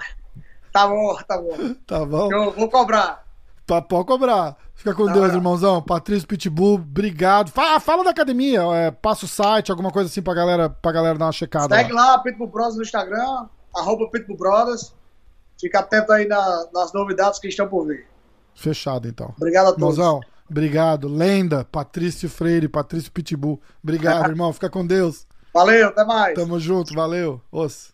tá 0.73 0.87
bom, 0.89 1.17
tá 1.27 1.39
bom. 1.39 1.75
tá 1.87 2.05
bom. 2.05 2.33
Eu 2.33 2.53
vou 2.53 2.69
cobrar. 2.69 3.25
Tá, 3.67 3.83
pode 3.83 4.07
cobrar. 4.07 4.57
Fica 4.75 4.95
com 4.95 5.07
tá 5.07 5.13
Deus, 5.13 5.35
irmãozão. 5.35 5.83
Patrício 5.83 6.27
Pitbull, 6.27 6.77
obrigado. 6.77 7.51
Fala, 7.51 7.79
fala 7.81 8.05
da 8.05 8.11
academia, 8.11 8.63
é, 8.75 8.91
passa 8.91 9.25
o 9.25 9.29
site, 9.29 9.71
alguma 9.71 9.91
coisa 9.91 10.09
assim 10.09 10.23
pra 10.23 10.35
galera, 10.35 10.71
pra 10.71 10.93
galera 10.93 11.19
dar 11.19 11.27
uma 11.27 11.33
checada. 11.33 11.77
Segue 11.77 11.93
lá, 11.93 12.13
lá 12.13 12.19
Pitbull 12.21 12.47
Bros 12.47 12.77
no 12.77 12.83
Instagram, 12.83 13.47
arroba 13.77 14.09
Pitbull 14.09 14.37
Brothers. 14.37 14.95
Fica 15.61 15.81
atento 15.81 16.13
aí 16.13 16.27
na, 16.27 16.67
nas 16.73 16.93
novidades 16.93 17.39
que 17.39 17.49
estão 17.49 17.69
por 17.69 17.87
vir. 17.87 18.07
Fechado, 18.55 19.09
então. 19.09 19.35
Obrigado 19.37 19.67
a 19.67 19.73
todos. 19.73 19.99
Irmãozão, 19.99 20.21
Obrigado. 20.51 21.09
Lenda, 21.09 21.65
Patrício 21.65 22.29
Freire, 22.29 22.69
Patrício 22.69 23.13
Pitbull. 23.13 23.61
Obrigado, 23.83 24.29
irmão. 24.31 24.53
Fica 24.53 24.71
com 24.71 24.87
Deus. 24.87 25.27
Valeu, 25.53 25.89
até 25.89 26.05
mais. 26.05 26.35
Tamo 26.35 26.59
junto, 26.59 26.95
valeu. 26.95 27.41
Os. 27.51 27.93